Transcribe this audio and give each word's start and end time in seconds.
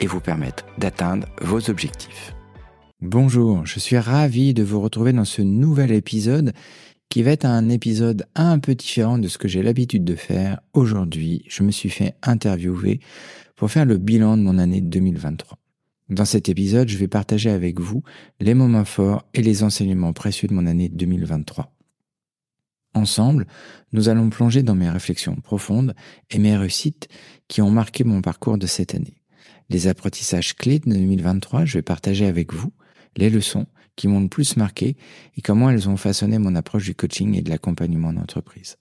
et 0.00 0.06
vous 0.06 0.20
permettre 0.20 0.64
d'atteindre 0.78 1.28
vos 1.40 1.70
objectifs. 1.70 2.34
Bonjour, 3.00 3.64
je 3.64 3.78
suis 3.78 3.98
ravi 3.98 4.52
de 4.52 4.62
vous 4.62 4.80
retrouver 4.80 5.12
dans 5.12 5.24
ce 5.24 5.42
nouvel 5.42 5.92
épisode 5.92 6.52
qui 7.08 7.22
va 7.22 7.32
être 7.32 7.44
un 7.44 7.68
épisode 7.68 8.26
un 8.34 8.58
peu 8.58 8.74
différent 8.74 9.18
de 9.18 9.28
ce 9.28 9.38
que 9.38 9.48
j'ai 9.48 9.62
l'habitude 9.62 10.04
de 10.04 10.14
faire. 10.14 10.60
Aujourd'hui, 10.74 11.44
je 11.48 11.62
me 11.62 11.70
suis 11.70 11.90
fait 11.90 12.14
interviewer 12.22 13.00
pour 13.56 13.70
faire 13.70 13.84
le 13.84 13.98
bilan 13.98 14.36
de 14.36 14.42
mon 14.42 14.58
année 14.58 14.80
2023. 14.80 15.58
Dans 16.08 16.24
cet 16.24 16.48
épisode, 16.48 16.88
je 16.88 16.98
vais 16.98 17.08
partager 17.08 17.50
avec 17.50 17.80
vous 17.80 18.02
les 18.40 18.54
moments 18.54 18.84
forts 18.84 19.24
et 19.34 19.42
les 19.42 19.62
enseignements 19.62 20.12
précieux 20.12 20.48
de 20.48 20.54
mon 20.54 20.66
année 20.66 20.88
2023. 20.88 21.72
Ensemble, 22.94 23.46
nous 23.92 24.08
allons 24.08 24.30
plonger 24.30 24.62
dans 24.62 24.74
mes 24.74 24.90
réflexions 24.90 25.36
profondes 25.36 25.94
et 26.30 26.38
mes 26.38 26.56
réussites 26.56 27.08
qui 27.46 27.62
ont 27.62 27.70
marqué 27.70 28.02
mon 28.02 28.20
parcours 28.20 28.58
de 28.58 28.66
cette 28.66 28.94
année. 28.94 29.19
Les 29.70 29.86
apprentissages 29.86 30.56
clés 30.56 30.80
de 30.80 30.90
2023, 30.90 31.64
je 31.64 31.78
vais 31.78 31.82
partager 31.82 32.26
avec 32.26 32.52
vous 32.52 32.72
les 33.16 33.30
leçons 33.30 33.66
qui 33.94 34.08
m'ont 34.08 34.20
le 34.20 34.28
plus 34.28 34.56
marqué 34.56 34.96
et 35.36 35.42
comment 35.42 35.70
elles 35.70 35.88
ont 35.88 35.96
façonné 35.96 36.38
mon 36.38 36.56
approche 36.56 36.86
du 36.86 36.96
coaching 36.96 37.36
et 37.36 37.42
de 37.42 37.50
l'accompagnement 37.50 38.12
d'entreprise. 38.12 38.78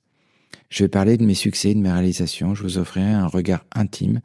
Je 0.69 0.83
vais 0.83 0.89
parler 0.89 1.17
de 1.17 1.25
mes 1.25 1.35
succès, 1.35 1.75
de 1.75 1.79
mes 1.79 1.91
réalisations, 1.91 2.55
je 2.55 2.63
vous 2.63 2.79
offrirai 2.79 3.11
un 3.11 3.27
regard 3.27 3.65
intime 3.75 4.21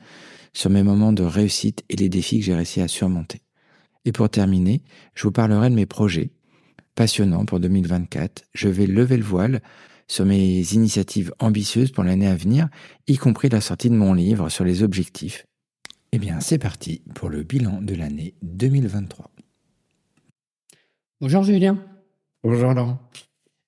sur 0.55 0.71
mes 0.71 0.83
moments 0.83 1.13
de 1.13 1.23
réussite 1.23 1.85
et 1.91 1.97
les 1.97 2.09
défis 2.09 2.39
que 2.39 2.47
j'ai 2.47 2.55
réussi 2.55 2.81
à 2.81 2.89
surmonter. 2.89 3.43
Et 4.07 4.13
pour 4.13 4.31
terminer, 4.31 4.83
je 5.15 5.25
vous 5.25 5.33
parlerai 5.33 5.69
de 5.69 5.75
mes 5.75 5.87
projets 5.87 6.31
passionnants 6.95 7.45
pour 7.45 7.61
2024. 7.61 8.45
Je 8.55 8.69
vais 8.69 8.87
lever 8.87 9.19
le 9.19 9.25
voile 9.25 9.61
sur 10.09 10.25
mes 10.25 10.61
initiatives 10.73 11.35
ambitieuses 11.41 11.93
pour 11.93 12.05
l'année 12.05 12.27
à 12.27 12.37
venir, 12.37 12.69
y 13.07 13.19
compris 13.19 13.51
la 13.51 13.61
sortie 13.61 13.91
de 13.91 13.97
mon 13.97 14.15
livre 14.15 14.49
sur 14.49 14.65
les 14.65 14.83
objectifs. 14.83 15.45
Eh 16.17 16.19
bien, 16.21 16.39
c'est 16.39 16.59
parti 16.59 17.03
pour 17.17 17.29
le 17.29 17.43
bilan 17.43 17.83
de 17.83 17.93
l'année 17.93 18.35
2023. 18.43 19.33
Bonjour 21.21 21.43
Julien. 21.43 21.77
Bonjour 22.45 22.73
Laurent. 22.73 23.01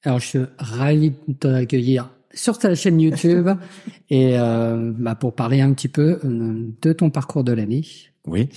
Alors, 0.04 0.20
je 0.20 0.26
suis 0.26 0.38
ravi 0.56 1.12
de 1.26 1.32
t'accueillir 1.32 2.08
sur 2.32 2.56
ta 2.56 2.72
chaîne 2.76 3.00
YouTube 3.00 3.48
et 4.10 4.38
euh, 4.38 4.92
bah, 4.96 5.16
pour 5.16 5.34
parler 5.34 5.60
un 5.60 5.72
petit 5.72 5.88
peu 5.88 6.20
euh, 6.24 6.68
de 6.80 6.92
ton 6.92 7.10
parcours 7.10 7.42
de 7.42 7.50
l'année. 7.50 7.82
Oui. 8.28 8.48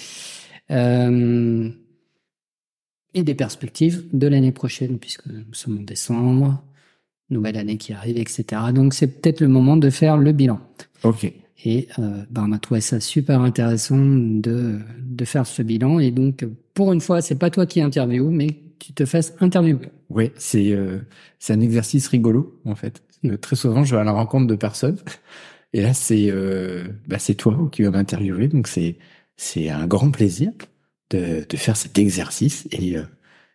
Euh, 0.70 1.68
et 3.16 3.24
des 3.24 3.34
perspectives 3.34 4.06
de 4.14 4.28
l'année 4.28 4.52
prochaine, 4.52 5.00
puisque 5.00 5.26
nous 5.26 5.56
sommes 5.56 5.80
en 5.80 5.82
décembre, 5.82 6.64
nouvelle 7.32 7.58
année 7.58 7.78
qui 7.78 7.94
arrive, 7.94 8.20
etc. 8.20 8.46
Donc 8.72 8.94
c'est 8.94 9.08
peut-être 9.08 9.42
le 9.42 9.48
moment 9.48 9.78
de 9.78 9.90
faire 9.90 10.16
le 10.16 10.32
bilan. 10.32 10.60
Ok. 11.02 11.34
Et 11.66 11.88
euh, 12.00 12.24
bah, 12.30 12.44
on 12.46 12.52
a 12.52 12.60
trouvé 12.60 12.82
ça 12.82 13.00
super 13.00 13.42
intéressant 13.42 13.98
de, 13.98 14.80
de 15.00 15.26
faire 15.26 15.46
ce 15.46 15.62
bilan. 15.62 16.00
Et 16.00 16.12
donc, 16.12 16.46
pour 16.74 16.94
une 16.94 17.02
fois, 17.02 17.22
c'est 17.22 17.36
pas 17.36 17.50
toi 17.50 17.66
qui 17.66 17.82
interview, 17.82 18.30
mais 18.30 18.48
tu 18.80 18.94
te 18.94 19.06
fasses 19.06 19.34
interviewer. 19.40 19.90
Oui, 20.10 20.32
c'est 20.38 20.72
euh, 20.72 21.00
c'est 21.38 21.54
un 21.54 21.62
exercice 21.62 22.08
rigolo 22.08 22.60
en 22.66 22.76
fait. 22.76 23.04
Euh, 23.26 23.38
très 23.38 23.56
souvent, 23.56 23.84
je 23.84 23.96
vais 23.96 24.02
à 24.02 24.04
la 24.04 24.12
rencontre 24.12 24.48
de 24.48 24.56
personnes, 24.56 24.98
et 25.74 25.82
là, 25.82 25.94
c'est 25.94 26.30
euh, 26.32 26.88
bah, 27.08 27.20
c'est 27.20 27.36
toi 27.36 27.70
qui 27.72 27.84
vas 27.84 27.92
m'interviewer, 27.92 28.48
donc 28.48 28.68
c'est 28.68 28.98
c'est 29.36 29.70
un 29.70 29.88
grand 29.88 30.12
plaisir 30.12 30.52
de, 31.12 31.46
de 31.48 31.58
faire 31.58 31.78
cet 31.78 31.98
exercice, 31.98 32.68
et 32.72 32.98
euh, 32.98 33.04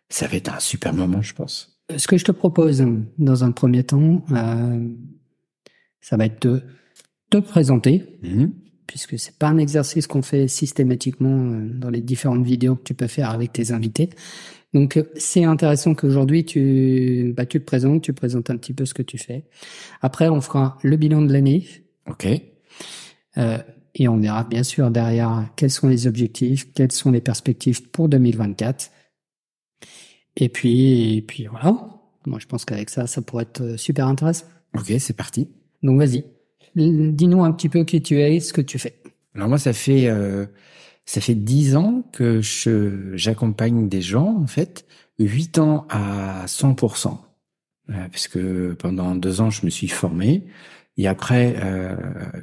ça 0.09 0.27
va 0.27 0.35
être 0.35 0.53
un 0.53 0.59
super 0.59 0.93
moment, 0.93 1.21
je 1.21 1.33
pense. 1.33 1.79
Ce 1.95 2.07
que 2.07 2.17
je 2.17 2.25
te 2.25 2.31
propose 2.31 2.83
dans 3.19 3.43
un 3.43 3.51
premier 3.51 3.83
temps, 3.83 4.23
euh, 4.31 4.87
ça 6.01 6.17
va 6.17 6.25
être 6.25 6.41
de 6.47 6.63
te 7.41 7.47
présenter, 7.47 8.03
Mhm. 8.23 8.51
puisque 8.87 9.17
c'est 9.19 9.37
pas 9.37 9.47
un 9.47 9.57
exercice 9.57 10.07
qu'on 10.07 10.21
fait 10.21 10.47
systématiquement 10.47 11.37
euh, 11.51 11.69
dans 11.73 11.89
les 11.89 12.01
différentes 12.01 12.43
vidéos 12.45 12.75
que 12.75 12.83
tu 12.83 12.93
peux 12.93 13.07
faire 13.07 13.29
avec 13.31 13.51
tes 13.53 13.71
invités. 13.71 14.09
Donc 14.73 14.97
euh, 14.97 15.03
c'est 15.15 15.43
intéressant 15.45 15.95
qu'aujourd'hui 15.95 16.45
tu 16.45 17.33
bah, 17.35 17.45
tu 17.45 17.59
te 17.59 17.65
présentes, 17.65 18.01
tu 18.03 18.13
présentes 18.13 18.49
un 18.49 18.57
petit 18.57 18.73
peu 18.73 18.85
ce 18.85 18.93
que 18.93 19.01
tu 19.01 19.17
fais. 19.17 19.45
Après 20.01 20.27
on 20.29 20.41
fera 20.41 20.77
le 20.83 20.97
bilan 20.97 21.21
de 21.21 21.31
l'année 21.33 21.65
Ok. 22.09 22.27
euh, 23.37 23.57
et 23.97 24.07
on 24.09 24.17
verra 24.17 24.43
bien 24.43 24.63
sûr 24.63 24.91
derrière 24.91 25.47
quels 25.55 25.71
sont 25.71 25.87
les 25.87 26.05
objectifs, 26.07 26.71
quelles 26.73 26.91
sont 26.91 27.11
les 27.11 27.21
perspectives 27.21 27.89
pour 27.89 28.09
2024. 28.09 28.91
Et 30.35 30.49
puis 30.49 31.15
et 31.17 31.21
puis 31.21 31.47
voilà. 31.47 31.77
Moi 32.25 32.39
je 32.39 32.45
pense 32.47 32.65
qu'avec 32.65 32.89
ça 32.89 33.07
ça 33.07 33.21
pourrait 33.21 33.43
être 33.43 33.61
euh, 33.61 33.77
super 33.77 34.07
intéressant. 34.07 34.45
Ok, 34.77 34.91
c'est 34.99 35.15
parti. 35.15 35.47
Donc 35.83 35.97
vas-y. 35.99 36.25
Dis-nous 36.75 37.43
un 37.43 37.51
petit 37.51 37.69
peu 37.69 37.83
qui 37.83 38.01
tu 38.01 38.19
es, 38.19 38.39
ce 38.39 38.53
que 38.53 38.61
tu 38.61 38.77
fais. 38.79 38.95
Alors 39.33 39.47
moi, 39.49 39.57
ça 39.57 39.73
fait 39.73 40.07
euh, 40.07 40.45
ça 41.05 41.21
fait 41.21 41.35
dix 41.35 41.75
ans 41.75 42.03
que 42.11 42.41
je 42.41 43.15
j'accompagne 43.15 43.87
des 43.87 44.01
gens 44.01 44.37
en 44.41 44.47
fait, 44.47 44.85
huit 45.19 45.57
ans 45.59 45.85
à 45.89 46.45
100%, 46.47 47.17
euh, 47.89 47.93
parce 48.11 48.27
que 48.27 48.73
pendant 48.73 49.15
deux 49.15 49.41
ans 49.41 49.49
je 49.49 49.65
me 49.65 49.69
suis 49.69 49.87
formé 49.87 50.45
et 50.97 51.07
après 51.07 51.55
euh, 51.57 51.95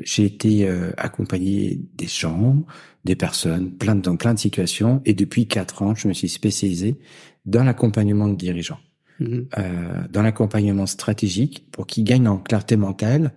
j'ai 0.02 0.24
été 0.24 0.68
euh, 0.68 0.92
accompagné 0.96 1.80
des 1.94 2.06
gens, 2.06 2.64
des 3.04 3.16
personnes, 3.16 3.72
plein 3.72 3.94
de 3.96 4.00
dans 4.02 4.16
plein 4.16 4.34
de 4.34 4.38
situations 4.38 5.02
et 5.04 5.14
depuis 5.14 5.46
quatre 5.48 5.82
ans 5.82 5.94
je 5.94 6.06
me 6.08 6.12
suis 6.12 6.28
spécialisé 6.28 6.98
dans 7.44 7.64
l'accompagnement 7.64 8.28
de 8.28 8.36
dirigeants, 8.36 8.78
Mhm. 9.18 9.46
euh, 9.58 10.02
dans 10.10 10.22
l'accompagnement 10.22 10.86
stratégique 10.86 11.66
pour 11.70 11.86
qu'ils 11.86 12.04
gagnent 12.04 12.28
en 12.28 12.38
clarté 12.38 12.76
mentale 12.76 13.32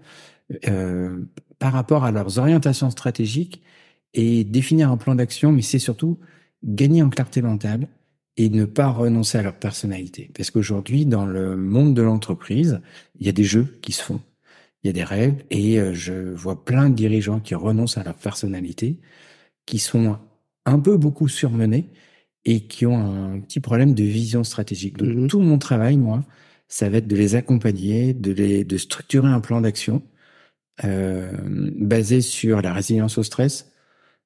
euh, 0.68 1.26
par 1.60 1.74
rapport 1.74 2.04
à 2.04 2.12
leurs 2.12 2.38
orientations 2.40 2.90
stratégiques 2.90 3.62
et 4.14 4.44
définir 4.44 4.92
un 4.92 4.98
plan 4.98 5.16
d'action, 5.16 5.52
mais 5.52 5.62
c'est 5.62 5.80
surtout 5.80 6.20
gagner 6.64 7.02
en 7.02 7.10
clarté 7.10 7.42
mentale 7.42 7.88
et 8.38 8.50
ne 8.50 8.66
pas 8.66 8.88
renoncer 8.88 9.38
à 9.38 9.44
leur 9.44 9.56
personnalité. 9.56 10.32
Parce 10.36 10.52
qu'aujourd'hui, 10.52 11.06
dans 11.06 11.26
le 11.26 11.56
monde 11.56 11.94
de 11.94 12.02
l'entreprise, 12.02 12.82
il 13.20 13.26
y 13.26 13.30
a 13.30 13.32
des 13.32 13.44
jeux 13.44 13.78
qui 13.82 13.92
se 13.92 14.04
font, 14.04 14.22
il 14.84 14.88
y 14.88 14.90
a 14.90 14.94
des 14.94 15.04
règles, 15.04 15.44
et 15.50 15.80
euh, 15.80 15.94
je 15.94 16.14
vois 16.34 16.64
plein 16.66 16.90
de 16.90 16.96
dirigeants 16.96 17.40
qui 17.40 17.56
renoncent 17.56 17.98
à 17.98 18.04
leur 18.04 18.16
personnalité, 18.16 19.00
qui 19.66 19.80
sont 19.80 20.18
un 20.66 20.80
peu 20.80 20.98
beaucoup 20.98 21.28
surmenés 21.28 21.90
et 22.46 22.62
qui 22.68 22.86
ont 22.86 22.98
un 23.36 23.40
petit 23.40 23.60
problème 23.60 23.94
de 23.94 24.04
vision 24.04 24.44
stratégique. 24.44 24.98
Donc 24.98 25.10
Mhm. 25.10 25.28
tout 25.28 25.40
mon 25.40 25.58
travail, 25.58 25.98
moi, 25.98 26.24
ça 26.68 26.90
va 26.90 26.98
être 26.98 27.08
de 27.08 27.16
les 27.16 27.36
accompagner, 27.36 28.14
de 28.14 28.32
les 28.32 28.64
de 28.64 28.78
structurer 28.78 29.28
un 29.30 29.40
plan 29.40 29.62
d'action 29.62 30.04
euh, 30.84 31.32
basé 31.44 32.22
sur 32.22 32.62
la 32.62 32.74
résilience 32.74 33.18
au 33.18 33.24
stress, 33.24 33.72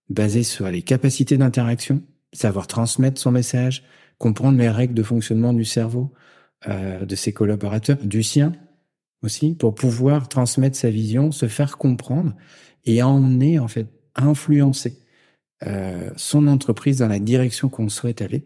basé 0.10 0.44
sur 0.44 0.70
les 0.70 0.82
capacités 0.82 1.38
d'interaction, 1.38 2.02
savoir 2.34 2.68
transmettre 2.68 3.22
son 3.22 3.32
message, 3.32 3.84
comprendre 4.18 4.58
les 4.58 4.70
règles 4.70 4.96
de 4.96 5.04
fonctionnement 5.04 5.54
du 5.54 5.66
cerveau 5.66 6.12
euh, 6.68 7.06
de 7.06 7.16
ses 7.16 7.34
collaborateurs, 7.34 7.98
du 8.04 8.24
sien 8.24 8.54
aussi, 9.22 9.54
pour 9.54 9.76
pouvoir 9.76 10.28
transmettre 10.28 10.76
sa 10.78 10.90
vision, 10.90 11.32
se 11.32 11.48
faire 11.48 11.78
comprendre 11.78 12.36
et 12.86 13.04
emmener 13.04 13.60
en 13.60 13.68
fait 13.68 13.88
influencer 14.16 14.98
euh, 15.68 16.10
son 16.16 16.48
entreprise 16.48 17.00
dans 17.00 17.08
la 17.08 17.20
direction 17.20 17.70
qu'on 17.70 17.90
souhaite 17.90 18.22
aller, 18.22 18.46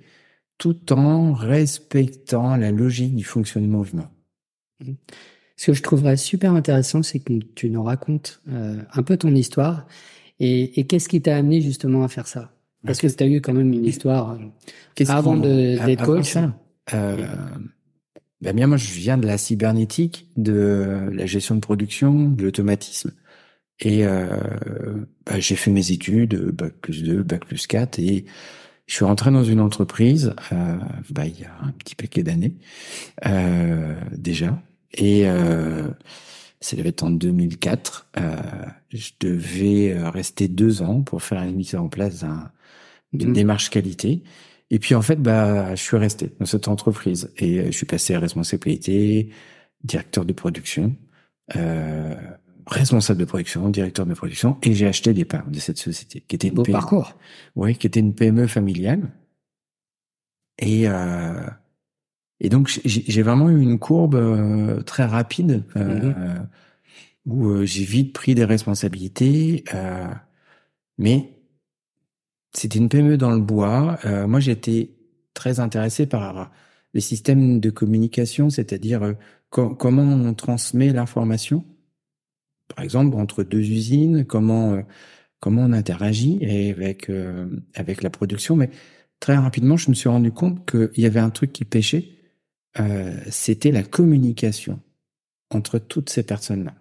tout 0.57 0.91
en 0.93 1.33
respectant 1.33 2.55
la 2.57 2.71
logique 2.71 3.15
du 3.15 3.23
fonctionnement 3.23 3.83
humain. 3.83 4.09
Ce 5.63 5.67
que 5.67 5.73
je 5.77 5.81
trouverais 5.81 6.17
super 6.17 6.53
intéressant, 6.55 7.03
c'est 7.03 7.19
que 7.19 7.39
tu 7.55 7.69
nous 7.69 7.83
racontes 7.83 8.41
euh, 8.49 8.81
un 8.91 9.01
peu 9.01 9.15
ton 9.15 9.33
histoire 9.33 9.87
et, 10.41 10.77
et 10.77 10.85
qu'est-ce 10.85 11.07
qui 11.07 11.21
t'a 11.21 11.37
amené 11.37 11.61
justement 11.61 12.03
à 12.03 12.09
faire 12.09 12.27
ça? 12.27 12.51
Parce 12.85 12.99
que 12.99 13.07
tu 13.07 13.23
as 13.23 13.27
eu 13.27 13.39
quand 13.39 13.53
même 13.53 13.71
une 13.71 13.85
histoire. 13.85 14.31
euh, 14.33 14.39
Avant 15.07 15.37
d'être 15.37 16.03
coach. 16.03 16.25
ça, 16.33 16.53
euh, 16.93 17.15
ben 18.41 18.53
bien 18.53 18.67
moi 18.67 18.75
je 18.75 18.91
viens 18.91 19.17
de 19.17 19.25
la 19.25 19.37
cybernétique, 19.37 20.27
de 20.35 21.09
la 21.13 21.25
gestion 21.25 21.55
de 21.55 21.61
production, 21.61 22.27
de 22.27 22.43
l'automatisme. 22.43 23.13
Et 23.79 24.05
euh, 24.05 24.35
bah, 25.25 25.39
j'ai 25.39 25.55
fait 25.55 25.71
mes 25.71 25.91
études, 25.93 26.35
bac 26.51 26.73
plus 26.81 27.03
2, 27.03 27.23
bac 27.23 27.45
plus 27.45 27.67
4, 27.67 27.99
et 27.99 28.25
je 28.85 28.95
suis 28.95 29.05
rentré 29.05 29.31
dans 29.31 29.45
une 29.45 29.61
entreprise 29.61 30.35
euh, 30.51 30.75
bah, 31.09 31.25
il 31.25 31.39
y 31.39 31.45
a 31.45 31.55
un 31.61 31.71
petit 31.71 31.95
paquet 31.95 32.21
d'années 32.21 32.55
euh, 33.25 33.95
déjà. 34.11 34.61
Et 34.95 35.27
euh, 35.27 35.87
ça 36.61 36.75
devait 36.77 36.89
être 36.89 37.03
en 37.03 37.11
2004. 37.11 38.09
Euh, 38.17 38.35
je 38.89 39.11
devais 39.19 39.91
euh, 39.93 40.09
rester 40.09 40.47
deux 40.47 40.81
ans 40.81 41.01
pour 41.01 41.21
faire 41.23 41.43
la 41.43 41.51
mise 41.51 41.75
en 41.75 41.89
place 41.89 42.21
d'un 42.21 42.51
d'une 43.13 43.29
Mhm. 43.29 43.33
démarche 43.35 43.69
qualité. 43.69 44.23
Et 44.71 44.79
puis 44.79 44.95
en 44.95 45.03
fait, 45.03 45.17
bah, 45.17 45.75
je 45.75 45.81
suis 45.83 45.97
resté 45.97 46.31
dans 46.39 46.47
cette 46.47 46.67
entreprise 46.67 47.31
et 47.37 47.59
euh, 47.59 47.65
je 47.67 47.71
suis 47.71 47.85
passé 47.85 48.15
à 48.15 48.19
responsabilité, 48.19 49.29
directeur 49.83 50.25
de 50.25 50.33
production, 50.33 50.95
euh, 51.55 52.15
responsable 52.65 53.19
de 53.19 53.25
production, 53.25 53.69
directeur 53.69 54.07
de 54.07 54.13
production, 54.15 54.57
et 54.63 54.73
j'ai 54.73 54.87
acheté 54.87 55.13
des 55.13 55.25
parts 55.25 55.47
de 55.47 55.59
cette 55.59 55.77
société 55.77 56.21
qui 56.27 56.35
était 56.37 56.47
une 56.47 56.55
Beau 56.55 56.63
PME. 56.63 56.73
parcours. 56.79 57.13
Oui, 57.55 57.75
qui 57.75 57.85
était 57.85 57.99
une 57.99 58.15
PME 58.15 58.47
familiale. 58.47 59.11
Et 60.59 60.87
euh, 60.87 61.41
et 62.43 62.49
donc 62.49 62.69
j'ai 62.85 63.21
vraiment 63.23 63.49
eu 63.49 63.61
une 63.61 63.79
courbe 63.79 64.15
euh, 64.15 64.81
très 64.83 65.05
rapide 65.05 65.63
euh, 65.77 66.13
où 67.25 67.47
euh, 67.49 67.65
j'ai 67.65 67.83
vite 67.85 68.13
pris 68.13 68.35
des 68.35 68.45
responsabilités. 68.45 69.63
euh, 69.73 70.07
mais 70.97 71.33
c'était 72.53 72.79
une 72.79 72.89
PME 72.89 73.17
dans 73.17 73.31
le 73.31 73.41
bois. 73.41 73.99
Euh, 74.05 74.27
moi, 74.27 74.39
j'étais 74.39 74.91
très 75.33 75.59
intéressé 75.59 76.05
par 76.05 76.51
les 76.93 77.01
systèmes 77.01 77.59
de 77.59 77.69
communication, 77.69 78.49
c'est-à-dire 78.49 79.03
euh, 79.03 79.13
co- 79.49 79.73
comment 79.75 80.03
on 80.03 80.33
transmet 80.33 80.91
l'information. 80.93 81.65
Par 82.75 82.83
exemple, 82.83 83.15
entre 83.17 83.43
deux 83.43 83.59
usines, 83.59 84.25
comment 84.25 84.73
euh, 84.73 84.81
comment 85.41 85.63
on 85.63 85.73
interagit 85.73 86.39
et 86.41 86.71
avec 86.71 87.09
euh, 87.09 87.47
avec 87.75 88.03
la 88.03 88.11
production. 88.11 88.55
Mais 88.57 88.71
très 89.21 89.37
rapidement, 89.37 89.77
je 89.77 89.89
me 89.91 89.95
suis 89.95 90.09
rendu 90.09 90.31
compte 90.33 90.69
qu'il 90.69 91.03
y 91.03 91.07
avait 91.07 91.21
un 91.21 91.31
truc 91.31 91.53
qui 91.53 91.65
pêchait. 91.65 92.12
Euh, 92.79 93.13
c'était 93.29 93.71
la 93.71 93.83
communication 93.83 94.79
entre 95.51 95.79
toutes 95.79 96.09
ces 96.09 96.23
personnes-là. 96.23 96.73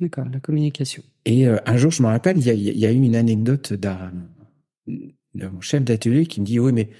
D'accord, 0.00 0.26
la 0.30 0.40
communication. 0.40 1.02
Et 1.24 1.46
euh, 1.46 1.58
un 1.66 1.76
jour, 1.76 1.90
je 1.90 2.02
me 2.02 2.08
rappelle, 2.08 2.38
il 2.38 2.46
y 2.46 2.78
y 2.78 2.86
a 2.86 2.92
eu 2.92 2.96
une 2.96 3.16
anecdote 3.16 3.72
d'un 3.72 4.12
de 4.86 5.46
mon 5.48 5.60
chef 5.60 5.84
d'atelier 5.84 6.26
qui 6.26 6.40
me 6.40 6.46
dit, 6.46 6.58
oui, 6.58 6.72
mais 6.72 6.90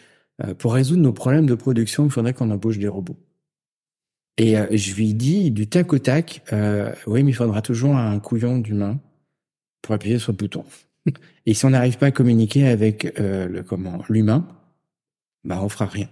euh, 0.44 0.54
pour 0.54 0.75
résoudre 0.75 1.02
nos 1.02 1.12
problèmes 1.12 1.46
de 1.46 1.54
production, 1.54 2.04
il 2.04 2.10
faudrait 2.10 2.34
qu'on 2.34 2.50
embauche 2.50 2.78
des 2.78 2.88
robots. 2.88 3.16
Et 4.38 4.58
euh, 4.58 4.66
je 4.70 4.94
lui 4.94 5.14
dis 5.14 5.50
du 5.50 5.66
tac 5.66 5.92
au 5.92 5.99
tac, 5.99 6.42
euh, 6.52 6.94
oui, 7.06 7.22
mais 7.22 7.31
il 7.31 7.34
faudra 7.34 7.62
toujours 7.62 7.96
un 7.96 8.19
couillon 8.20 8.58
d'humain 8.58 9.00
pour 9.82 9.94
appuyer 9.94 10.19
sur 10.19 10.32
le 10.32 10.37
bouton. 10.37 10.64
Et 11.46 11.54
si 11.54 11.64
on 11.64 11.70
n'arrive 11.70 11.96
pas 11.96 12.06
à 12.06 12.10
communiquer 12.10 12.66
avec 12.66 13.19
euh, 13.19 13.49
le 13.49 13.62
comment 13.62 14.04
l'humain, 14.08 14.46
bah 15.44 15.60
on 15.62 15.69
fera 15.69 15.87
rien. 15.87 16.08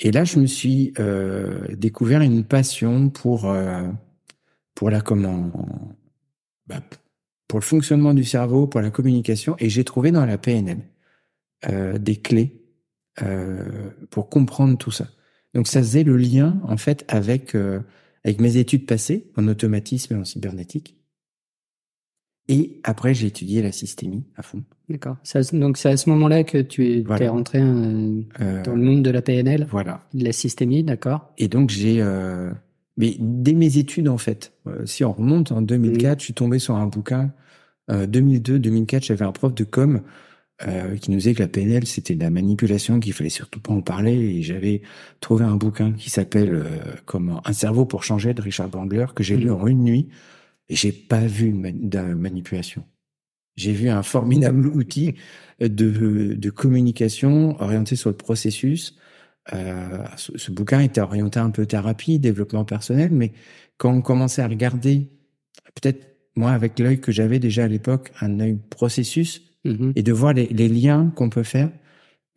Et 0.00 0.12
là, 0.12 0.24
je 0.24 0.38
me 0.38 0.46
suis 0.46 0.92
euh, 0.98 1.74
découvert 1.76 2.20
une 2.20 2.44
passion 2.44 3.10
pour 3.10 3.46
euh, 3.46 3.88
pour 4.74 4.90
la 4.90 5.00
comment 5.00 5.50
bah, 6.66 6.80
pour 7.48 7.58
le 7.58 7.64
fonctionnement 7.64 8.14
du 8.14 8.24
cerveau, 8.24 8.66
pour 8.66 8.80
la 8.82 8.90
communication, 8.90 9.56
et 9.58 9.70
j'ai 9.70 9.82
trouvé 9.82 10.12
dans 10.12 10.26
la 10.26 10.38
PNL 10.38 10.78
euh, 11.68 11.98
des 11.98 12.16
clés 12.16 12.62
euh, 13.22 13.90
pour 14.10 14.28
comprendre 14.28 14.76
tout 14.78 14.90
ça. 14.92 15.08
Donc 15.54 15.66
ça 15.66 15.80
faisait 15.80 16.04
le 16.04 16.16
lien 16.16 16.60
en 16.62 16.76
fait 16.76 17.04
avec 17.08 17.56
euh, 17.56 17.80
avec 18.24 18.40
mes 18.40 18.58
études 18.58 18.86
passées 18.86 19.32
en 19.36 19.48
automatisme 19.48 20.14
et 20.14 20.18
en 20.18 20.24
cybernétique. 20.24 20.97
Et 22.50 22.80
après 22.82 23.12
j'ai 23.14 23.26
étudié 23.26 23.60
la 23.62 23.72
systémie 23.72 24.24
à 24.36 24.42
fond. 24.42 24.62
D'accord. 24.88 25.16
Donc 25.52 25.76
c'est 25.76 25.90
à 25.90 25.96
ce 25.98 26.08
moment-là 26.10 26.44
que 26.44 26.58
tu 26.58 26.86
es, 26.86 27.02
Voilà. 27.02 27.30
rentré 27.30 27.60
euh, 27.60 28.22
Euh, 28.40 28.62
dans 28.62 28.74
le 28.74 28.82
monde 28.82 29.02
de 29.02 29.10
la 29.10 29.20
PNL, 29.20 29.66
voilà. 29.70 30.00
de 30.14 30.24
la 30.24 30.32
systémie, 30.32 30.82
d'accord 30.82 31.30
Et 31.36 31.48
donc 31.48 31.68
j'ai, 31.70 32.00
euh, 32.00 32.50
mais 32.96 33.16
dès 33.20 33.52
mes 33.52 33.76
études 33.76 34.08
en 34.08 34.16
fait, 34.18 34.52
si 34.86 35.04
on 35.04 35.12
remonte 35.12 35.52
en 35.52 35.60
2004, 35.60 36.20
je 36.20 36.24
suis 36.24 36.34
tombé 36.34 36.58
sur 36.58 36.74
un 36.76 36.86
bouquin. 36.86 37.32
Euh, 37.90 38.06
2002-2004, 38.06 39.04
j'avais 39.04 39.24
un 39.24 39.32
prof 39.32 39.54
de 39.54 39.64
com 39.64 40.00
qui 41.00 41.12
nous 41.12 41.18
disait 41.18 41.34
que 41.34 41.42
la 41.42 41.46
PNL 41.48 41.86
c'était 41.86 42.16
de 42.16 42.20
la 42.24 42.30
manipulation, 42.30 42.98
qu'il 42.98 43.12
fallait 43.12 43.30
surtout 43.30 43.60
pas 43.60 43.72
en 43.72 43.80
parler. 43.80 44.14
Et 44.14 44.42
j'avais 44.42 44.82
trouvé 45.20 45.44
un 45.44 45.54
bouquin 45.54 45.92
qui 45.92 46.10
s'appelle 46.10 46.64
comment 47.04 47.40
Un 47.46 47.52
cerveau 47.52 47.84
pour 47.86 48.02
changer 48.02 48.34
de 48.34 48.42
Richard 48.42 48.68
Bandler 48.68 49.06
que 49.14 49.22
j'ai 49.22 49.36
lu 49.36 49.50
Mhm. 49.50 49.52
en 49.62 49.66
une 49.68 49.84
nuit 49.84 50.08
et 50.68 50.76
j'ai 50.76 50.92
pas 50.92 51.26
vu 51.26 51.50
de 51.52 51.56
mani- 51.56 51.88
de 51.88 52.00
manipulation. 52.14 52.84
J'ai 53.56 53.72
vu 53.72 53.88
un 53.88 54.02
formidable 54.02 54.66
outil 54.76 55.14
de, 55.60 55.66
de 56.34 56.50
communication 56.50 57.60
orienté 57.60 57.96
sur 57.96 58.10
le 58.10 58.16
processus. 58.16 58.96
Euh, 59.54 60.04
ce, 60.16 60.36
ce 60.36 60.50
bouquin 60.52 60.80
était 60.80 61.00
orienté 61.00 61.40
un 61.40 61.50
peu 61.50 61.64
thérapie, 61.66 62.18
développement 62.18 62.64
personnel, 62.64 63.10
mais 63.12 63.32
quand 63.78 63.92
on 63.92 64.02
commençait 64.02 64.42
à 64.42 64.48
regarder, 64.48 65.08
peut-être 65.74 66.06
moi 66.36 66.52
avec 66.52 66.78
l'œil 66.78 67.00
que 67.00 67.10
j'avais 67.12 67.38
déjà 67.38 67.64
à 67.64 67.68
l'époque, 67.68 68.12
un 68.20 68.40
œil 68.40 68.58
processus, 68.70 69.42
Mhm. 69.64 69.92
et 69.96 70.02
de 70.04 70.12
voir 70.12 70.34
les, 70.34 70.46
les 70.46 70.68
liens 70.68 71.12
qu'on 71.16 71.30
peut 71.30 71.42
faire, 71.42 71.70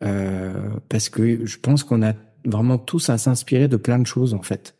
euh, 0.02 0.70
parce 0.88 1.08
que 1.08 1.46
je 1.46 1.58
pense 1.58 1.84
qu'on 1.84 2.02
a 2.02 2.14
vraiment 2.44 2.78
tous 2.78 3.08
à 3.10 3.16
s'inspirer 3.18 3.68
de 3.68 3.76
plein 3.76 4.00
de 4.00 4.06
choses 4.06 4.34
en 4.34 4.42
fait. 4.42 4.74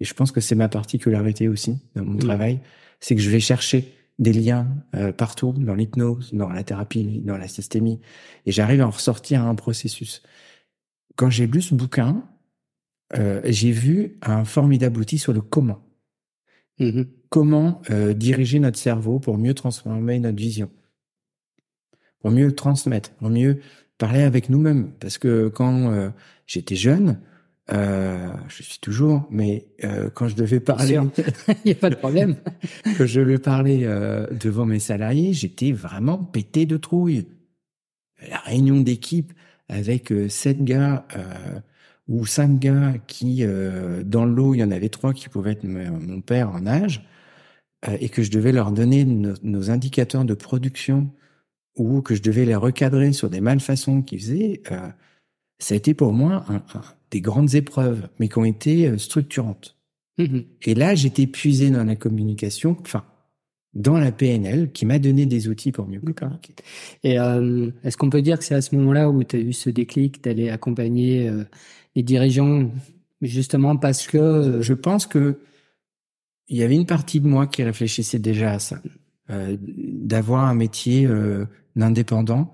Et 0.00 0.04
je 0.06 0.14
pense 0.14 0.32
que 0.32 0.40
c'est 0.40 0.54
ma 0.54 0.68
particularité 0.70 1.48
aussi 1.48 1.76
dans 1.94 2.04
mon 2.04 2.12
Mhm. 2.14 2.18
travail, 2.20 2.60
c'est 3.02 3.14
que 3.14 3.20
je 3.20 3.28
vais 3.28 3.40
chercher 3.40 3.92
des 4.18 4.32
liens 4.32 4.68
euh, 4.94 5.12
partout, 5.12 5.52
dans 5.52 5.74
l'hypnose, 5.74 6.32
dans 6.32 6.48
la 6.48 6.62
thérapie, 6.64 7.20
dans 7.24 7.36
la 7.36 7.48
systémie, 7.48 8.00
et 8.46 8.52
j'arrive 8.52 8.80
à 8.80 8.86
en 8.86 8.90
ressortir 8.90 9.42
un 9.42 9.54
processus. 9.54 10.22
Quand 11.16 11.28
j'ai 11.28 11.46
lu 11.46 11.60
ce 11.60 11.74
bouquin, 11.74 12.24
euh, 13.18 13.40
j'ai 13.44 13.72
vu 13.72 14.18
un 14.22 14.44
formidable 14.44 15.00
outil 15.00 15.18
sur 15.18 15.32
le 15.32 15.42
comment. 15.42 15.82
Mhm. 16.78 17.06
Comment 17.28 17.82
euh, 17.90 18.14
diriger 18.14 18.58
notre 18.60 18.78
cerveau 18.78 19.18
pour 19.18 19.36
mieux 19.36 19.54
transformer 19.54 20.18
notre 20.18 20.38
vision, 20.38 20.70
pour 22.20 22.30
mieux 22.30 22.46
le 22.46 22.54
transmettre, 22.54 23.10
pour 23.14 23.30
mieux 23.30 23.60
parler 23.98 24.22
avec 24.22 24.48
nous-mêmes. 24.48 24.92
Parce 25.00 25.18
que 25.18 25.48
quand 25.48 25.92
euh, 25.92 26.10
j'étais 26.46 26.76
jeune, 26.76 27.20
euh, 27.70 28.28
je 28.48 28.62
suis 28.62 28.78
toujours, 28.80 29.26
mais 29.30 29.66
euh, 29.84 30.10
quand 30.10 30.28
je 30.28 30.34
devais 30.34 30.60
parler. 30.60 30.98
Il 31.48 31.54
n'y 31.66 31.72
a 31.72 31.76
pas 31.76 31.90
de 31.90 31.94
problème. 31.94 32.36
quand 32.98 33.06
je 33.06 33.20
devais 33.20 33.38
parler 33.38 33.82
euh, 33.84 34.26
devant 34.30 34.66
mes 34.66 34.80
salariés, 34.80 35.32
j'étais 35.32 35.72
vraiment 35.72 36.18
pété 36.18 36.66
de 36.66 36.76
trouille. 36.76 37.26
La 38.28 38.38
réunion 38.38 38.80
d'équipe 38.80 39.32
avec 39.68 40.12
euh, 40.12 40.28
sept 40.28 40.62
gars 40.64 41.06
euh, 41.16 41.60
ou 42.08 42.26
cinq 42.26 42.58
gars 42.58 42.94
qui, 43.06 43.38
euh, 43.44 44.02
dans 44.02 44.24
l'eau, 44.24 44.54
il 44.54 44.58
y 44.58 44.64
en 44.64 44.70
avait 44.70 44.88
trois 44.88 45.12
qui 45.12 45.28
pouvaient 45.28 45.52
être 45.52 45.64
mon 45.64 46.20
père 46.20 46.50
en 46.50 46.66
âge, 46.66 47.06
euh, 47.88 47.96
et 48.00 48.08
que 48.08 48.22
je 48.22 48.30
devais 48.30 48.52
leur 48.52 48.72
donner 48.72 49.04
nos, 49.04 49.34
nos 49.42 49.70
indicateurs 49.70 50.24
de 50.24 50.34
production 50.34 51.10
ou 51.76 52.02
que 52.02 52.14
je 52.14 52.22
devais 52.22 52.44
les 52.44 52.54
recadrer 52.56 53.12
sur 53.12 53.30
des 53.30 53.40
malfaçons 53.40 54.02
qu'ils 54.02 54.20
faisaient, 54.20 54.62
euh, 54.72 54.88
ça 55.58 55.74
a 55.74 55.76
été 55.76 55.94
pour 55.94 56.12
moi 56.12 56.44
un- 56.48 56.56
un- 56.56 56.82
des 57.12 57.20
grandes 57.20 57.54
épreuves, 57.54 58.08
mais 58.18 58.28
qui 58.28 58.38
ont 58.38 58.44
été 58.44 58.88
euh, 58.88 58.98
structurantes. 58.98 59.76
Mhm. 60.18 60.44
Et 60.62 60.74
là, 60.74 60.94
j'étais 60.94 61.26
puisé 61.26 61.70
dans 61.70 61.84
la 61.84 61.96
communication, 61.96 62.76
enfin, 62.80 63.04
dans 63.74 63.98
la 63.98 64.12
PNL, 64.12 64.70
qui 64.72 64.84
m'a 64.84 64.98
donné 64.98 65.26
des 65.26 65.48
outils 65.48 65.72
pour 65.72 65.86
mieux 65.86 66.00
communiquer. 66.00 66.54
Et 67.02 67.18
euh, 67.18 67.70
est-ce 67.84 67.96
qu'on 67.96 68.10
peut 68.10 68.22
dire 68.22 68.38
que 68.38 68.44
c'est 68.44 68.54
à 68.54 68.60
ce 68.60 68.74
moment-là 68.76 69.08
où 69.08 69.24
tu 69.24 69.36
as 69.36 69.38
eu 69.38 69.52
ce 69.52 69.70
déclic 69.70 70.22
d'aller 70.22 70.50
accompagner 70.50 71.28
euh, 71.28 71.44
les 71.96 72.02
dirigeants, 72.02 72.70
justement 73.22 73.76
parce 73.76 74.06
que 74.06 74.18
euh, 74.18 74.62
Je 74.62 74.74
pense 74.74 75.06
que 75.06 75.38
il 76.48 76.58
y 76.58 76.62
avait 76.62 76.74
une 76.74 76.86
partie 76.86 77.20
de 77.20 77.26
moi 77.26 77.46
qui 77.46 77.62
réfléchissait 77.62 78.18
déjà 78.18 78.52
à 78.52 78.58
ça, 78.58 78.82
d'avoir 79.30 80.44
un 80.44 80.54
métier 80.54 81.08
d'indépendant 81.76 82.52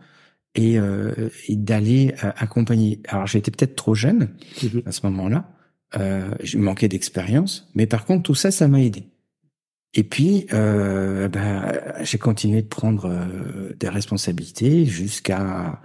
et, 0.58 0.78
euh, 0.78 1.28
et 1.48 1.56
d'aller 1.56 2.14
euh, 2.24 2.32
accompagner. 2.36 3.00
Alors, 3.08 3.26
j'étais 3.26 3.50
peut-être 3.50 3.76
trop 3.76 3.94
jeune 3.94 4.28
Mhm. 4.62 4.82
à 4.86 4.92
ce 4.92 5.06
moment-là, 5.06 5.50
euh, 5.96 6.30
je 6.42 6.58
manquais 6.58 6.88
d'expérience, 6.88 7.68
mais 7.74 7.86
par 7.86 8.04
contre, 8.04 8.22
tout 8.24 8.34
ça, 8.34 8.50
ça 8.50 8.66
m'a 8.68 8.80
aidé. 8.82 9.04
Et 9.94 10.02
puis, 10.04 10.46
euh, 10.52 11.28
ben, 11.28 11.72
j'ai 12.02 12.18
continué 12.18 12.60
de 12.62 12.66
prendre 12.68 13.06
euh, 13.06 13.72
des 13.78 13.88
responsabilités 13.88 14.84
jusqu'à 14.84 15.80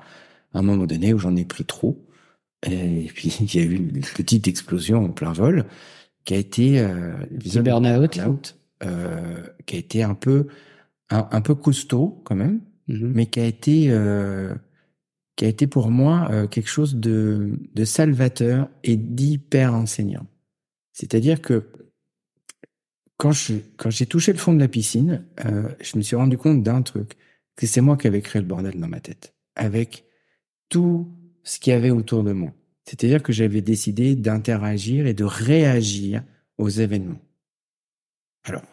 un 0.54 0.62
moment 0.62 0.86
donné 0.86 1.14
où 1.14 1.20
j'en 1.20 1.36
ai 1.36 1.46
pris 1.46 1.64
trop. 1.66 2.06
Et 2.66 3.10
puis, 3.14 3.30
il 3.42 3.56
y 3.56 3.60
a 3.60 3.64
eu 3.64 3.76
une 3.76 4.02
petite 4.02 4.48
explosion 4.48 5.06
en 5.06 5.10
plein 5.10 5.32
vol 5.34 5.66
qui 6.26 6.34
a 6.34 6.38
été 6.38 6.80
euh, 6.80 7.14
l'épisode 7.32 7.64
burn-out. 7.66 8.56
euh, 8.84 9.44
qui 9.66 9.76
a 9.78 9.80
été 9.80 10.04
un 10.04 10.16
peu 10.16 10.48
un, 11.10 11.28
un 11.32 11.42
peu 11.42 11.56
costaud 11.56 12.22
quand 12.26 12.36
même, 12.36 12.60
Mhm. 12.90 13.12
mais 13.16 13.28
qui 13.28 13.40
a 13.40 13.46
été 13.46 13.86
euh, 13.90 14.54
qui 15.36 15.46
a 15.46 15.48
été 15.48 15.68
pour 15.68 15.90
moi 15.90 16.28
euh, 16.32 16.48
quelque 16.48 16.70
chose 16.70 16.96
de, 16.96 17.60
de 17.74 17.86
salvateur 17.86 18.70
et 18.84 18.96
d'hyper 18.96 19.74
enseignant. 19.74 20.28
C'est-à-dire 20.92 21.42
que 21.42 21.72
quand 23.18 23.32
quand 23.78 23.90
j'ai 23.90 24.06
touché 24.06 24.32
le 24.32 24.38
fond 24.38 24.54
de 24.54 24.60
la 24.60 24.68
piscine, 24.68 25.26
euh, 25.46 25.70
je 25.82 25.98
me 25.98 26.04
suis 26.04 26.16
rendu 26.16 26.38
compte 26.38 26.62
d'un 26.62 26.82
truc, 26.82 27.16
que 27.56 27.68
c'est 27.68 27.82
moi 27.82 27.98
qui 27.98 28.08
avais 28.08 28.22
créé 28.22 28.42
le 28.42 28.48
bordel 28.48 28.80
dans 28.80 28.88
ma 28.88 29.00
tête, 29.00 29.34
avec 29.56 30.06
tout 30.70 31.12
ce 31.44 31.60
qu'il 31.60 31.72
y 31.72 31.76
avait 31.76 31.92
autour 31.92 32.24
de 32.24 32.34
moi. 32.34 32.52
C'est-à-dire 32.86 33.24
que 33.24 33.32
j'avais 33.32 33.62
décidé 33.62 34.16
d'interagir 34.16 35.08
et 35.08 35.14
de 35.14 35.24
réagir 35.24 36.24
aux 36.58 36.70
événements. 36.70 37.22
Alors, 38.44 38.64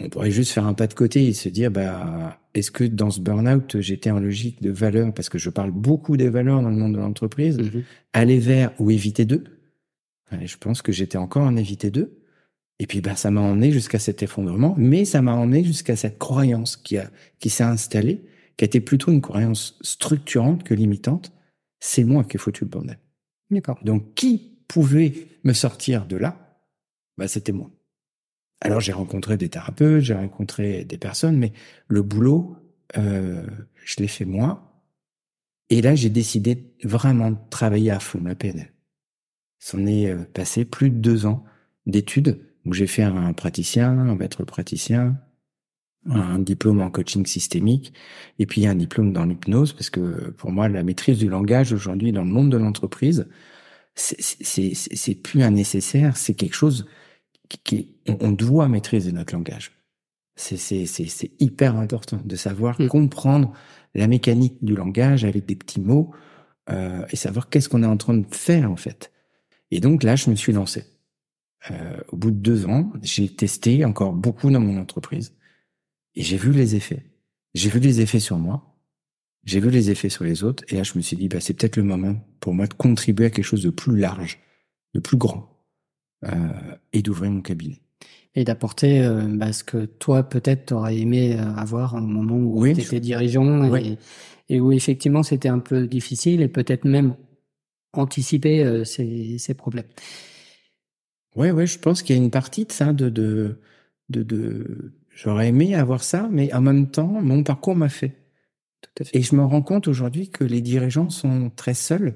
on 0.00 0.08
pourrait 0.08 0.30
juste 0.30 0.52
faire 0.52 0.66
un 0.66 0.74
pas 0.74 0.86
de 0.86 0.94
côté 0.94 1.26
et 1.26 1.32
se 1.32 1.48
dire, 1.48 1.70
bah, 1.70 2.40
est-ce 2.54 2.70
que 2.70 2.84
dans 2.84 3.10
ce 3.10 3.20
burn-out, 3.20 3.80
j'étais 3.80 4.10
en 4.10 4.20
logique 4.20 4.62
de 4.62 4.70
valeur, 4.70 5.12
parce 5.12 5.28
que 5.28 5.38
je 5.38 5.50
parle 5.50 5.70
beaucoup 5.72 6.16
des 6.16 6.28
valeurs 6.28 6.62
dans 6.62 6.70
le 6.70 6.76
monde 6.76 6.94
de 6.94 6.98
l'entreprise, 6.98 7.58
Mhm. 7.58 7.82
aller 8.12 8.38
vers 8.38 8.72
ou 8.80 8.90
éviter 8.90 9.24
d'eux. 9.24 9.44
Et 10.40 10.46
je 10.46 10.56
pense 10.58 10.82
que 10.82 10.92
j'étais 10.92 11.18
encore 11.18 11.42
en 11.42 11.56
éviter 11.56 11.90
d'eux. 11.90 12.18
Et 12.78 12.86
puis, 12.86 13.00
bah, 13.00 13.16
ça 13.16 13.30
m'a 13.32 13.40
emmené 13.40 13.72
jusqu'à 13.72 13.98
cet 13.98 14.22
effondrement, 14.22 14.74
mais 14.78 15.04
ça 15.04 15.20
m'a 15.20 15.34
emmené 15.34 15.64
jusqu'à 15.64 15.96
cette 15.96 16.18
croyance 16.18 16.76
qui 16.76 16.96
a, 16.98 17.10
qui 17.40 17.50
s'est 17.50 17.64
installée, 17.64 18.22
qui 18.56 18.64
a 18.64 18.66
été 18.66 18.80
plutôt 18.80 19.10
une 19.10 19.20
croyance 19.20 19.78
structurante 19.82 20.62
que 20.62 20.74
limitante. 20.74 21.32
C'est 21.80 22.04
moi 22.04 22.22
qui 22.24 22.36
ai 22.36 22.38
foutu 22.38 22.64
le 22.64 22.70
bordel. 22.70 22.98
D'accord. 23.50 23.80
Donc, 23.82 24.14
qui 24.14 24.58
pouvait 24.68 25.12
me 25.44 25.52
sortir 25.54 26.06
de 26.06 26.16
là? 26.16 26.60
Bah, 27.16 27.26
C'était 27.26 27.52
moi. 27.52 27.70
Alors, 28.60 28.80
j'ai 28.80 28.92
rencontré 28.92 29.36
des 29.36 29.48
thérapeutes, 29.48 30.02
j'ai 30.02 30.14
rencontré 30.14 30.84
des 30.84 30.98
personnes, 30.98 31.36
mais 31.36 31.52
le 31.86 32.02
boulot, 32.02 32.56
euh, 32.96 33.46
je 33.84 33.96
l'ai 33.98 34.08
fait 34.08 34.24
moi. 34.24 34.82
Et 35.70 35.82
là, 35.82 35.94
j'ai 35.94 36.10
décidé 36.10 36.72
vraiment 36.82 37.30
de 37.30 37.38
travailler 37.50 37.90
à 37.90 38.00
fond 38.00 38.20
la 38.24 38.34
PNL. 38.34 38.72
C'en 39.60 39.86
est 39.86 40.10
euh, 40.10 40.24
passé 40.24 40.64
plus 40.64 40.90
de 40.90 40.96
deux 40.96 41.26
ans 41.26 41.44
d'études 41.86 42.40
où 42.64 42.72
j'ai 42.72 42.86
fait 42.86 43.02
un 43.02 43.32
praticien, 43.32 43.90
un 43.90 44.14
maître 44.14 44.44
praticien, 44.44 45.16
un 46.06 46.38
diplôme 46.38 46.80
en 46.80 46.90
coaching 46.90 47.26
systémique 47.26 47.92
et 48.38 48.46
puis 48.46 48.66
un 48.66 48.74
diplôme 48.74 49.12
dans 49.12 49.24
l'hypnose 49.24 49.72
parce 49.72 49.90
que 49.90 50.30
pour 50.30 50.52
moi 50.52 50.68
la 50.68 50.82
maîtrise 50.82 51.18
du 51.18 51.28
langage 51.28 51.72
aujourd'hui 51.72 52.12
dans 52.12 52.22
le 52.22 52.30
monde 52.30 52.50
de 52.50 52.56
l'entreprise 52.56 53.28
c'est 53.94 55.14
plus 55.22 55.42
un 55.42 55.50
nécessaire 55.50 56.16
c'est 56.16 56.34
quelque 56.34 56.54
chose 56.54 56.86
qui, 57.48 57.96
on, 58.08 58.16
on 58.20 58.32
doit 58.32 58.68
maîtriser 58.68 59.12
notre 59.12 59.34
langage 59.34 59.72
c'est 60.36 60.56
c'est 60.56 60.86
c'est 60.86 61.06
c'est 61.06 61.32
hyper 61.40 61.76
important 61.76 62.20
de 62.24 62.36
savoir 62.36 62.80
Mm. 62.80 62.88
comprendre 62.88 63.52
la 63.94 64.06
mécanique 64.06 64.56
du 64.62 64.74
langage 64.74 65.24
avec 65.24 65.46
des 65.46 65.56
petits 65.56 65.80
mots 65.80 66.12
euh, 66.70 67.04
et 67.10 67.16
savoir 67.16 67.48
qu'est-ce 67.48 67.68
qu'on 67.68 67.82
est 67.82 67.86
en 67.86 67.96
train 67.96 68.14
de 68.14 68.26
faire 68.30 68.70
en 68.70 68.76
fait 68.76 69.12
et 69.70 69.80
donc 69.80 70.02
là 70.02 70.16
je 70.16 70.30
me 70.30 70.36
suis 70.36 70.52
lancé 70.52 70.84
euh, 71.70 71.98
au 72.08 72.16
bout 72.16 72.30
de 72.30 72.36
deux 72.36 72.66
ans 72.66 72.92
j'ai 73.02 73.28
testé 73.28 73.84
encore 73.84 74.12
beaucoup 74.12 74.50
dans 74.50 74.60
mon 74.60 74.78
entreprise 74.78 75.34
et 76.18 76.22
j'ai 76.22 76.36
vu 76.36 76.50
les 76.50 76.74
effets. 76.74 77.04
J'ai 77.54 77.70
vu 77.70 77.78
les 77.78 78.00
effets 78.00 78.18
sur 78.18 78.38
moi. 78.38 78.76
J'ai 79.44 79.60
vu 79.60 79.70
les 79.70 79.90
effets 79.90 80.08
sur 80.08 80.24
les 80.24 80.42
autres. 80.42 80.64
Et 80.68 80.74
là, 80.74 80.82
je 80.82 80.94
me 80.96 81.00
suis 81.00 81.16
dit, 81.16 81.28
bah, 81.28 81.40
c'est 81.40 81.54
peut-être 81.54 81.76
le 81.76 81.84
moment 81.84 82.16
pour 82.40 82.54
moi 82.54 82.66
de 82.66 82.74
contribuer 82.74 83.26
à 83.26 83.30
quelque 83.30 83.44
chose 83.44 83.62
de 83.62 83.70
plus 83.70 83.96
large, 83.96 84.40
de 84.94 85.00
plus 85.00 85.16
grand, 85.16 85.57
et 86.92 87.02
d'ouvrir 87.02 87.30
mon 87.30 87.40
cabinet. 87.40 87.80
Et 88.34 88.44
d'apporter 88.44 89.02
euh, 89.02 89.22
bah, 89.26 89.52
ce 89.52 89.64
que 89.64 89.84
toi, 89.86 90.22
peut-être, 90.22 90.66
t'aurais 90.66 90.98
aimé 90.98 91.36
euh, 91.38 91.54
avoir 91.56 91.94
au 91.94 92.00
moment 92.00 92.36
où 92.36 92.60
Oui, 92.60 92.74
tu 92.74 92.82
étais 92.82 93.00
dirigeant 93.00 93.64
et, 93.64 93.70
Oui. 93.70 93.98
et 94.48 94.60
où 94.60 94.70
effectivement 94.70 95.22
c'était 95.22 95.48
un 95.48 95.58
peu 95.58 95.86
difficile 95.88 96.40
et 96.42 96.48
peut-être 96.48 96.84
même 96.84 97.16
anticiper 97.94 98.62
euh, 98.64 98.84
ces, 98.84 99.38
ces 99.38 99.54
problèmes. 99.54 99.86
Ouais, 101.36 101.50
ouais, 101.50 101.66
je 101.66 101.78
pense 101.78 102.02
qu'il 102.02 102.16
y 102.16 102.18
a 102.18 102.22
une 102.22 102.30
partie 102.30 102.64
de 102.64 102.72
ça, 102.72 102.92
de, 102.92 103.08
de, 103.08 103.60
de, 104.08 104.22
de... 104.22 104.92
j'aurais 105.10 105.48
aimé 105.48 105.74
avoir 105.74 106.02
ça, 106.02 106.28
mais 106.30 106.52
en 106.52 106.60
même 106.60 106.90
temps, 106.90 107.20
mon 107.20 107.42
parcours 107.42 107.76
m'a 107.76 107.88
fait. 107.88 108.14
Tout 108.82 109.02
à 109.02 109.04
fait. 109.04 109.18
Et 109.18 109.22
je 109.22 109.34
me 109.34 109.44
rends 109.44 109.62
compte 109.62 109.88
aujourd'hui 109.88 110.30
que 110.30 110.44
les 110.44 110.60
dirigeants 110.60 111.10
sont 111.10 111.50
très 111.50 111.74
seuls, 111.74 112.14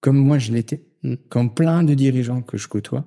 comme 0.00 0.16
moi 0.16 0.38
je 0.38 0.52
l'étais, 0.52 0.87
Mm. 1.02 1.14
comme 1.28 1.54
plein 1.54 1.84
de 1.84 1.94
dirigeants 1.94 2.42
que 2.42 2.58
je 2.58 2.66
côtoie, 2.66 3.04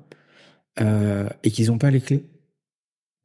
euh, 0.80 1.28
et 1.44 1.52
qu'ils 1.52 1.68
n'ont 1.68 1.78
pas 1.78 1.92
les 1.92 2.02
clés. 2.02 2.26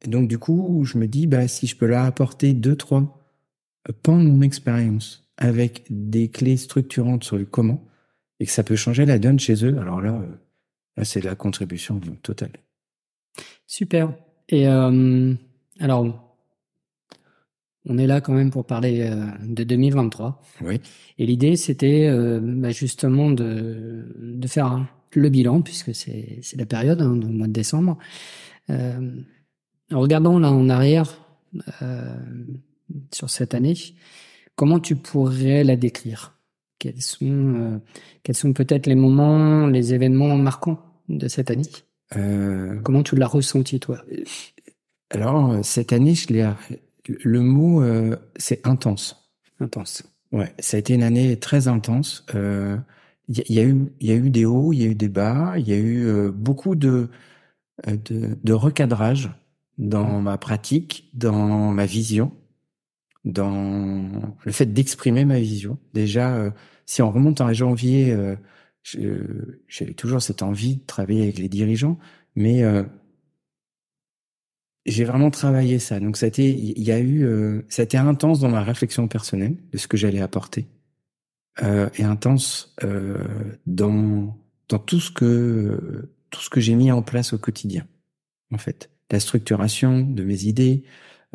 Et 0.03 0.09
donc 0.09 0.27
du 0.27 0.37
coup, 0.37 0.83
je 0.83 0.97
me 0.97 1.07
dis, 1.07 1.27
bah 1.27 1.47
si 1.47 1.67
je 1.67 1.75
peux 1.75 1.87
leur 1.87 2.03
apporter 2.03 2.53
deux, 2.53 2.75
trois 2.75 3.01
euh, 3.89 3.93
pans 4.03 4.19
de 4.19 4.27
mon 4.27 4.41
expérience 4.41 5.31
avec 5.37 5.85
des 5.89 6.29
clés 6.29 6.57
structurantes 6.57 7.23
sur 7.23 7.37
le 7.37 7.45
comment, 7.45 7.85
et 8.39 8.45
que 8.45 8.51
ça 8.51 8.63
peut 8.63 8.75
changer 8.75 9.05
la 9.05 9.19
donne 9.19 9.39
chez 9.39 9.65
eux, 9.65 9.77
alors 9.79 10.01
là, 10.01 10.13
euh, 10.13 10.35
là 10.97 11.05
c'est 11.05 11.23
la 11.23 11.35
contribution 11.35 11.99
totale. 12.21 12.51
Super. 13.65 14.13
Et 14.49 14.67
euh, 14.67 15.33
alors, 15.79 16.26
on 17.87 17.97
est 17.97 18.07
là 18.07 18.21
quand 18.21 18.33
même 18.33 18.51
pour 18.51 18.65
parler 18.65 19.01
euh, 19.09 19.25
de 19.45 19.63
2023. 19.63 20.41
Oui. 20.61 20.79
Et 21.17 21.25
l'idée, 21.25 21.55
c'était 21.55 22.07
euh, 22.07 22.39
bah, 22.41 22.71
justement 22.71 23.31
de, 23.31 24.05
de 24.19 24.47
faire 24.47 24.85
le 25.13 25.29
bilan, 25.29 25.61
puisque 25.61 25.95
c'est 25.95 26.41
la 26.55 26.65
période, 26.65 27.01
hein, 27.01 27.15
le 27.15 27.27
mois 27.27 27.47
de 27.47 27.53
décembre. 27.53 27.97
Euh, 28.69 29.21
en 29.91 29.99
regardant 30.01 30.37
là 30.39 30.51
en 30.51 30.69
arrière 30.69 31.25
euh, 31.81 32.15
sur 33.13 33.29
cette 33.29 33.53
année, 33.53 33.75
comment 34.55 34.79
tu 34.79 34.95
pourrais 34.95 35.63
la 35.63 35.75
décrire? 35.75 36.37
Quels 36.79 37.01
sont, 37.01 37.25
euh, 37.25 37.77
quels 38.23 38.35
sont 38.35 38.53
peut-être 38.53 38.85
les 38.85 38.95
moments, 38.95 39.67
les 39.67 39.93
événements 39.93 40.35
marquants 40.37 40.79
de 41.09 41.27
cette 41.27 41.49
année? 41.49 41.63
Euh, 42.15 42.79
Comment 42.83 43.03
tu 43.03 43.15
l'as 43.15 43.27
ressenti, 43.27 43.79
toi? 43.79 44.03
Alors 45.09 45.63
cette 45.63 45.93
année, 45.93 46.15
je 46.15 46.27
l'ai, 46.27 46.49
le 47.23 47.41
mot 47.41 47.81
euh, 47.81 48.15
c'est 48.37 48.65
intense. 48.67 49.29
Intense. 49.59 50.03
Ouais, 50.31 50.53
ça 50.59 50.77
a 50.77 50.79
été 50.79 50.93
une 50.93 51.03
année 51.03 51.37
très 51.39 51.67
intense. 51.67 52.25
Euh, 52.35 52.77
Il 53.29 53.37
y, 53.37 53.41
a- 53.41 53.43
il 53.49 53.55
y 53.55 53.59
a 53.59 53.63
eu, 53.63 53.75
il 53.99 54.07
y 54.07 54.11
a 54.11 54.15
eu 54.15 54.29
des 54.29 54.45
hauts, 54.45 54.71
il 54.73 54.79
y 54.81 54.85
a 54.85 54.87
eu 54.87 54.95
des 54.95 55.09
bas, 55.09 55.55
il 55.57 55.67
y 55.67 55.73
a 55.73 55.77
eu 55.77 56.05
euh, 56.07 56.31
beaucoup 56.31 56.75
de, 56.75 57.09
euh, 57.87 57.97
de 58.05 58.37
de 58.43 58.53
recadrage 58.53 59.29
dans 59.77 60.21
ma 60.21 60.37
pratique, 60.37 61.09
dans 61.13 61.71
ma 61.73 61.85
vision, 61.85 62.31
dans 63.25 64.35
le 64.45 64.51
fait 64.51 64.65
d'exprimer 64.67 65.25
ma 65.25 65.39
vision. 65.39 65.77
Déjà, 65.93 66.35
euh, 66.35 66.51
si 66.85 67.01
on 67.01 67.11
remonte 67.11 67.41
en 67.41 67.51
janvier, 67.53 68.11
euh, 68.13 68.35
j'avais 69.67 69.93
toujours 69.93 70.21
cette 70.21 70.41
envie 70.43 70.77
de 70.77 70.85
travailler 70.85 71.23
avec 71.23 71.37
les 71.39 71.49
dirigeants, 71.49 71.97
mais 72.35 72.63
euh, 72.63 72.83
j'ai 74.87 75.03
vraiment 75.03 75.29
travaillé 75.31 75.79
ça. 75.79 75.99
Donc 75.99 76.17
ça 76.17 76.25
a 76.25 76.29
été, 76.29 76.49
il 76.49 76.81
y 76.81 76.91
a 76.91 76.99
eu, 76.99 77.25
euh, 77.25 77.61
ça 77.69 77.81
a 77.81 77.85
été 77.85 77.97
intense 77.97 78.39
dans 78.39 78.49
ma 78.49 78.63
réflexion 78.63 79.07
personnelle 79.07 79.57
de 79.71 79.77
ce 79.77 79.87
que 79.87 79.97
j'allais 79.97 80.21
apporter, 80.21 80.67
euh, 81.63 81.89
et 81.95 82.03
intense 82.03 82.75
euh, 82.83 83.17
dans 83.65 84.37
dans 84.69 84.79
tout 84.79 84.99
ce 84.99 85.11
que 85.11 86.09
tout 86.29 86.41
ce 86.41 86.49
que 86.49 86.59
j'ai 86.59 86.75
mis 86.75 86.91
en 86.91 87.01
place 87.01 87.33
au 87.33 87.37
quotidien. 87.37 87.87
En 88.51 88.57
fait, 88.57 88.89
la 89.11 89.19
structuration 89.19 90.01
de 90.01 90.23
mes 90.23 90.45
idées, 90.45 90.83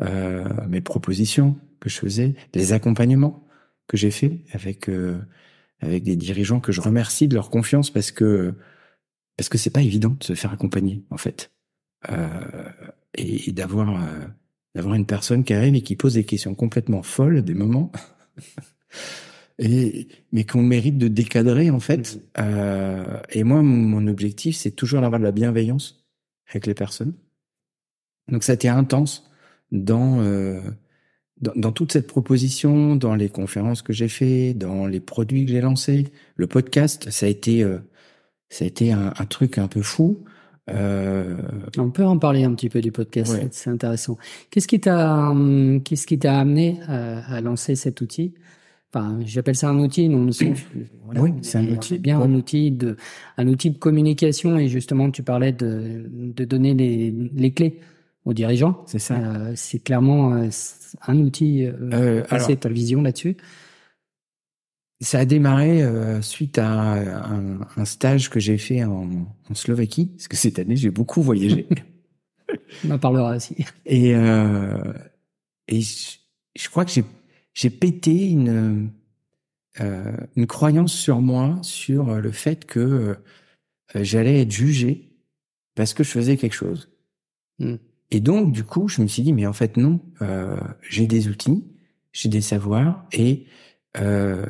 euh, 0.01 0.45
mes 0.67 0.81
propositions 0.81 1.57
que 1.79 1.89
je 1.89 1.97
faisais, 1.97 2.35
les 2.53 2.73
accompagnements 2.73 3.45
que 3.87 3.97
j'ai 3.97 4.11
fait 4.11 4.39
avec 4.51 4.89
euh, 4.89 5.19
avec 5.79 6.03
des 6.03 6.15
dirigeants 6.15 6.59
que 6.59 6.71
je 6.71 6.81
remercie 6.81 7.27
de 7.27 7.35
leur 7.35 7.49
confiance 7.49 7.91
parce 7.91 8.11
que 8.11 8.53
parce 9.37 9.49
que 9.49 9.57
c'est 9.57 9.69
pas 9.69 9.81
évident 9.81 10.15
de 10.19 10.23
se 10.23 10.35
faire 10.35 10.53
accompagner 10.53 11.03
en 11.09 11.17
fait 11.17 11.51
euh, 12.09 12.69
et, 13.15 13.49
et 13.49 13.51
d'avoir 13.51 13.89
euh, 13.89 14.25
d'avoir 14.75 14.95
une 14.95 15.05
personne 15.05 15.43
qui 15.43 15.53
arrive 15.53 15.75
et 15.75 15.81
qui 15.81 15.95
pose 15.95 16.15
des 16.15 16.23
questions 16.23 16.55
complètement 16.55 17.03
folles 17.03 17.43
des 17.43 17.53
moments. 17.53 17.91
Et 19.59 20.07
mais 20.31 20.45
qu'on 20.45 20.63
mérite 20.63 20.97
de 20.97 21.07
décadrer 21.07 21.69
en 21.69 21.79
fait. 21.79 22.19
Euh, 22.39 23.19
et 23.29 23.43
moi 23.43 23.61
mon, 23.61 24.07
objectif 24.07 24.55
c'est 24.55 24.71
toujours 24.71 25.01
d'avoir 25.01 25.19
de 25.19 25.25
la 25.25 25.31
bienveillance 25.31 26.03
avec 26.49 26.65
les 26.65 26.73
personnes. 26.73 27.13
Donc 28.29 28.43
ça 28.43 28.53
a 28.53 28.55
été 28.55 28.67
intense 28.67 29.29
dans 29.71 30.21
euh, 30.21 30.59
dans, 31.39 31.53
dans 31.55 31.71
toute 31.71 31.91
cette 31.91 32.07
proposition, 32.07 32.95
dans 32.95 33.13
les 33.13 33.29
conférences 33.29 33.83
que 33.83 33.93
j'ai 33.93 34.07
fait, 34.07 34.55
dans 34.55 34.87
les 34.87 34.99
produits 34.99 35.45
que 35.45 35.51
j'ai 35.51 35.61
lancés, 35.61 36.11
le 36.35 36.47
podcast, 36.47 37.09
ça 37.11 37.25
a 37.25 37.29
été, 37.29 37.63
euh, 37.63 37.79
ça 38.49 38.65
a 38.65 38.67
été 38.67 38.91
un, 38.91 39.13
un 39.17 39.25
truc 39.25 39.57
un 39.57 39.67
peu 39.67 39.81
fou. 39.81 40.23
Euh, 40.69 41.35
On 41.77 41.89
peut 41.91 42.05
en 42.05 42.17
parler 42.17 42.43
un 42.45 42.53
petit 42.53 42.69
peu 42.69 42.79
du 42.81 42.91
podcast, 42.91 43.33
Ouais. 43.33 43.47
c'est 43.51 43.69
intéressant. 43.69 44.17
Qu'est-ce 44.49 44.67
qui 44.67 44.79
t'a, 44.79 45.29
hum, 45.29 45.81
qu'est-ce 45.83 46.07
qui 46.07 46.17
t'a 46.17 46.39
amené 46.39 46.79
à, 46.87 47.35
à 47.35 47.41
lancer 47.41 47.75
cet 47.75 47.99
outil? 48.01 48.33
Enfin, 48.93 49.19
j'appelle 49.25 49.55
ça 49.55 49.69
un 49.69 49.79
outil, 49.79 50.07
non 50.07 50.29
Oui, 51.15 51.33
c'est 51.41 51.57
un 51.57 51.67
outil, 51.67 51.97
bien 51.97 52.19
ouais. 52.19 52.25
un 52.25 52.33
outil 52.35 52.71
de, 52.71 52.95
un 53.37 53.47
outil 53.47 53.71
de 53.71 53.77
communication. 53.77 54.57
Et 54.57 54.67
justement, 54.67 55.09
tu 55.11 55.23
parlais 55.23 55.51
de, 55.51 56.05
de 56.11 56.45
donner 56.45 56.73
les, 56.75 57.11
les 57.11 57.51
clés 57.51 57.79
aux 58.25 58.33
dirigeants. 58.33 58.83
c'est 58.85 58.99
ça. 58.99 59.15
Euh, 59.17 59.51
c'est 59.55 59.79
clairement 59.83 60.33
euh, 60.35 60.47
un 61.07 61.17
outil. 61.19 61.65
Euh, 61.65 61.73
Euh, 61.91 62.23
alors, 62.29 62.59
ta 62.59 62.69
vision 62.69 63.01
là-dessus. 63.01 63.35
Ça 65.03 65.19
a 65.19 65.25
démarré 65.25 65.83
euh, 65.83 66.21
suite 66.21 66.57
à 66.57 66.93
un, 66.93 67.59
un 67.75 67.85
stage 67.85 68.29
que 68.29 68.39
j'ai 68.39 68.57
fait 68.57 68.83
en, 68.83 69.27
en 69.49 69.53
Slovaquie, 69.53 70.07
parce 70.07 70.27
que 70.27 70.37
cette 70.37 70.59
année 70.59 70.75
j'ai 70.75 70.91
beaucoup 70.91 71.21
voyagé. 71.21 71.67
On 72.85 72.91
en 72.91 72.99
parlera 72.99 73.35
aussi. 73.35 73.55
Et, 73.85 74.15
euh, 74.15 74.93
et 75.67 75.81
je, 75.81 76.17
je 76.55 76.69
crois 76.69 76.85
que 76.85 76.91
j'ai, 76.91 77.03
j'ai 77.53 77.69
pété 77.69 78.29
une, 78.29 78.91
euh, 79.79 80.17
une 80.35 80.47
croyance 80.47 80.93
sur 80.93 81.21
moi, 81.21 81.59
sur 81.61 82.15
le 82.15 82.31
fait 82.31 82.65
que 82.65 82.79
euh, 82.79 83.15
j'allais 84.03 84.41
être 84.41 84.51
jugé 84.51 85.09
parce 85.75 85.93
que 85.93 86.03
je 86.03 86.09
faisais 86.09 86.37
quelque 86.37 86.53
chose. 86.53 86.89
Mm. 87.59 87.75
Et 88.11 88.19
donc, 88.19 88.51
du 88.51 88.63
coup, 88.63 88.87
je 88.87 89.01
me 89.01 89.07
suis 89.07 89.23
dit, 89.23 89.33
mais 89.33 89.47
en 89.47 89.53
fait, 89.53 89.77
non, 89.77 89.99
euh, 90.21 90.59
j'ai 90.87 91.07
des 91.07 91.29
outils, 91.29 91.63
j'ai 92.11 92.29
des 92.29 92.41
savoirs, 92.41 93.07
et 93.11 93.47
euh, 93.97 94.45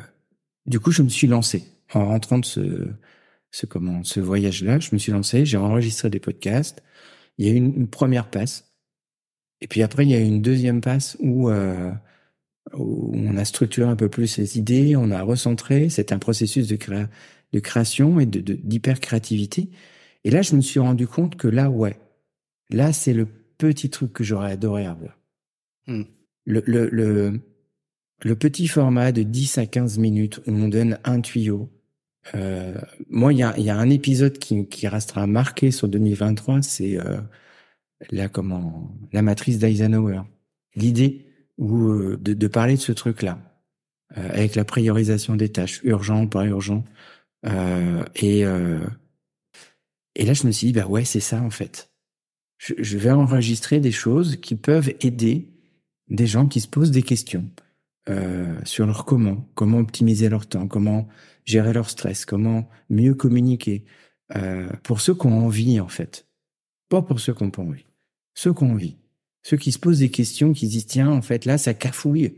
du 0.66 0.80
coup, 0.80 0.90
je 0.90 1.02
me 1.02 1.08
suis 1.08 1.26
lancé 1.26 1.64
en 1.92 2.06
rentrant 2.06 2.38
de 2.38 2.44
ce, 2.44 2.88
ce 3.50 3.66
comment, 3.66 4.02
ce 4.04 4.20
voyage-là. 4.20 4.78
Je 4.80 4.90
me 4.92 4.98
suis 4.98 5.12
lancé, 5.12 5.44
j'ai 5.44 5.56
enregistré 5.56 6.10
des 6.10 6.20
podcasts. 6.20 6.82
Il 7.38 7.46
y 7.46 7.50
a 7.50 7.52
eu 7.52 7.56
une, 7.56 7.88
première 7.88 8.30
passe, 8.30 8.72
et 9.60 9.66
puis 9.66 9.82
après, 9.82 10.04
il 10.04 10.10
y 10.10 10.14
a 10.14 10.20
eu 10.20 10.24
une 10.24 10.42
deuxième 10.42 10.80
passe 10.80 11.16
où, 11.20 11.50
euh, 11.50 11.90
où 12.74 13.12
on 13.14 13.36
a 13.36 13.44
structuré 13.44 13.88
un 13.88 13.96
peu 13.96 14.08
plus 14.08 14.38
les 14.38 14.58
idées, 14.58 14.96
on 14.96 15.10
a 15.10 15.22
recentré. 15.22 15.88
C'est 15.88 16.12
un 16.12 16.18
processus 16.18 16.68
de, 16.68 16.76
créa 16.76 17.08
de 17.52 17.60
création 17.60 18.20
et 18.20 18.26
de 18.26 18.40
d'hyper 18.40 19.00
créativité. 19.00 19.70
Et 20.24 20.30
là, 20.30 20.42
je 20.42 20.56
me 20.56 20.60
suis 20.60 20.80
rendu 20.80 21.06
compte 21.06 21.36
que 21.36 21.48
là, 21.48 21.70
ouais, 21.70 21.98
là, 22.70 22.92
c'est 22.92 23.12
le 23.12 23.26
petit 23.58 23.90
truc 23.90 24.12
que 24.12 24.24
j'aurais 24.24 24.52
adoré 24.52 24.86
avoir. 24.86 25.18
Hmm. 25.86 26.02
Le, 26.44 26.62
le, 26.66 26.88
le, 26.90 27.40
le, 28.24 28.36
petit 28.36 28.68
format 28.68 29.12
de 29.12 29.22
10 29.22 29.58
à 29.58 29.66
15 29.66 29.98
minutes 29.98 30.40
où 30.46 30.52
on 30.52 30.68
donne 30.68 30.98
un 31.04 31.20
tuyau. 31.20 31.70
Euh, 32.34 32.74
moi, 33.10 33.32
il 33.32 33.38
y 33.38 33.42
a, 33.42 33.78
un 33.78 33.90
épisode 33.90 34.38
qui, 34.38 34.88
restera 34.88 35.26
marqué 35.26 35.70
sur 35.70 35.88
2023, 35.88 36.62
c'est 36.62 36.98
euh, 36.98 37.20
la, 38.10 38.28
comment, 38.28 38.90
la 39.12 39.22
matrice 39.22 39.58
d'Eisenhower. 39.58 40.22
L'idée 40.74 41.26
ou 41.58 41.88
euh, 41.90 42.16
de, 42.16 42.48
parler 42.48 42.74
de 42.74 42.80
ce 42.80 42.92
truc-là, 42.92 43.38
euh, 44.16 44.28
avec 44.30 44.54
la 44.54 44.64
priorisation 44.64 45.36
des 45.36 45.50
tâches, 45.50 45.80
urgent, 45.84 46.26
pas 46.26 46.46
urgent. 46.46 46.84
Et, 48.14 48.40
et 50.16 50.24
là, 50.24 50.32
je 50.32 50.46
me 50.46 50.50
suis 50.50 50.68
dit, 50.68 50.72
bah 50.72 50.86
ouais, 50.86 51.04
c'est 51.04 51.20
ça 51.20 51.42
en 51.42 51.50
fait 51.50 51.90
je, 52.58 52.98
vais 52.98 53.10
enregistrer 53.10 53.80
des 53.80 53.92
choses 53.92 54.36
qui 54.36 54.54
peuvent 54.54 54.92
aider 55.00 55.48
des 56.08 56.26
gens 56.26 56.46
qui 56.46 56.60
se 56.60 56.68
posent 56.68 56.90
des 56.90 57.02
questions 57.02 57.48
euh, 58.08 58.54
sur 58.64 58.86
leur 58.86 59.04
comment, 59.04 59.48
comment 59.54 59.78
optimiser 59.78 60.28
leur 60.28 60.46
temps, 60.46 60.68
comment 60.68 61.08
gérer 61.44 61.72
leur 61.72 61.90
stress, 61.90 62.24
comment 62.24 62.68
mieux 62.90 63.14
communiquer. 63.14 63.84
Euh, 64.36 64.68
pour 64.82 65.00
ceux 65.00 65.14
qui 65.14 65.26
ont 65.26 65.46
envie, 65.46 65.80
en 65.80 65.88
fait. 65.88 66.26
Pas 66.88 67.02
pour 67.02 67.20
ceux 67.20 67.34
qui 67.34 67.44
n'ont 67.44 67.50
pas 67.50 67.62
envie. 67.62 67.86
Ceux 68.34 68.52
qui 68.52 68.62
ont 68.64 68.72
envie. 68.72 68.96
Ceux 69.42 69.56
qui 69.56 69.72
se 69.72 69.78
posent 69.78 69.98
des 69.98 70.10
questions, 70.10 70.52
qui 70.52 70.66
se 70.66 70.72
disent, 70.72 70.86
tiens, 70.86 71.10
en 71.10 71.22
fait, 71.22 71.44
là, 71.44 71.58
ça 71.58 71.74
cafouille. 71.74 72.34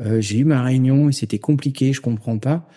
Euh, 0.00 0.20
j'ai 0.20 0.38
eu 0.38 0.44
ma 0.44 0.62
réunion 0.62 1.08
et 1.08 1.12
c'était 1.12 1.38
compliqué, 1.38 1.92
je 1.92 2.00
comprends 2.00 2.38
pas. 2.38 2.68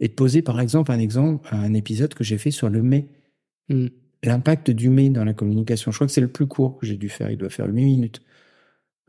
Et 0.00 0.08
de 0.08 0.12
poser, 0.12 0.42
par 0.42 0.60
exemple, 0.60 0.92
un 0.92 0.98
exemple, 0.98 1.48
un 1.52 1.74
épisode 1.74 2.14
que 2.14 2.24
j'ai 2.24 2.38
fait 2.38 2.50
sur 2.50 2.68
le 2.68 2.82
mai. 2.82 3.08
Hmm 3.68 3.88
l'impact 4.22 4.70
du 4.70 4.88
mais 4.88 5.10
dans 5.10 5.24
la 5.24 5.34
communication. 5.34 5.90
Je 5.90 5.96
crois 5.96 6.06
que 6.06 6.12
c'est 6.12 6.20
le 6.20 6.28
plus 6.28 6.46
court 6.46 6.78
que 6.78 6.86
j'ai 6.86 6.96
dû 6.96 7.08
faire. 7.08 7.30
Il 7.30 7.38
doit 7.38 7.50
faire 7.50 7.66
8 7.66 7.84
minutes. 7.84 8.22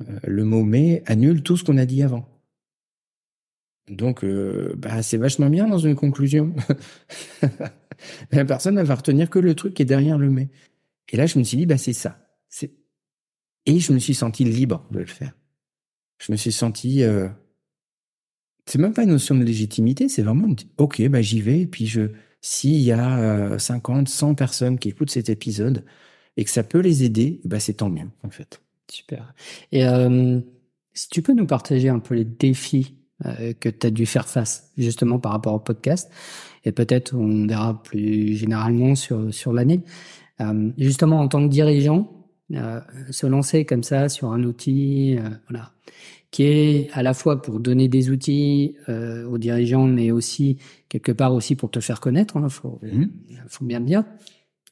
Euh, 0.01 0.19
le 0.23 0.45
mot 0.45 0.63
mais 0.63 1.03
annule 1.05 1.41
tout 1.43 1.57
ce 1.57 1.63
qu'on 1.63 1.77
a 1.77 1.85
dit 1.85 2.03
avant. 2.03 2.27
Donc, 3.89 4.23
euh, 4.23 4.73
bah, 4.77 5.01
c'est 5.01 5.17
vachement 5.17 5.49
bien 5.49 5.67
dans 5.67 5.77
une 5.77 5.95
conclusion. 5.95 6.53
la 8.31 8.45
personne, 8.45 8.77
elle 8.77 8.85
va 8.85 8.95
retenir 8.95 9.29
que 9.29 9.39
le 9.39 9.55
truc 9.55 9.73
qui 9.73 9.81
est 9.81 9.85
derrière 9.85 10.17
le 10.17 10.29
mais. 10.29 10.49
Et 11.11 11.17
là, 11.17 11.25
je 11.25 11.39
me 11.39 11.43
suis 11.43 11.57
dit, 11.57 11.65
bah, 11.65 11.77
c'est 11.77 11.93
ça. 11.93 12.19
Et 13.65 13.79
je 13.79 13.93
me 13.93 13.99
suis 13.99 14.15
senti 14.15 14.43
libre 14.43 14.85
de 14.91 14.99
le 14.99 15.05
faire. 15.05 15.33
Je 16.19 16.31
me 16.31 16.37
suis 16.37 16.51
senti... 16.51 17.03
Euh... 17.03 17.27
C'est 18.65 18.77
même 18.77 18.93
pas 18.93 19.03
une 19.03 19.09
notion 19.09 19.35
de 19.35 19.43
légitimité, 19.43 20.09
c'est 20.09 20.21
vraiment, 20.21 20.47
ok, 20.77 21.07
bah, 21.09 21.21
j'y 21.23 21.41
vais, 21.41 21.61
et 21.61 21.65
puis 21.65 21.87
je, 21.87 22.11
s'il 22.41 22.77
y 22.77 22.91
a 22.91 23.57
50, 23.57 24.07
euh, 24.07 24.11
100 24.11 24.35
personnes 24.35 24.79
qui 24.79 24.89
écoutent 24.89 25.09
cet 25.09 25.29
épisode 25.29 25.85
et 26.37 26.43
que 26.43 26.51
ça 26.51 26.63
peut 26.63 26.79
les 26.79 27.03
aider, 27.03 27.41
bah 27.43 27.59
c'est 27.59 27.73
tant 27.73 27.89
mieux 27.89 28.09
en 28.23 28.29
fait. 28.29 28.61
Super. 28.89 29.33
Et 29.71 29.85
euh, 29.85 30.39
si 30.93 31.09
tu 31.09 31.21
peux 31.21 31.33
nous 31.33 31.45
partager 31.45 31.89
un 31.89 31.99
peu 31.99 32.15
les 32.15 32.25
défis 32.25 32.95
que 33.59 33.69
tu 33.69 33.87
as 33.87 33.89
dû 33.89 34.05
faire 34.05 34.27
face 34.27 34.71
justement 34.77 35.19
par 35.19 35.33
rapport 35.33 35.53
au 35.53 35.59
podcast 35.59 36.09
et 36.63 36.71
peut-être 36.71 37.13
on 37.15 37.47
verra 37.47 37.81
plus 37.83 38.35
généralement 38.35 38.95
sur 38.95 39.33
sur 39.33 39.53
l'année. 39.53 39.81
Euh, 40.41 40.71
justement 40.77 41.19
en 41.19 41.27
tant 41.27 41.43
que 41.43 41.51
dirigeant, 41.51 42.19
euh, 42.55 42.79
se 43.11 43.27
lancer 43.27 43.63
comme 43.63 43.83
ça 43.83 44.09
sur 44.09 44.31
un 44.31 44.43
outil, 44.43 45.17
euh, 45.17 45.29
voilà, 45.49 45.71
qui 46.31 46.43
est 46.43 46.89
à 46.93 47.03
la 47.03 47.13
fois 47.13 47.41
pour 47.43 47.59
donner 47.59 47.87
des 47.87 48.09
outils 48.09 48.75
euh, 48.89 49.27
aux 49.27 49.37
dirigeants, 49.37 49.85
mais 49.85 50.09
aussi 50.09 50.57
quelque 50.87 51.11
part 51.11 51.33
aussi 51.33 51.55
pour 51.55 51.69
te 51.69 51.79
faire 51.79 51.99
connaître. 51.99 52.37
Il 52.37 52.43
hein, 52.43 52.49
faut, 52.49 52.79
mhm. 52.81 53.11
faut 53.47 53.65
bien 53.65 53.81
dire. 53.81 54.03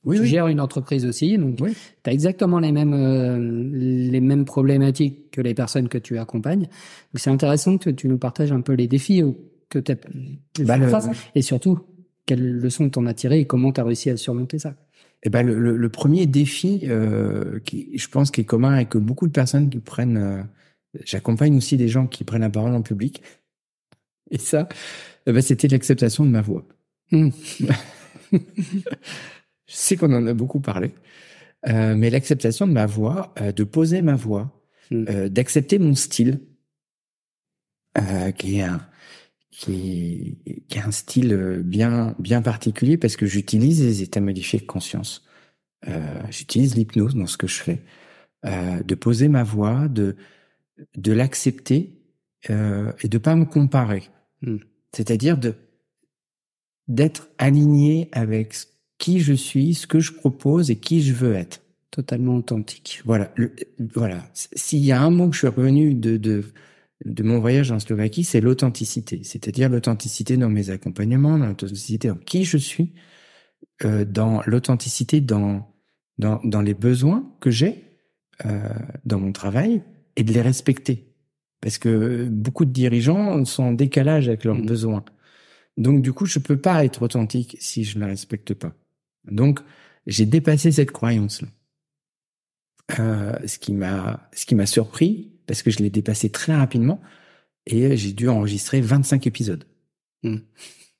Oui, 0.08 0.18
tu 0.18 0.26
gères 0.26 0.48
une 0.48 0.60
entreprise 0.60 1.06
aussi, 1.06 1.38
donc 1.38 1.58
tu 1.58 1.66
as 2.06 2.12
exactement 2.12 2.60
les 2.60 2.72
mêmes 2.72 2.94
euh, 2.94 3.38
les 3.40 4.22
mêmes 4.22 4.46
problématiques 4.46 5.32
que 5.32 5.42
les 5.42 5.54
personnes 5.54 5.90
que 5.90 5.98
tu 5.98 6.18
accompagnes. 6.18 6.62
Donc 6.64 7.16
c'est 7.16 7.30
intéressant 7.30 7.78
que 7.78 7.90
tu 7.90 8.08
nous 8.08 8.18
partages 8.18 8.52
un 8.52 8.62
peu 8.62 8.74
les 8.74 8.88
défis 8.88 9.24
que 9.70 9.80
tu 9.80 9.92
as 9.92 9.96
bah, 10.64 10.78
et 11.36 11.42
surtout 11.42 11.80
quelles 12.26 12.54
leçons 12.54 12.90
t'en 12.90 13.06
as 13.06 13.14
tiré 13.14 13.40
et 13.42 13.46
comment 13.46 13.72
tu 13.72 13.82
as 13.82 13.84
réussi 13.84 14.10
à 14.10 14.18
surmonter 14.18 14.60
ça? 14.60 14.76
Eh 15.24 15.30
ben 15.30 15.46
le, 15.46 15.76
le, 15.76 15.90
premier 15.90 16.26
défi, 16.28 16.82
euh, 16.84 17.60
qui 17.66 17.98
je 17.98 18.08
pense 18.08 18.30
qui 18.32 18.42
est 18.42 18.46
commun 18.46 18.78
et 18.78 18.86
que 18.86 19.00
beaucoup 19.00 19.28
de 19.28 19.32
personnes 19.32 19.70
qui 19.70 19.80
prennent 19.80 20.18
euh, 20.18 20.42
J'accompagne 21.06 21.56
aussi 21.58 21.78
des 21.78 21.88
gens 21.88 22.08
qui 22.08 22.24
prennent 22.24 22.42
la 22.42 22.50
parole 22.50 22.74
en 22.74 22.82
public. 22.82 23.22
Et 24.32 24.38
ça, 24.38 24.68
eh 25.26 25.32
ben, 25.32 25.42
c'était 25.42 25.68
l'acceptation 25.68 26.26
de 26.26 26.30
ma 26.30 26.42
voix. 26.42 26.66
Hmm. 27.12 27.30
Je 29.68 29.76
sais 29.76 29.98
qu'on 29.98 30.14
en 30.14 30.26
a 30.28 30.34
beaucoup 30.34 30.60
parlé, 30.62 30.94
euh, 31.68 31.96
mais 31.96 32.10
l'acceptation 32.10 32.68
de 32.68 32.72
ma 32.74 32.86
voix, 32.86 33.34
euh, 33.42 33.52
de 33.52 33.64
poser 33.64 34.02
ma 34.02 34.16
voix, 34.16 34.62
euh, 34.92 35.30
d'accepter 35.30 35.80
mon 35.80 35.96
style, 35.96 36.42
euh, 37.98 38.32
qui 38.32 38.60
est 38.60 38.64
un 38.64 38.82
qui 39.52 40.38
est, 40.46 40.64
qui 40.68 40.78
est 40.78 40.82
un 40.82 40.92
style 40.92 41.62
bien 41.66 42.16
bien 42.20 42.42
particulier 42.44 42.98
parce 42.98 43.18
que 43.18 43.26
j'utilise 43.26 43.84
les 43.84 44.04
états 44.04 44.22
modifiés 44.22 44.60
de 44.60 44.66
conscience. 44.66 45.26
Euh, 45.88 46.22
j'utilise 46.30 46.76
l'hypnose 46.76 47.16
dans 47.16 47.28
ce 47.28 47.38
que 47.38 47.48
je 47.48 47.62
fais, 47.62 47.82
de 48.44 48.96
poser 48.96 49.28
ma 49.30 49.44
voix, 49.44 49.88
de 49.88 50.16
de 50.96 51.12
l'accepter 51.12 51.98
euh, 52.50 52.92
et 53.02 53.08
de 53.08 53.18
pas 53.18 53.36
me 53.36 53.46
comparer. 53.46 54.04
Hmm. 54.42 54.58
C'est-à-dire 54.94 55.38
de 55.38 55.56
d'être 56.88 57.28
aligné 57.38 58.10
avec 58.14 58.56
qui 58.98 59.20
je 59.20 59.34
suis, 59.34 59.74
ce 59.74 59.88
que 59.88 60.00
je 60.00 60.14
propose 60.14 60.72
et 60.72 60.76
qui 60.78 61.02
je 61.02 61.14
veux 61.14 61.34
être. 61.34 61.62
Totalement 61.92 62.36
authentique. 62.36 63.02
Voilà. 63.06 63.34
voilà. 63.94 64.30
S'il 64.34 64.84
y 64.84 64.92
a 64.92 65.02
un 65.02 65.10
mot 65.10 65.30
que 65.30 65.34
je 65.34 65.40
suis 65.40 65.48
revenu 65.48 65.94
de, 65.94 66.18
de, 66.18 66.44
de 67.06 67.24
mon 67.24 67.40
voyage 67.40 67.72
en 67.72 67.80
Slovaquie, 67.80 68.24
c'est 68.24 68.42
l'authenticité. 68.42 69.22
C'est-à-dire 69.24 69.70
l'authenticité 69.70 70.38
dans 70.38 70.50
mes 70.50 70.70
accompagnements, 70.70 71.38
l'authenticité 71.38 72.10
dans 72.10 72.16
qui 72.16 72.44
je 72.44 72.58
suis, 72.58 72.94
euh, 73.86 74.06
dans 74.06 74.42
l'authenticité 74.46 75.22
dans, 75.22 75.74
dans, 76.18 76.40
dans 76.44 76.62
les 76.62 76.74
besoins 76.74 77.32
que 77.40 77.50
j'ai 77.52 77.84
euh, 78.46 78.70
dans 79.06 79.20
mon 79.20 79.32
travail, 79.32 79.82
et 80.16 80.24
de 80.24 80.34
les 80.34 80.42
respecter. 80.42 81.14
Parce 81.62 81.78
que 81.78 82.28
beaucoup 82.30 82.66
de 82.66 82.72
dirigeants 82.72 83.44
sont 83.46 83.64
en 83.64 83.72
décalage 83.72 84.28
avec 84.28 84.44
leurs 84.44 84.56
mm. 84.56 84.66
besoins. 84.66 85.06
Donc 85.78 86.02
du 86.02 86.12
coup, 86.12 86.26
je 86.26 86.40
peux 86.40 86.60
pas 86.60 86.84
être 86.84 87.04
authentique 87.04 87.56
si 87.60 87.84
je 87.84 87.96
ne 87.98 88.02
la 88.02 88.08
respecte 88.08 88.54
pas. 88.54 88.74
Donc 89.32 89.60
j'ai 90.06 90.26
dépassé 90.26 90.72
cette 90.72 90.92
croyance-là. 90.92 91.48
Euh, 93.00 93.38
ce 93.46 93.60
qui 93.60 93.74
m'a 93.74 94.30
ce 94.34 94.46
qui 94.46 94.56
m'a 94.56 94.66
surpris 94.66 95.34
parce 95.46 95.62
que 95.62 95.72
je 95.72 95.80
l'ai 95.80 95.90
dépassé 95.90 96.30
très 96.30 96.56
rapidement 96.56 97.02
et 97.66 97.98
j'ai 97.98 98.14
dû 98.14 98.30
enregistrer 98.30 98.80
25 98.82 99.28
épisodes. 99.28 99.66
Mm. 100.24 100.38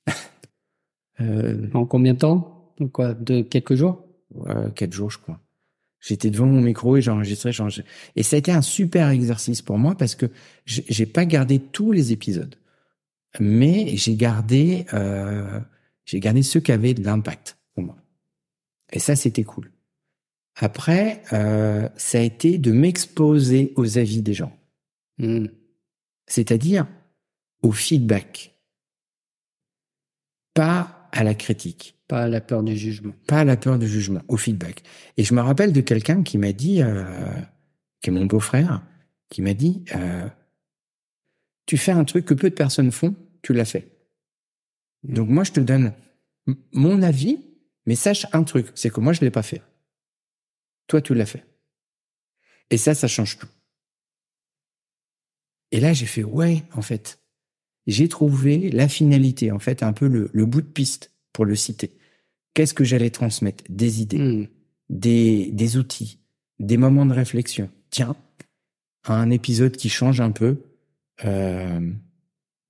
euh, 1.20 1.68
en 1.72 1.86
combien 1.86 2.14
de 2.14 2.18
temps? 2.18 2.74
Quoi 2.92 3.14
De 3.14 3.40
quelques 3.40 3.74
jours? 3.74 4.04
Euh, 4.46 4.70
Quatre 4.70 4.92
jours, 4.92 5.10
je 5.10 5.18
crois. 5.18 5.40
J'étais 6.00 6.30
devant 6.30 6.46
mon 6.46 6.60
micro 6.60 6.96
et 6.96 7.02
j'enregistrais, 7.02 7.52
j'enregistrais. 7.52 7.90
Et 8.14 8.22
ça 8.22 8.36
a 8.36 8.38
été 8.38 8.52
un 8.52 8.62
super 8.62 9.08
exercice 9.08 9.62
pour 9.62 9.78
moi 9.78 9.96
parce 9.96 10.14
que 10.14 10.26
j'ai 10.64 11.06
pas 11.06 11.24
gardé 11.24 11.58
tous 11.58 11.90
les 11.90 12.12
épisodes, 12.12 12.54
mais 13.40 13.96
j'ai 13.96 14.14
gardé, 14.14 14.86
euh, 14.94 15.58
j'ai 16.04 16.20
gardé 16.20 16.42
ceux 16.42 16.60
qui 16.60 16.70
avaient 16.70 16.94
de 16.94 17.02
l'impact. 17.02 17.57
Et 18.92 18.98
ça, 18.98 19.16
c'était 19.16 19.44
cool. 19.44 19.70
Après, 20.56 21.22
euh, 21.32 21.88
ça 21.96 22.18
a 22.18 22.22
été 22.22 22.58
de 22.58 22.72
m'exposer 22.72 23.72
aux 23.76 23.98
avis 23.98 24.22
des 24.22 24.34
gens. 24.34 24.56
Hmm. 25.18 25.46
C'est-à-dire 26.26 26.86
au 27.62 27.72
feedback. 27.72 28.54
Pas 30.54 31.08
à 31.12 31.24
la 31.24 31.34
critique. 31.34 31.96
Pas 32.08 32.22
à 32.22 32.28
la 32.28 32.40
peur 32.40 32.62
du 32.62 32.76
jugement. 32.76 33.12
Pas 33.26 33.40
à 33.40 33.44
la 33.44 33.56
peur 33.56 33.78
du 33.78 33.86
jugement, 33.86 34.22
au 34.28 34.36
feedback. 34.36 34.82
Et 35.16 35.24
je 35.24 35.34
me 35.34 35.40
rappelle 35.40 35.72
de 35.72 35.80
quelqu'un 35.80 36.22
qui 36.22 36.38
m'a 36.38 36.52
dit, 36.52 36.82
euh, 36.82 37.04
qui 38.00 38.10
est 38.10 38.12
mon 38.12 38.26
beau-frère, 38.26 38.82
qui 39.28 39.42
m'a 39.42 39.54
dit, 39.54 39.84
euh, 39.94 40.26
tu 41.66 41.76
fais 41.76 41.92
un 41.92 42.04
truc 42.04 42.24
que 42.24 42.34
peu 42.34 42.48
de 42.48 42.54
personnes 42.54 42.90
font, 42.90 43.14
tu 43.42 43.52
l'as 43.52 43.66
fait. 43.66 43.92
Mm. 45.04 45.14
Donc 45.14 45.28
moi, 45.28 45.44
je 45.44 45.52
te 45.52 45.60
donne 45.60 45.92
mon 46.72 47.02
avis, 47.02 47.38
mais 47.88 47.96
sache 47.96 48.26
un 48.34 48.44
truc, 48.44 48.66
c'est 48.74 48.90
que 48.90 49.00
moi, 49.00 49.14
je 49.14 49.22
l'ai 49.22 49.30
pas 49.30 49.42
fait. 49.42 49.62
Toi, 50.88 51.00
tu 51.00 51.14
l'as 51.14 51.24
fait. 51.24 51.46
Et 52.68 52.76
ça, 52.76 52.94
ça 52.94 53.08
change 53.08 53.38
tout. 53.38 53.48
Et 55.70 55.80
là, 55.80 55.94
j'ai 55.94 56.04
fait, 56.04 56.22
ouais, 56.22 56.64
en 56.74 56.82
fait, 56.82 57.18
j'ai 57.86 58.06
trouvé 58.10 58.68
la 58.72 58.88
finalité, 58.88 59.50
en 59.52 59.58
fait, 59.58 59.82
un 59.82 59.94
peu 59.94 60.06
le, 60.06 60.28
le 60.34 60.44
bout 60.44 60.60
de 60.60 60.66
piste 60.66 61.14
pour 61.32 61.46
le 61.46 61.54
citer. 61.54 61.96
Qu'est-ce 62.52 62.74
que 62.74 62.84
j'allais 62.84 63.08
transmettre? 63.08 63.64
Des 63.70 64.02
idées, 64.02 64.18
Hmm. 64.18 64.48
des, 64.90 65.50
des 65.52 65.78
outils, 65.78 66.20
des 66.58 66.76
moments 66.76 67.06
de 67.06 67.14
réflexion. 67.14 67.70
Tiens, 67.88 68.16
un 69.04 69.30
épisode 69.30 69.78
qui 69.78 69.88
change 69.88 70.20
un 70.20 70.30
peu 70.30 70.62
euh, 71.24 71.90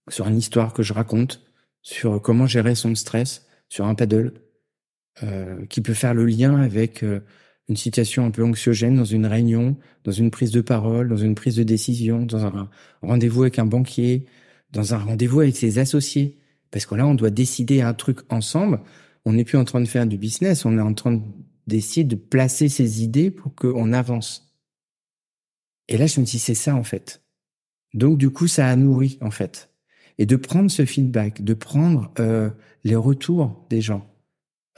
sur 0.09 0.29
une 0.29 0.39
histoire 0.39 0.73
que 0.73 0.85
je 0.85 0.93
raconte, 0.93 1.43
sur 1.83 2.23
comment 2.23 2.47
gérer 2.47 2.77
son 2.77 2.95
stress 2.95 3.49
sur 3.69 3.85
un 3.85 3.97
paddle, 3.97 4.33
euh, 5.23 5.65
qui 5.67 5.81
peut 5.81 5.95
faire 5.95 6.15
le 6.15 6.27
lien 6.27 6.61
avec 6.61 7.03
euh, 7.03 7.21
une 7.69 7.77
situation 7.77 8.25
un 8.25 8.31
peu 8.31 8.45
anxiogène 8.45 8.97
dans 8.97 9.05
une 9.05 9.27
réunion, 9.27 9.77
dans 10.05 10.13
une 10.13 10.31
prise 10.31 10.51
de 10.51 10.61
parole, 10.61 11.09
dans 11.09 11.17
une 11.17 11.35
prise 11.35 11.57
de 11.57 11.63
décision, 11.63 12.25
dans 12.25 12.45
un 12.45 12.71
rendez-vous 13.03 13.43
avec 13.43 13.59
un 13.59 13.67
banquier, 13.67 14.27
dans 14.73 14.95
un 14.95 14.99
rendez-vous 14.99 15.41
avec 15.41 15.57
ses 15.57 15.79
associés. 15.79 16.39
Parce 16.71 16.87
que 16.87 16.95
là, 16.95 17.07
on 17.07 17.15
doit 17.15 17.31
décider 17.31 17.81
un 17.81 17.95
truc 17.95 18.21
ensemble. 18.31 18.81
On 19.25 19.33
n'est 19.33 19.45
plus 19.45 19.59
en 19.59 19.65
train 19.65 19.81
de 19.81 19.89
faire 19.89 20.07
du 20.07 20.19
business, 20.19 20.65
on 20.65 20.79
est 20.79 20.83
en 20.83 20.95
train 20.95 21.23
d'essayer 21.67 22.05
de 22.05 22.17
placer 22.17 22.69
ses 22.69 23.03
idées 23.03 23.31
pour 23.31 23.55
qu'on 23.55 23.93
avance. 23.93 24.55
Et 25.89 25.97
là, 25.99 26.07
je 26.07 26.21
me 26.21 26.25
dis, 26.25 26.39
c'est 26.39 26.55
ça 26.55 26.75
en 26.75 26.85
fait. 26.85 27.23
Donc 27.95 28.19
du 28.19 28.31
coup, 28.31 28.47
ça 28.47 28.69
a 28.69 28.77
nourri 28.77 29.19
en 29.21 29.31
fait. 29.31 29.71
Et 30.19 30.27
de 30.27 30.37
prendre 30.37 30.71
ce 30.71 30.85
feedback, 30.85 31.43
de 31.43 31.55
prendre 31.55 32.13
euh, 32.19 32.51
les 32.85 32.97
retours 32.97 33.67
des 33.71 33.81
gens, 33.81 34.07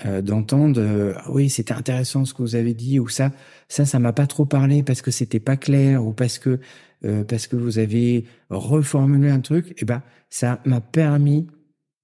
euh, 0.04 0.22
d'entendre, 0.22 0.80
euh, 0.80 1.12
ah 1.16 1.30
oui, 1.30 1.50
c'était 1.50 1.74
intéressant 1.74 2.24
ce 2.24 2.34
que 2.34 2.42
vous 2.42 2.54
avez 2.54 2.74
dit, 2.74 2.98
ou 2.98 3.08
ça, 3.08 3.32
ça, 3.68 3.84
ça 3.84 3.98
m'a 3.98 4.12
pas 4.12 4.26
trop 4.26 4.46
parlé 4.46 4.82
parce 4.82 5.02
que 5.02 5.10
c'était 5.10 5.40
pas 5.40 5.56
clair, 5.56 6.04
ou 6.04 6.12
parce 6.12 6.38
que 6.38 6.58
euh, 7.04 7.24
parce 7.24 7.46
que 7.46 7.56
vous 7.56 7.78
avez 7.78 8.26
reformulé 8.50 9.30
un 9.30 9.40
truc. 9.40 9.74
Et 9.80 9.84
ben, 9.84 10.02
ça 10.28 10.60
m'a 10.64 10.80
permis 10.80 11.46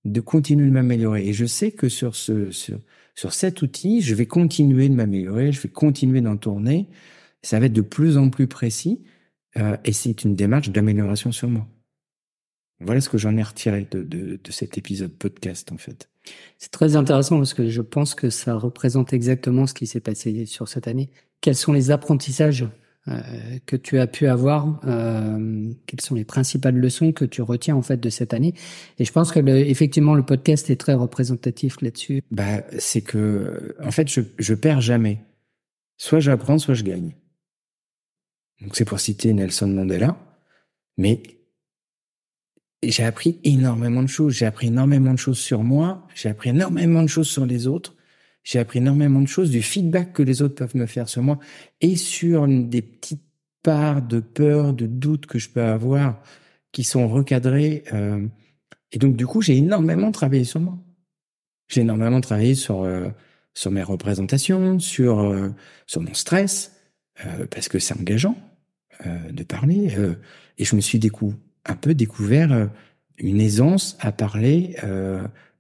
de 0.05 0.21
continuer 0.21 0.67
de 0.67 0.73
m'améliorer. 0.73 1.27
Et 1.27 1.33
je 1.33 1.45
sais 1.47 1.71
que 1.73 1.89
sur 1.89 2.17
ce 2.17 2.51
sur, 2.51 2.79
sur 3.15 3.33
cet 3.33 3.63
outil, 3.63 4.01
je 4.01 4.15
vais 4.15 4.27
continuer 4.27 4.89
de 4.89 4.95
m'améliorer, 4.95 5.53
je 5.53 5.61
vais 5.61 5.69
continuer 5.69 6.21
d'en 6.21 6.37
tourner. 6.37 6.89
Ça 7.43 7.61
va 7.61 7.67
être 7.67 7.73
de 7.73 7.83
plus 7.83 8.17
en 8.17 8.31
plus 8.31 8.47
précis. 8.47 9.05
Euh, 9.57 9.77
et 9.85 9.93
c'est 9.93 10.25
une 10.25 10.35
démarche 10.35 10.71
d'amélioration 10.71 11.33
sur 11.33 11.49
moi. 11.49 11.67
Voilà 12.81 13.01
ce 13.01 13.09
que 13.09 13.19
j'en 13.19 13.37
ai 13.37 13.43
retiré 13.43 13.87
de, 13.91 14.03
de, 14.03 14.39
de, 14.43 14.53
cet 14.53 14.77
épisode 14.77 15.13
podcast, 15.13 15.73
en 15.73 15.79
fait. 15.79 16.11
C'est 16.59 16.71
très 16.71 16.97
intéressant 16.97 17.37
parce 17.37 17.55
que 17.55 17.69
je 17.69 17.83
pense 17.83 18.15
que 18.15 18.31
ça 18.31 18.55
représente 18.55 19.13
exactement 19.13 19.67
ce 19.67 19.75
qui 19.75 19.87
s'est 19.87 20.01
passé 20.01 20.47
sur 20.47 20.69
cette 20.69 20.89
année. 20.89 21.11
Quels 21.41 21.57
sont 21.57 21.73
les 21.73 21.91
apprentissages 21.91 22.67
euh, 23.09 23.21
que 23.67 23.77
tu 23.77 23.99
as 23.99 24.07
pu 24.07 24.27
avoir 24.27 24.81
euh, 24.87 25.71
Quelles 25.87 26.01
sont 26.01 26.15
les 26.15 26.25
principales 26.25 26.77
leçons 26.77 27.13
que 27.13 27.25
tu 27.25 27.43
retiens 27.43 27.77
en 27.77 27.83
fait 27.83 27.99
de 27.99 28.09
cette 28.09 28.35
année? 28.35 28.55
Et 28.99 29.05
je 29.05 29.13
pense 29.13 29.33
que 29.33 29.39
le, 29.39 29.59
effectivement 29.59 30.15
le 30.15 30.25
podcast 30.25 30.71
est 30.71 30.77
très 30.77 30.95
représentatif 30.95 31.81
là-dessus. 31.83 32.23
Bah, 32.31 32.63
c'est 32.79 33.03
que 33.03 33.77
en 33.83 33.91
fait, 33.91 34.09
je, 34.09 34.23
je 34.39 34.55
perds 34.55 34.81
jamais. 34.81 35.21
Soit 35.99 36.21
j'apprends, 36.21 36.59
soit 36.59 36.75
je 36.75 36.85
gagne. 36.85 37.15
Donc 38.61 38.75
c'est 38.77 38.85
pour 38.85 39.01
citer 39.01 39.33
Nelson 39.33 39.69
Mandela. 39.69 40.17
Mais 40.97 41.23
j'ai 42.83 43.05
appris 43.05 43.39
énormément 43.45 44.03
de 44.03 44.09
choses. 44.09 44.35
J'ai 44.35 44.47
appris 44.47 44.69
énormément 44.69 45.13
de 45.13 45.19
choses 45.19 45.39
sur 45.39 45.63
moi. 45.63 46.07
J'ai 46.15 46.29
appris 46.29 46.51
énormément 46.51 47.03
de 47.03 47.09
choses 47.09 47.29
sur 47.29 47.47
les 47.47 47.67
autres. 47.67 47.95
J'ai 48.45 48.59
appris 48.59 48.79
énormément 48.79 49.21
de 49.21 49.29
choses 49.29 49.51
du 49.51 49.63
feedback 49.63 50.13
que 50.13 50.23
les 50.23 50.43
autres 50.43 50.55
peuvent 50.55 50.77
me 50.77 50.87
faire 50.87 51.09
sur 51.09 51.23
moi 51.23 51.39
et 51.81 51.97
sur 51.97 52.47
des 52.47 52.83
petites 52.83 53.25
parts 53.63 54.03
de 54.03 54.21
peur, 54.21 54.73
de 54.73 54.87
doute 54.87 55.27
que 55.27 55.39
je 55.39 55.49
peux 55.49 55.63
avoir 55.63 56.23
qui 56.71 56.85
sont 56.85 57.09
recadrées. 57.09 57.83
Euh, 57.93 58.25
et 58.93 58.99
donc, 58.99 59.17
du 59.17 59.27
coup, 59.27 59.41
j'ai 59.41 59.57
énormément 59.57 60.13
travaillé 60.13 60.45
sur 60.45 60.61
moi. 60.61 60.79
J'ai 61.69 61.81
énormément 61.81 62.21
travaillé 62.21 62.55
sur, 62.55 62.83
euh, 62.83 63.09
sur 63.55 63.73
mes 63.73 63.83
représentations, 63.83 64.79
sur, 64.79 65.21
euh, 65.21 65.49
sur 65.87 66.03
mon 66.03 66.15
stress, 66.15 66.73
parce 67.51 67.69
que 67.69 67.79
c'est 67.79 67.99
engageant 67.99 68.37
de 69.31 69.43
parler. 69.43 69.97
et 70.59 70.65
je 70.65 70.77
me 70.77 70.83
suis 70.83 70.99
décou 70.99 71.35
un 71.67 71.75
peu 71.75 71.95
découvert 71.95 72.71
une 73.19 73.41
aisance 73.41 73.97
à 74.01 74.13
parler 74.13 74.77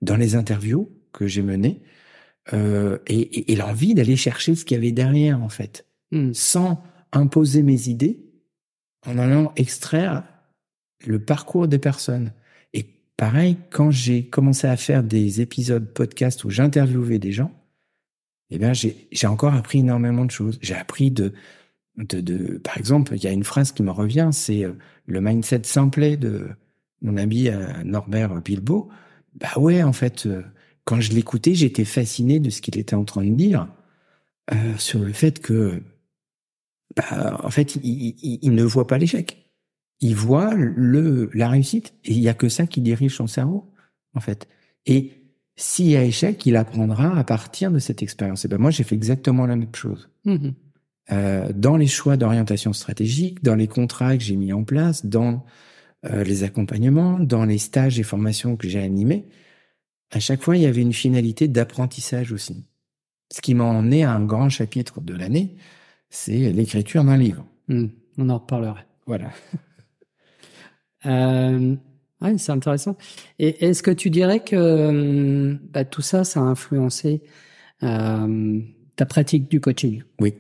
dans 0.02 0.16
les 0.16 0.34
interviews 0.34 0.90
que 1.12 1.26
j'ai 1.26 1.42
menées. 1.42 1.82
Euh, 2.52 2.98
et, 3.08 3.20
et, 3.20 3.52
et 3.52 3.56
l'envie 3.56 3.94
d'aller 3.94 4.14
chercher 4.14 4.54
ce 4.54 4.64
qu'il 4.64 4.76
y 4.76 4.78
avait 4.78 4.92
derrière 4.92 5.42
en 5.42 5.48
fait, 5.48 5.84
mm. 6.12 6.32
sans 6.32 6.80
imposer 7.12 7.62
mes 7.62 7.88
idées, 7.88 8.20
en 9.04 9.18
allant 9.18 9.52
extraire 9.56 10.22
le 11.04 11.18
parcours 11.18 11.66
des 11.66 11.78
personnes. 11.78 12.32
Et 12.72 12.86
pareil, 13.16 13.56
quand 13.70 13.90
j'ai 13.90 14.26
commencé 14.26 14.68
à 14.68 14.76
faire 14.76 15.02
des 15.02 15.40
épisodes 15.40 15.92
podcast 15.92 16.44
où 16.44 16.50
j'interviewais 16.50 17.18
des 17.18 17.32
gens, 17.32 17.50
eh 18.50 18.58
bien 18.58 18.72
j'ai 18.72 19.26
encore 19.26 19.54
appris 19.54 19.80
énormément 19.80 20.24
de 20.24 20.30
choses. 20.30 20.60
J'ai 20.62 20.76
appris 20.76 21.10
de, 21.10 21.32
de, 21.96 22.20
de, 22.20 22.59
par 22.59 22.76
exemple, 22.76 23.14
il 23.16 23.24
y 23.24 23.26
a 23.26 23.32
une 23.32 23.44
phrase 23.44 23.72
qui 23.72 23.82
me 23.82 23.90
revient, 23.90 24.30
c'est 24.32 24.64
le 25.06 25.20
mindset 25.20 25.62
simplet 25.64 26.16
de 26.16 26.48
mon 27.02 27.16
ami 27.16 27.48
Norbert 27.85 28.40
Bilbo. 28.42 28.88
Bah 29.35 29.52
ouais, 29.56 29.82
en 29.82 29.92
fait. 29.92 30.26
Euh, 30.26 30.42
quand 30.87 31.00
je 31.00 31.12
l'écoutais, 31.12 31.54
j'étais 31.54 31.85
fasciné 31.85 32.40
de 32.40 32.48
ce 32.48 32.62
qu'il 32.62 32.78
était 32.78 32.94
en 32.94 33.04
train 33.04 33.24
de 33.24 33.35
dire 33.35 33.68
euh, 34.54 34.76
sur 34.78 35.00
le 35.00 35.12
fait 35.12 35.40
que, 35.40 35.82
bah, 36.96 37.40
en 37.42 37.50
fait, 37.50 37.76
il 37.82 38.54
ne 38.54 38.62
voit 38.62 38.87
pas 38.87 38.96
l'échec. 38.96 39.50
Il 40.00 40.14
voit 40.14 40.54
le 40.54 41.28
la 41.35 41.48
réussite 41.48 41.94
et 42.04 42.12
il 42.12 42.20
y 42.20 42.28
a 42.28 42.35
que 42.35 42.48
ça 42.48 42.66
qui 42.66 42.80
dirige 42.80 43.16
son 43.16 43.26
cerveau, 43.26 43.72
en 44.14 44.20
fait. 44.20 44.46
Et 44.87 45.11
s'il 45.56 45.87
y 45.87 45.96
a 45.96 46.04
échec, 46.04 46.46
il 46.46 46.54
apprendra 46.54 47.18
à 47.18 47.24
partir 47.24 47.72
de 47.72 47.80
cette 47.80 48.02
expérience. 48.02 48.44
Et 48.44 48.48
ben 48.48 48.59
moi, 48.59 48.70
j'ai 48.70 48.85
fait 48.85 48.94
exactement 48.94 49.46
la 49.46 49.56
même 49.56 49.74
chose. 49.74 50.09
Mmh. 50.24 50.50
Euh, 51.12 51.52
dans 51.54 51.76
les 51.76 51.86
choix 51.86 52.16
d'orientation 52.16 52.72
stratégique, 52.72 53.42
dans 53.42 53.54
les 53.54 53.68
contrats 53.68 54.16
que 54.16 54.22
j'ai 54.22 54.36
mis 54.36 54.52
en 54.52 54.64
place, 54.64 55.06
dans 55.06 55.44
euh, 56.04 56.24
les 56.24 56.42
accompagnements, 56.42 57.18
dans 57.18 57.44
les 57.44 57.58
stages 57.58 57.98
et 58.00 58.02
formations 58.02 58.56
que 58.56 58.68
j'ai 58.68 58.80
animés, 58.80 59.26
à 60.10 60.20
chaque 60.20 60.42
fois, 60.42 60.56
il 60.56 60.62
y 60.62 60.66
avait 60.66 60.82
une 60.82 60.92
finalité 60.92 61.48
d'apprentissage 61.48 62.32
aussi. 62.32 62.64
Ce 63.32 63.40
qui 63.40 63.54
m'a 63.54 63.64
emmené 63.64 64.04
à 64.04 64.12
un 64.12 64.24
grand 64.24 64.48
chapitre 64.48 65.00
de 65.00 65.14
l'année, 65.14 65.56
c'est 66.10 66.52
l'écriture 66.52 67.04
d'un 67.04 67.16
livre. 67.16 67.44
Mmh, 67.68 67.86
on 68.18 68.28
en 68.28 68.38
reparlera. 68.38 68.78
Voilà. 69.06 69.30
euh, 71.06 71.74
ouais, 72.20 72.38
c'est 72.38 72.52
intéressant. 72.52 72.96
Et 73.38 73.64
est-ce 73.64 73.82
que 73.82 73.90
tu 73.90 74.10
dirais 74.10 74.40
que 74.40 75.58
bah, 75.72 75.84
tout 75.84 76.02
ça, 76.02 76.24
ça 76.24 76.40
a 76.40 76.44
influencé 76.44 77.22
euh, 77.82 78.60
ta 78.94 79.06
pratique 79.06 79.50
du 79.50 79.60
coaching? 79.60 80.02
Oui. 80.20 80.34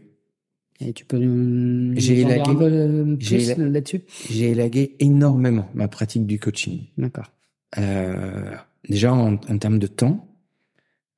Et 0.80 0.92
tu 0.92 1.04
peux 1.04 1.18
nous 1.18 1.98
j'ai 1.98 2.24
dire 2.24 2.46
un 2.46 2.54
peu 2.54 2.66
élagué, 2.66 3.16
j'ai 3.18 3.54
plus 3.54 3.70
là-dessus 3.70 4.02
j'ai 4.30 4.50
élagué 4.50 4.96
énormément 4.98 5.68
ma 5.74 5.88
pratique 5.88 6.26
du 6.26 6.38
coaching. 6.38 6.84
D'accord. 6.98 7.32
Euh, 7.78 8.54
déjà 8.88 9.12
en, 9.12 9.34
en 9.34 9.58
termes 9.58 9.78
de 9.78 9.86
temps 9.86 10.28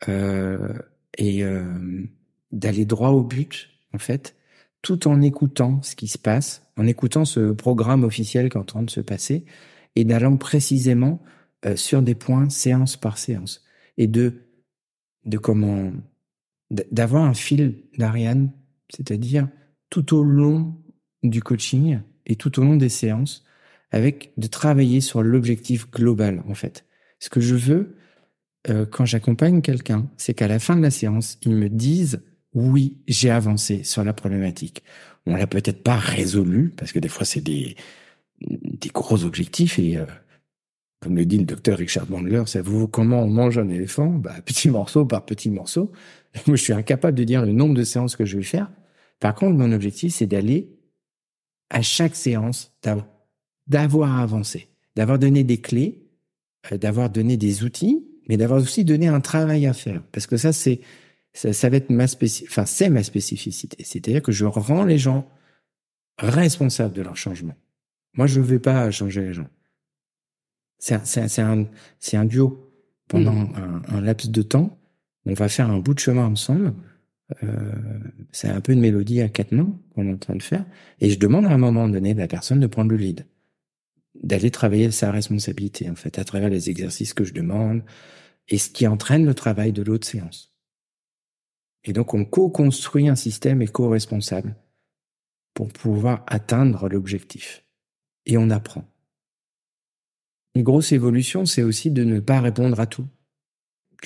euh, 0.08 0.78
et 1.16 1.42
euh, 1.42 1.64
d'aller 2.52 2.84
droit 2.84 3.10
au 3.10 3.22
but 3.22 3.68
en 3.92 3.98
fait 3.98 4.36
tout 4.82 5.08
en 5.08 5.20
écoutant 5.22 5.82
ce 5.82 5.96
qui 5.96 6.06
se 6.06 6.18
passe 6.18 6.62
en 6.76 6.86
écoutant 6.86 7.24
ce 7.24 7.50
programme 7.50 8.04
officiel 8.04 8.48
qui 8.48 8.56
est 8.56 8.60
en 8.60 8.64
train 8.64 8.82
de 8.82 8.90
se 8.90 9.00
passer 9.00 9.44
et 9.96 10.04
d'allant 10.04 10.36
précisément 10.36 11.20
euh, 11.66 11.74
sur 11.74 12.02
des 12.02 12.14
points 12.14 12.48
séance 12.48 12.96
par 12.96 13.18
séance 13.18 13.64
et 13.96 14.06
de 14.06 14.44
de 15.24 15.36
comment 15.36 15.90
d'avoir 16.70 17.24
un 17.24 17.34
fil 17.34 17.82
d'Ariane 17.96 18.52
c'est-à-dire 18.94 19.48
tout 19.90 20.16
au 20.16 20.22
long 20.22 20.74
du 21.22 21.42
coaching 21.42 22.00
et 22.26 22.36
tout 22.36 22.58
au 22.60 22.62
long 22.62 22.76
des 22.76 22.88
séances 22.88 23.44
avec 23.90 24.32
de 24.36 24.46
travailler 24.46 25.00
sur 25.00 25.22
l'objectif 25.22 25.90
global 25.90 26.42
en 26.48 26.54
fait 26.54 26.84
ce 27.18 27.30
que 27.30 27.40
je 27.40 27.54
veux 27.54 27.96
euh, 28.68 28.86
quand 28.86 29.04
j'accompagne 29.04 29.62
quelqu'un, 29.62 30.10
c'est 30.16 30.34
qu'à 30.34 30.48
la 30.48 30.58
fin 30.58 30.76
de 30.76 30.82
la 30.82 30.90
séance, 30.90 31.38
ils 31.42 31.54
me 31.54 31.68
disent 31.68 32.22
oui, 32.54 32.98
j'ai 33.06 33.30
avancé 33.30 33.84
sur 33.84 34.04
la 34.04 34.12
problématique. 34.12 34.82
On 35.26 35.36
l'a 35.36 35.46
peut-être 35.46 35.82
pas 35.82 35.96
résolu 35.96 36.72
parce 36.76 36.92
que 36.92 36.98
des 36.98 37.08
fois 37.08 37.24
c'est 37.24 37.40
des 37.40 37.76
des 38.40 38.88
gros 38.90 39.24
objectifs 39.24 39.78
et 39.78 39.96
euh, 39.96 40.06
comme 41.00 41.16
le 41.16 41.24
dit 41.24 41.38
le 41.38 41.44
docteur 41.44 41.78
Richard 41.78 42.06
Bandler, 42.06 42.42
savez-vous 42.46 42.88
comment 42.88 43.22
on 43.22 43.28
mange 43.28 43.58
un 43.58 43.68
éléphant? 43.68 44.08
Bah 44.08 44.34
petit 44.44 44.68
morceau 44.70 45.04
par 45.04 45.24
petit 45.24 45.50
morceau. 45.50 45.92
Moi, 46.46 46.56
je 46.56 46.62
suis 46.62 46.72
incapable 46.72 47.16
de 47.16 47.24
dire 47.24 47.44
le 47.44 47.52
nombre 47.52 47.74
de 47.74 47.84
séances 47.84 48.16
que 48.16 48.24
je 48.24 48.36
vais 48.36 48.42
faire. 48.42 48.70
Par 49.20 49.34
contre, 49.34 49.56
mon 49.56 49.72
objectif, 49.72 50.14
c'est 50.14 50.26
d'aller 50.26 50.68
à 51.70 51.82
chaque 51.82 52.14
séance 52.14 52.72
d'av- 52.82 53.04
d'avoir 53.66 54.20
avancé, 54.20 54.68
d'avoir 54.96 55.18
donné 55.18 55.44
des 55.44 55.60
clés 55.60 56.04
euh, 56.72 56.78
d'avoir 56.78 57.10
donné 57.10 57.36
des 57.36 57.64
outils, 57.64 58.04
mais 58.28 58.36
d'avoir 58.36 58.60
aussi 58.60 58.84
donné 58.84 59.06
un 59.06 59.20
travail 59.20 59.66
à 59.66 59.72
faire. 59.72 60.02
Parce 60.12 60.26
que 60.26 60.36
ça, 60.36 60.52
c'est 60.52 60.80
ça, 61.32 61.52
ça 61.52 61.68
va 61.68 61.76
être 61.76 61.90
ma 61.90 62.04
enfin, 62.04 62.66
c'est 62.66 62.88
ma 62.88 63.02
spécificité. 63.02 63.84
C'est-à-dire 63.84 64.22
que 64.22 64.32
je 64.32 64.44
rends 64.44 64.84
les 64.84 64.98
gens 64.98 65.28
responsables 66.18 66.94
de 66.94 67.02
leur 67.02 67.16
changement. 67.16 67.54
Moi, 68.14 68.26
je 68.26 68.40
ne 68.40 68.44
vais 68.44 68.58
pas 68.58 68.90
changer 68.90 69.22
les 69.22 69.34
gens. 69.34 69.46
C'est 70.78 70.94
un, 70.94 71.58
un, 71.58 71.66
un, 72.12 72.24
duo. 72.24 72.64
Pendant 73.08 73.32
mmh. 73.32 73.54
un, 73.56 73.96
un, 73.96 74.00
laps 74.02 74.30
de 74.30 74.42
temps, 74.42 74.78
on 75.24 75.32
va 75.32 75.48
faire 75.48 75.70
un 75.70 75.78
bout 75.78 75.94
de 75.94 75.98
chemin 75.98 76.26
ensemble. 76.26 76.74
Euh, 77.42 77.72
c'est 78.32 78.48
un 78.48 78.60
peu 78.60 78.72
une 78.72 78.80
mélodie 78.80 79.20
à 79.20 79.28
quatre 79.28 79.52
mains 79.52 79.78
qu'on 79.94 80.06
est 80.08 80.12
en 80.12 80.18
train 80.18 80.36
de 80.36 80.42
faire. 80.42 80.64
Et 81.00 81.10
je 81.10 81.18
demande 81.18 81.46
à 81.46 81.50
un 81.50 81.58
moment 81.58 81.88
donné 81.88 82.12
à 82.12 82.14
la 82.14 82.28
personne 82.28 82.60
de 82.60 82.66
prendre 82.66 82.90
le 82.90 82.96
lead, 82.96 83.26
d'aller 84.22 84.50
travailler 84.50 84.90
sa 84.90 85.10
responsabilité, 85.10 85.88
en 85.90 85.94
fait, 85.94 86.18
à 86.18 86.24
travers 86.24 86.48
les 86.48 86.70
exercices 86.70 87.14
que 87.14 87.24
je 87.24 87.34
demande, 87.34 87.82
et 88.48 88.58
ce 88.58 88.70
qui 88.70 88.86
entraîne 88.86 89.26
le 89.26 89.34
travail 89.34 89.72
de 89.72 89.82
l'autre 89.82 90.06
séance. 90.06 90.54
Et 91.84 91.92
donc, 91.92 92.14
on 92.14 92.24
co-construit 92.24 93.08
un 93.08 93.14
système 93.14 93.62
éco-responsable 93.62 94.56
pour 95.54 95.68
pouvoir 95.68 96.24
atteindre 96.26 96.88
l'objectif. 96.88 97.64
Et 98.26 98.36
on 98.36 98.50
apprend. 98.50 98.84
Une 100.54 100.62
grosse 100.62 100.92
évolution, 100.92 101.46
c'est 101.46 101.62
aussi 101.62 101.90
de 101.90 102.04
ne 102.04 102.20
pas 102.20 102.40
répondre 102.40 102.78
à 102.80 102.86
tout. 102.86 103.06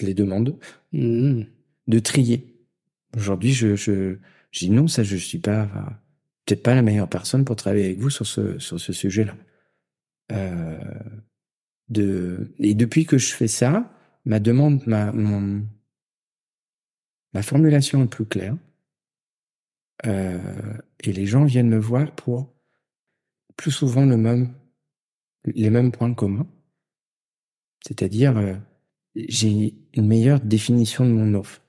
Les 0.00 0.14
demandes, 0.14 0.58
mmh. 0.92 1.42
de 1.86 1.98
trier. 1.98 2.66
Aujourd'hui, 3.16 3.52
je, 3.52 3.76
je, 3.76 4.16
dis 4.52 4.70
non, 4.70 4.88
ça, 4.88 5.02
je 5.02 5.16
suis 5.16 5.38
pas, 5.38 5.66
peut-être 6.46 6.62
pas 6.62 6.74
la 6.74 6.82
meilleure 6.82 7.08
personne 7.08 7.44
pour 7.44 7.56
travailler 7.56 7.86
avec 7.86 7.98
vous 7.98 8.10
sur 8.10 8.26
ce, 8.26 8.58
sur 8.58 8.80
ce 8.80 8.92
sujet-là. 8.92 9.36
Euh, 10.32 10.78
de, 11.88 12.54
et 12.58 12.74
depuis 12.74 13.04
que 13.04 13.18
je 13.18 13.34
fais 13.34 13.48
ça, 13.48 13.92
ma 14.24 14.40
demande, 14.40 14.86
ma, 14.86 15.12
mon, 15.12 15.66
ma 17.34 17.42
formulation 17.42 18.02
est 18.04 18.08
plus 18.08 18.26
claire. 18.26 18.56
Euh, 20.06 20.38
et 21.00 21.12
les 21.12 21.26
gens 21.26 21.44
viennent 21.44 21.68
me 21.68 21.78
voir 21.78 22.10
pour 22.12 22.52
plus 23.56 23.70
souvent 23.70 24.04
le 24.04 24.16
même, 24.16 24.54
les 25.44 25.70
mêmes 25.70 25.92
points 25.92 26.14
communs. 26.14 26.46
C'est-à-dire, 27.86 28.36
euh, 28.36 28.54
j'ai 29.14 29.74
une 29.94 30.06
meilleure 30.06 30.40
définition 30.40 31.04
de 31.04 31.10
mon 31.10 31.34
offre. 31.34 31.62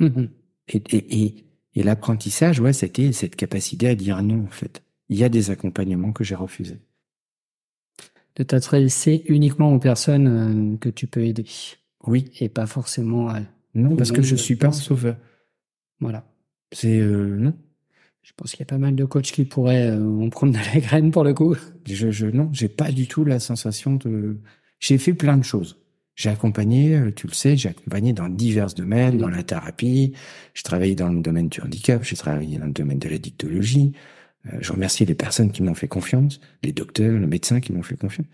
Mmh 0.00 0.26
et, 0.66 0.82
et, 0.88 1.44
et, 1.74 1.82
l'apprentissage, 1.82 2.58
ouais, 2.58 2.72
c'était 2.72 3.12
cette 3.12 3.36
capacité 3.36 3.86
à 3.88 3.94
dire 3.94 4.22
non, 4.22 4.44
en 4.44 4.50
fait. 4.50 4.82
Il 5.10 5.18
y 5.18 5.24
a 5.24 5.28
des 5.28 5.50
accompagnements 5.50 6.12
que 6.12 6.24
j'ai 6.24 6.34
refusés. 6.34 6.80
De 8.36 8.44
t'adresser 8.44 9.24
uniquement 9.26 9.74
aux 9.74 9.78
personnes 9.78 10.26
euh, 10.26 10.76
que 10.78 10.88
tu 10.88 11.06
peux 11.06 11.22
aider. 11.22 11.44
Oui. 12.06 12.30
Et 12.40 12.48
pas 12.48 12.66
forcément 12.66 13.28
à... 13.28 13.40
Non, 13.74 13.94
parce 13.94 14.10
que 14.10 14.22
je 14.22 14.36
suis 14.36 14.56
pas 14.56 14.68
un 14.68 14.72
sauveur. 14.72 15.18
Voilà. 16.00 16.26
C'est 16.72 16.98
euh, 16.98 17.36
non. 17.36 17.54
Je 18.24 18.32
pense 18.34 18.52
qu'il 18.52 18.60
y 18.60 18.62
a 18.62 18.66
pas 18.66 18.78
mal 18.78 18.96
de 18.96 19.04
coachs 19.04 19.32
qui 19.32 19.44
pourraient 19.44 19.90
euh, 19.90 20.02
en 20.02 20.30
prendre 20.30 20.54
de 20.54 20.58
la 20.58 20.80
graine 20.80 21.10
pour 21.10 21.24
le 21.24 21.34
coup. 21.34 21.54
Je, 21.86 22.10
je 22.10 22.26
non, 22.26 22.48
j'ai 22.52 22.68
pas 22.68 22.90
du 22.90 23.06
tout 23.06 23.24
la 23.24 23.38
sensation 23.38 23.96
de. 23.96 24.38
J'ai 24.80 24.96
fait 24.96 25.12
plein 25.12 25.36
de 25.36 25.44
choses. 25.44 25.78
J'ai 26.16 26.30
accompagné, 26.30 26.96
euh, 26.96 27.12
tu 27.14 27.26
le 27.26 27.34
sais, 27.34 27.56
j'ai 27.56 27.68
accompagné 27.68 28.14
dans 28.14 28.30
divers 28.30 28.72
domaines, 28.72 29.18
dans 29.18 29.28
la 29.28 29.42
thérapie. 29.42 30.14
J'ai 30.54 30.62
travaillé 30.62 30.94
dans 30.94 31.10
le 31.10 31.20
domaine 31.20 31.50
du 31.50 31.60
handicap, 31.60 32.02
j'ai 32.02 32.16
travaillé 32.16 32.58
dans 32.58 32.66
le 32.66 32.72
domaine 32.72 32.98
de 32.98 33.08
la 33.10 33.18
dictologie. 33.18 33.92
Euh, 34.46 34.56
je 34.60 34.72
remercie 34.72 35.04
les 35.04 35.14
personnes 35.14 35.52
qui 35.52 35.62
m'ont 35.62 35.74
fait 35.74 35.88
confiance, 35.88 36.40
les 36.62 36.72
docteurs, 36.72 37.18
les 37.18 37.26
médecins 37.26 37.60
qui 37.60 37.72
m'ont 37.72 37.82
fait 37.82 37.96
confiance. 37.96 38.26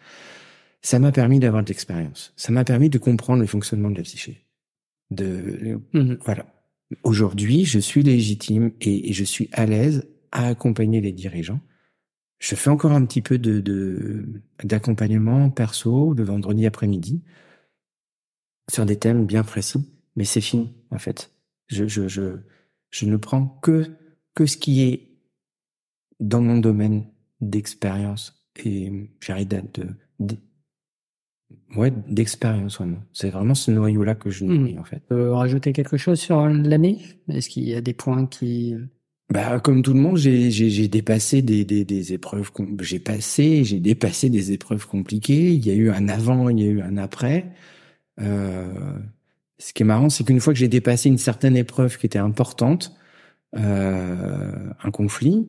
Ça 0.83 1.01
m'a 1.01 1.11
permis 1.11 1.41
d'avoir 1.41 1.65
de 1.65 1.69
l'expérience. 1.69 2.33
Ça 2.37 2.53
m'a 2.53 2.65
permis 2.65 2.91
de 2.91 2.99
comprendre 2.99 3.41
le 3.41 3.47
fonctionnement 3.47 3.91
de 3.91 3.97
la 3.97 4.03
psyché. 4.03 4.47
De 5.11 5.81
mmh 5.93 6.19
voilà. 6.25 6.47
Aujourd'hui, 7.03 7.65
je 7.65 7.79
suis 7.79 8.03
légitime 8.03 8.73
et, 8.81 9.13
je 9.13 9.25
suis 9.25 9.49
à 9.53 9.67
l'aise 9.67 10.09
à 10.33 10.47
accompagner 10.47 11.01
les 11.01 11.13
dirigeants. 11.13 11.61
Je 12.39 12.55
fais 12.55 12.71
encore 12.71 12.93
un 12.93 13.05
petit 13.05 13.23
peu 13.23 13.39
de 13.39 14.25
d'accompagnement 14.65 15.51
perso 15.51 16.15
le 16.15 16.25
vendredi 16.25 16.67
après-midi 16.67 17.23
sur 18.71 18.87
des 18.87 18.99
thèmes 18.99 19.27
bien 19.27 19.43
précis, 19.43 19.85
mais 20.17 20.25
c'est 20.25 20.41
fini 20.41 20.73
en 20.91 20.99
fait. 20.99 21.33
Je, 21.69 21.87
je, 21.87 22.09
je, 22.09 22.39
je 22.91 23.07
ne 23.07 23.17
prends 23.17 23.47
que 23.47 23.91
que 24.35 24.47
ce 24.47 24.57
qui 24.57 24.83
est 24.83 25.11
dans 26.19 26.41
mon 26.41 26.59
domaine 26.59 27.07
d'expérience 27.41 28.47
et 28.65 29.11
j'arrive 29.21 29.49
de, 29.49 29.87
de, 30.19 30.37
Ouais, 31.77 31.93
d'expérience, 32.09 32.81
C'est 33.13 33.31
vraiment 33.31 33.55
ce 33.55 33.71
noyau-là 33.71 34.15
que 34.15 34.31
je 34.31 34.45
nourris, 34.45 34.75
mmh. 34.75 34.79
en 34.81 34.85
fait. 34.85 35.03
Euh, 35.13 35.33
rajouter 35.35 35.73
quelque 35.73 35.97
chose 35.97 36.19
sur 36.19 36.45
l'année? 36.47 36.99
Est-ce 37.29 37.49
qu'il 37.49 37.69
y 37.69 37.75
a 37.75 37.81
des 37.81 37.95
points 37.95 38.27
qui... 38.27 38.75
Euh, 38.75 38.87
bah, 39.33 39.61
comme 39.61 39.83
tout 39.83 39.95
le 39.95 40.01
monde, 40.01 40.17
j'ai, 40.17 40.51
j'ai, 40.51 40.71
j'ai 40.71 40.89
dépassé 40.89 41.43
des, 41.43 41.65
des, 41.65 41.85
des 41.85 42.13
épreuves, 42.13 42.51
j'ai 42.81 42.99
passé, 42.99 43.63
j'ai 43.63 43.79
dépassé 43.79 44.29
des 44.29 44.51
épreuves 44.51 44.89
compliquées. 44.89 45.53
Il 45.53 45.65
y 45.65 45.71
a 45.71 45.75
eu 45.75 45.91
un 45.91 46.09
avant, 46.09 46.49
il 46.49 46.59
y 46.59 46.65
a 46.65 46.71
eu 46.71 46.81
un 46.81 46.97
après. 46.97 47.53
Euh, 48.21 48.99
ce 49.59 49.73
qui 49.73 49.85
est 49.85 49.87
marrant, 49.87 50.09
c'est 50.09 50.25
qu'une 50.25 50.41
fois 50.41 50.53
que 50.53 50.59
j'ai 50.59 50.69
dépassé 50.69 51.09
une 51.09 51.19
certaine 51.19 51.57
épreuve 51.57 51.97
qui 51.97 52.07
était 52.07 52.19
importante, 52.19 52.97
euh, 53.57 54.73
un 54.83 54.91
conflit, 54.91 55.49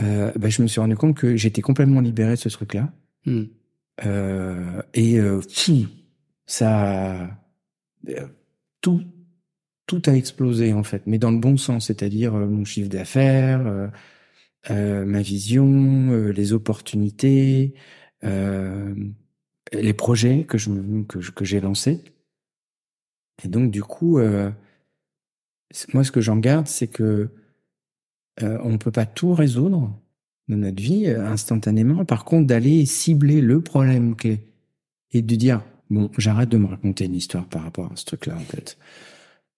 euh, 0.00 0.30
bah, 0.36 0.48
je 0.48 0.62
me 0.62 0.68
suis 0.68 0.80
rendu 0.80 0.94
compte 0.94 1.16
que 1.16 1.36
j'étais 1.36 1.62
complètement 1.62 2.00
libéré 2.00 2.34
de 2.34 2.38
ce 2.38 2.48
truc-là. 2.48 2.92
Mmh. 3.26 3.42
Euh, 4.04 4.82
et 4.94 5.18
euh, 5.18 5.40
ça, 6.46 7.30
euh, 8.08 8.28
tout, 8.80 9.02
tout 9.86 10.02
a 10.06 10.12
explosé 10.12 10.72
en 10.72 10.82
fait, 10.84 11.02
mais 11.06 11.18
dans 11.18 11.30
le 11.30 11.38
bon 11.38 11.56
sens, 11.56 11.86
c'est-à-dire 11.86 12.34
euh, 12.34 12.46
mon 12.46 12.64
chiffre 12.64 12.88
d'affaires, 12.88 13.90
ma 14.70 15.22
vision, 15.22 16.12
les 16.30 16.52
opportunités, 16.52 17.74
les 18.22 19.94
projets 19.94 20.44
que 20.44 20.58
je 20.58 20.70
que, 21.04 21.18
que 21.30 21.44
j'ai 21.44 21.60
lancés. 21.60 22.04
Et 23.42 23.48
donc 23.48 23.70
du 23.70 23.82
coup, 23.82 24.18
moi 24.18 26.04
ce 26.04 26.12
que 26.12 26.20
j'en 26.20 26.36
garde, 26.36 26.66
c'est 26.66 26.88
que 26.88 27.30
on 28.42 28.70
ne 28.70 28.76
peut 28.76 28.92
pas 28.92 29.06
tout 29.06 29.32
résoudre, 29.32 29.98
de 30.48 30.54
notre 30.54 30.82
vie 30.82 31.06
euh, 31.06 31.26
instantanément. 31.26 32.04
Par 32.04 32.24
contre, 32.24 32.46
d'aller 32.46 32.86
cibler 32.86 33.40
le 33.40 33.60
problème 33.60 34.16
qu'est 34.16 34.40
et 35.12 35.22
de 35.22 35.36
dire 35.36 35.62
bon, 35.90 36.10
j'arrête 36.18 36.48
de 36.48 36.58
me 36.58 36.66
raconter 36.66 37.06
une 37.06 37.14
histoire 37.14 37.48
par 37.48 37.62
rapport 37.62 37.92
à 37.92 37.96
ce 37.96 38.04
truc-là 38.04 38.36
en 38.36 38.40
fait. 38.40 38.78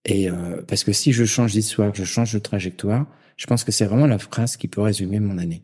Et 0.05 0.31
euh, 0.31 0.63
parce 0.63 0.85
que 0.85 0.93
si 0.93 1.13
je 1.13 1.25
change 1.25 1.53
d'histoire, 1.53 1.95
je 1.95 2.05
change 2.05 2.33
de 2.33 2.39
trajectoire, 2.39 3.07
je 3.37 3.47
pense 3.47 3.65
que 3.65 3.73
c'est 3.73 3.85
vraiment 3.85 4.07
la 4.07 4.19
phrase 4.19 4.57
qui 4.57 4.69
peut 4.69 4.81
résumer 4.81 5.21
mon 5.21 5.39
année. 5.39 5.63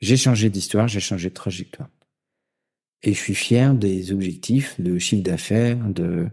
J'ai 0.00 0.16
changé 0.16 0.50
d'histoire, 0.50 0.88
j'ai 0.88 1.00
changé 1.00 1.28
de 1.28 1.34
trajectoire. 1.34 1.88
Et 3.02 3.14
je 3.14 3.18
suis 3.18 3.34
fier 3.34 3.74
des 3.74 4.12
objectifs 4.12 4.80
de 4.80 4.98
chiffre 4.98 5.22
d'affaires, 5.22 5.78
de 5.88 6.28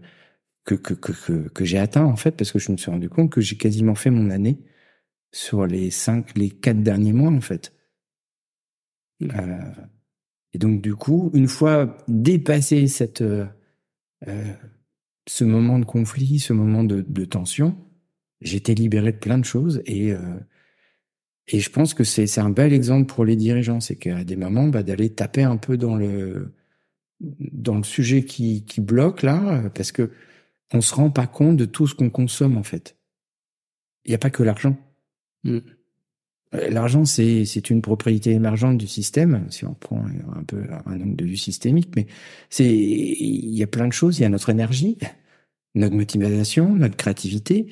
que 0.65 0.75
que 0.75 0.93
que 0.93 1.11
que, 1.11 1.47
que 1.49 1.65
j'ai 1.65 1.77
atteint 1.77 2.05
en 2.05 2.15
fait, 2.15 2.31
parce 2.31 2.51
que 2.51 2.59
je 2.59 2.71
me 2.71 2.77
suis 2.77 2.89
rendu 2.91 3.09
compte 3.09 3.31
que 3.31 3.41
j'ai 3.41 3.57
quasiment 3.57 3.95
fait 3.95 4.09
mon 4.09 4.29
année 4.31 4.59
sur 5.31 5.67
les 5.67 5.91
cinq, 5.91 6.37
les 6.37 6.49
quatre 6.49 6.81
derniers 6.81 7.13
mois 7.13 7.31
en 7.31 7.41
fait. 7.41 7.74
Euh, 9.23 9.71
et 10.53 10.57
donc 10.57 10.81
du 10.81 10.95
coup, 10.95 11.31
une 11.33 11.47
fois 11.47 11.97
dépassé 12.07 12.87
cette, 12.87 13.21
euh, 13.21 13.45
euh, 14.27 14.53
ce 15.27 15.43
moment 15.43 15.79
de 15.79 15.85
conflit, 15.85 16.39
ce 16.39 16.53
moment 16.53 16.83
de, 16.83 17.01
de 17.01 17.25
tension, 17.25 17.77
j'étais 18.41 18.73
libéré 18.73 19.11
de 19.11 19.17
plein 19.17 19.37
de 19.37 19.45
choses 19.45 19.81
et 19.85 20.13
et 21.47 21.59
je 21.59 21.69
pense 21.69 21.93
que 21.93 22.03
c'est 22.03 22.27
c'est 22.27 22.41
un 22.41 22.49
bel 22.49 22.73
exemple 22.73 23.05
pour 23.13 23.23
les 23.23 23.35
dirigeants, 23.35 23.79
c'est 23.79 23.95
qu'à 23.95 24.23
des 24.23 24.35
moments, 24.35 24.67
bah, 24.67 24.83
d'aller 24.83 25.13
taper 25.13 25.43
un 25.43 25.57
peu 25.57 25.77
dans 25.77 25.95
le 25.95 26.53
dans 27.21 27.77
le 27.77 27.83
sujet 27.83 28.23
qui 28.25 28.65
qui 28.65 28.81
bloque 28.81 29.23
là, 29.23 29.69
parce 29.75 29.91
que 29.91 30.11
on 30.73 30.81
se 30.81 30.93
rend 30.95 31.11
pas 31.11 31.27
compte 31.27 31.57
de 31.57 31.65
tout 31.65 31.87
ce 31.87 31.95
qu'on 31.95 32.09
consomme 32.09 32.57
en 32.57 32.63
fait. 32.63 32.97
Il 34.05 34.09
n'y 34.09 34.15
a 34.15 34.19
pas 34.19 34.29
que 34.29 34.43
l'argent. 34.43 34.77
Mmh. 35.43 35.59
Euh, 36.53 36.69
l'argent, 36.69 37.05
c'est, 37.05 37.69
une 37.69 37.81
propriété 37.81 38.31
émergente 38.31 38.77
du 38.77 38.87
système, 38.87 39.45
si 39.49 39.65
on 39.65 39.73
prend 39.73 40.05
un 40.35 40.43
peu 40.43 40.63
un 40.85 41.01
angle 41.01 41.15
de 41.15 41.25
vue 41.25 41.37
systémique, 41.37 41.89
mais 41.95 42.07
c'est, 42.49 42.75
il 42.75 43.55
y 43.55 43.63
a 43.63 43.67
plein 43.67 43.87
de 43.87 43.93
choses. 43.93 44.19
Il 44.19 44.21
y 44.21 44.25
a 44.25 44.29
notre 44.29 44.49
énergie, 44.49 44.97
notre 45.73 45.95
motivation, 45.95 46.75
notre 46.75 46.95
créativité. 46.95 47.67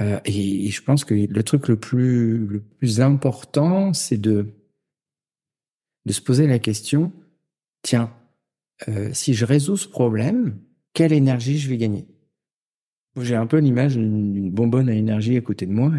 Euh, 0.00 0.20
et, 0.24 0.70
je 0.70 0.82
pense 0.82 1.04
que 1.04 1.14
le 1.14 1.42
truc 1.42 1.68
le 1.68 1.76
plus, 1.76 2.46
le 2.46 2.60
plus 2.60 3.00
important, 3.00 3.92
c'est 3.92 4.20
de, 4.20 4.54
de 6.06 6.12
se 6.12 6.20
poser 6.20 6.46
la 6.46 6.58
question, 6.58 7.12
tiens, 7.82 8.12
euh, 8.88 9.10
si 9.12 9.34
je 9.34 9.44
résous 9.44 9.76
ce 9.76 9.88
problème, 9.88 10.58
quelle 10.94 11.12
énergie 11.12 11.58
je 11.58 11.68
vais 11.68 11.76
gagner? 11.76 12.06
J'ai 13.20 13.36
un 13.36 13.46
peu 13.46 13.58
l'image 13.58 13.96
d'une 13.96 14.50
bonbonne 14.50 14.88
à 14.88 14.94
énergie 14.94 15.36
à 15.36 15.42
côté 15.42 15.66
de 15.66 15.72
moi 15.72 15.92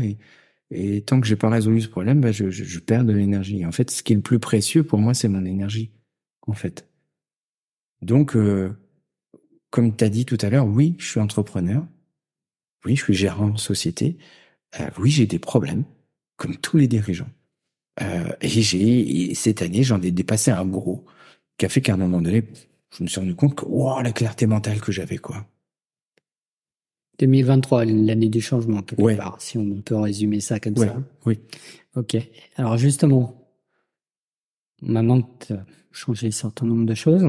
et 0.73 1.01
tant 1.01 1.21
que 1.21 1.27
j'ai 1.27 1.35
pas 1.35 1.49
résolu 1.49 1.81
ce 1.81 1.87
problème, 1.87 2.21
bah 2.21 2.31
je, 2.31 2.49
je, 2.49 2.63
je 2.63 2.79
perds 2.79 3.05
de 3.05 3.13
l'énergie. 3.13 3.65
En 3.65 3.71
fait, 3.71 3.91
ce 3.91 4.03
qui 4.03 4.13
est 4.13 4.15
le 4.15 4.21
plus 4.21 4.39
précieux 4.39 4.83
pour 4.83 4.99
moi, 4.99 5.13
c'est 5.13 5.27
mon 5.27 5.45
énergie, 5.45 5.91
en 6.47 6.53
fait. 6.53 6.87
Donc, 8.01 8.35
euh, 8.35 8.75
comme 9.69 9.95
tu 9.95 10.03
as 10.03 10.09
dit 10.09 10.25
tout 10.25 10.37
à 10.41 10.49
l'heure, 10.49 10.67
oui, 10.67 10.95
je 10.99 11.05
suis 11.07 11.19
entrepreneur. 11.19 11.85
Oui, 12.85 12.95
je 12.95 13.03
suis 13.03 13.13
gérant 13.13 13.49
de 13.49 13.57
société. 13.57 14.17
Euh, 14.79 14.89
oui, 14.99 15.09
j'ai 15.09 15.25
des 15.25 15.39
problèmes, 15.39 15.83
comme 16.37 16.57
tous 16.57 16.77
les 16.77 16.87
dirigeants. 16.87 17.29
Euh, 18.01 18.31
et 18.41 18.49
j'ai 18.49 19.33
cette 19.35 19.61
année, 19.61 19.83
j'en 19.83 20.01
ai 20.01 20.11
dépassé 20.11 20.51
un 20.51 20.65
gros 20.65 21.05
qui 21.57 21.65
a 21.65 21.69
fait 21.69 21.81
qu'à 21.81 21.93
un 21.93 21.97
moment 21.97 22.21
donné, 22.21 22.43
je 22.97 23.03
me 23.03 23.07
suis 23.07 23.19
rendu 23.19 23.35
compte 23.35 23.55
que 23.55 23.65
wow, 23.65 24.01
la 24.01 24.11
clarté 24.11 24.47
mentale 24.47 24.81
que 24.81 24.91
j'avais 24.91 25.17
quoi. 25.17 25.45
2023, 27.27 27.85
l'année 27.85 28.29
du 28.29 28.41
changement, 28.41 28.81
quelque 28.81 29.01
Ouais. 29.01 29.15
part, 29.15 29.39
si 29.41 29.57
on 29.57 29.81
peut 29.81 29.95
résumer 29.95 30.39
ça 30.41 30.59
comme 30.59 30.77
Ouais, 30.77 30.87
ça. 30.87 31.01
oui. 31.25 31.39
Ok. 31.95 32.17
Alors 32.57 32.77
justement, 32.77 33.47
maintenant 34.81 35.21
que 35.21 35.45
tu 35.47 35.53
as 35.53 35.65
changé 35.91 36.27
un 36.27 36.31
certain 36.31 36.65
nombre 36.65 36.85
de 36.85 36.93
choses, 36.93 37.25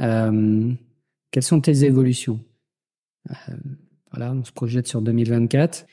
euh, 0.00 0.72
quelles 1.30 1.42
sont 1.42 1.60
tes 1.60 1.84
évolutions? 1.84 2.40
Euh, 3.30 3.34
Voilà, 4.12 4.32
on 4.32 4.44
se 4.44 4.52
projette 4.52 4.86
sur 4.88 5.02
2024. 5.02 5.84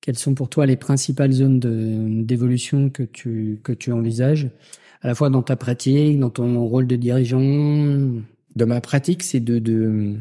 Quelles 0.00 0.16
sont 0.18 0.34
pour 0.34 0.48
toi 0.48 0.64
les 0.66 0.76
principales 0.76 1.32
zones 1.32 1.60
de- 1.60 2.22
d'évolution 2.22 2.88
que 2.90 3.02
tu, 3.02 3.60
que 3.62 3.72
tu 3.72 3.92
envisages, 3.92 4.48
à 5.02 5.08
la 5.08 5.14
fois 5.14 5.28
dans 5.30 5.42
ta 5.42 5.56
pratique, 5.56 6.18
dans 6.18 6.30
ton 6.30 6.64
rôle 6.64 6.86
de 6.86 6.96
dirigeant? 6.96 7.40
Dans 8.54 8.66
ma 8.66 8.80
pratique, 8.80 9.22
c'est 9.24 9.40
de, 9.40 9.58
de, 9.58 10.14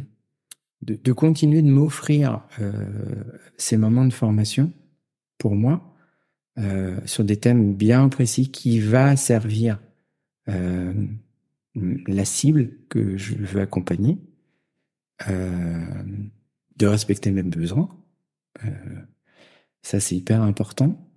de, 0.86 0.96
de 0.96 1.14
continuer 1.14 1.62
de 1.62 1.70
m'offrir 1.70 2.44
euh, 2.60 2.72
ces 3.58 3.78
moments 3.78 4.06
de 4.06 4.14
formation 4.14 4.72
pour 5.38 5.56
moi 5.56 5.96
euh, 6.58 7.00
sur 7.06 7.24
des 7.24 7.38
thèmes 7.38 7.74
bien 7.74 8.08
précis 8.08 8.52
qui 8.52 8.80
va 8.80 9.16
servir 9.16 9.80
euh, 10.48 10.94
la 12.08 12.24
cible 12.24 12.72
que 12.88 13.18
je 13.18 13.36
veux 13.36 13.62
accompagner, 13.62 14.18
euh, 15.28 16.04
de 16.78 16.88
respecter 16.88 17.32
mes 17.32 17.44
besoins. 17.44 17.90
Euh, 18.64 19.02
ça, 19.82 20.00
c'est 20.00 20.16
hyper 20.16 20.42
important. 20.42 21.10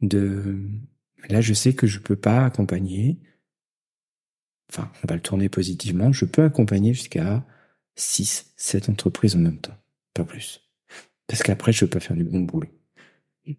De 0.00 0.60
là, 1.28 1.40
je 1.40 1.54
sais 1.54 1.74
que 1.74 1.86
je 1.86 2.00
peux 2.00 2.16
pas 2.16 2.44
accompagner. 2.44 3.20
Enfin, 4.70 4.90
on 5.04 5.06
va 5.06 5.14
le 5.14 5.22
tourner 5.22 5.48
positivement. 5.48 6.12
Je 6.12 6.24
peux 6.24 6.42
accompagner 6.42 6.94
jusqu'à 6.94 7.44
6, 7.96 8.52
7 8.56 8.88
entreprises 8.88 9.36
en 9.36 9.40
même 9.40 9.58
temps, 9.58 9.76
pas 10.14 10.24
plus. 10.24 10.60
Parce 11.26 11.42
qu'après, 11.42 11.72
je 11.72 11.84
peux 11.84 11.90
pas 11.98 12.00
faire 12.00 12.16
du 12.16 12.24
bon 12.24 12.40
boulot. 12.40 12.68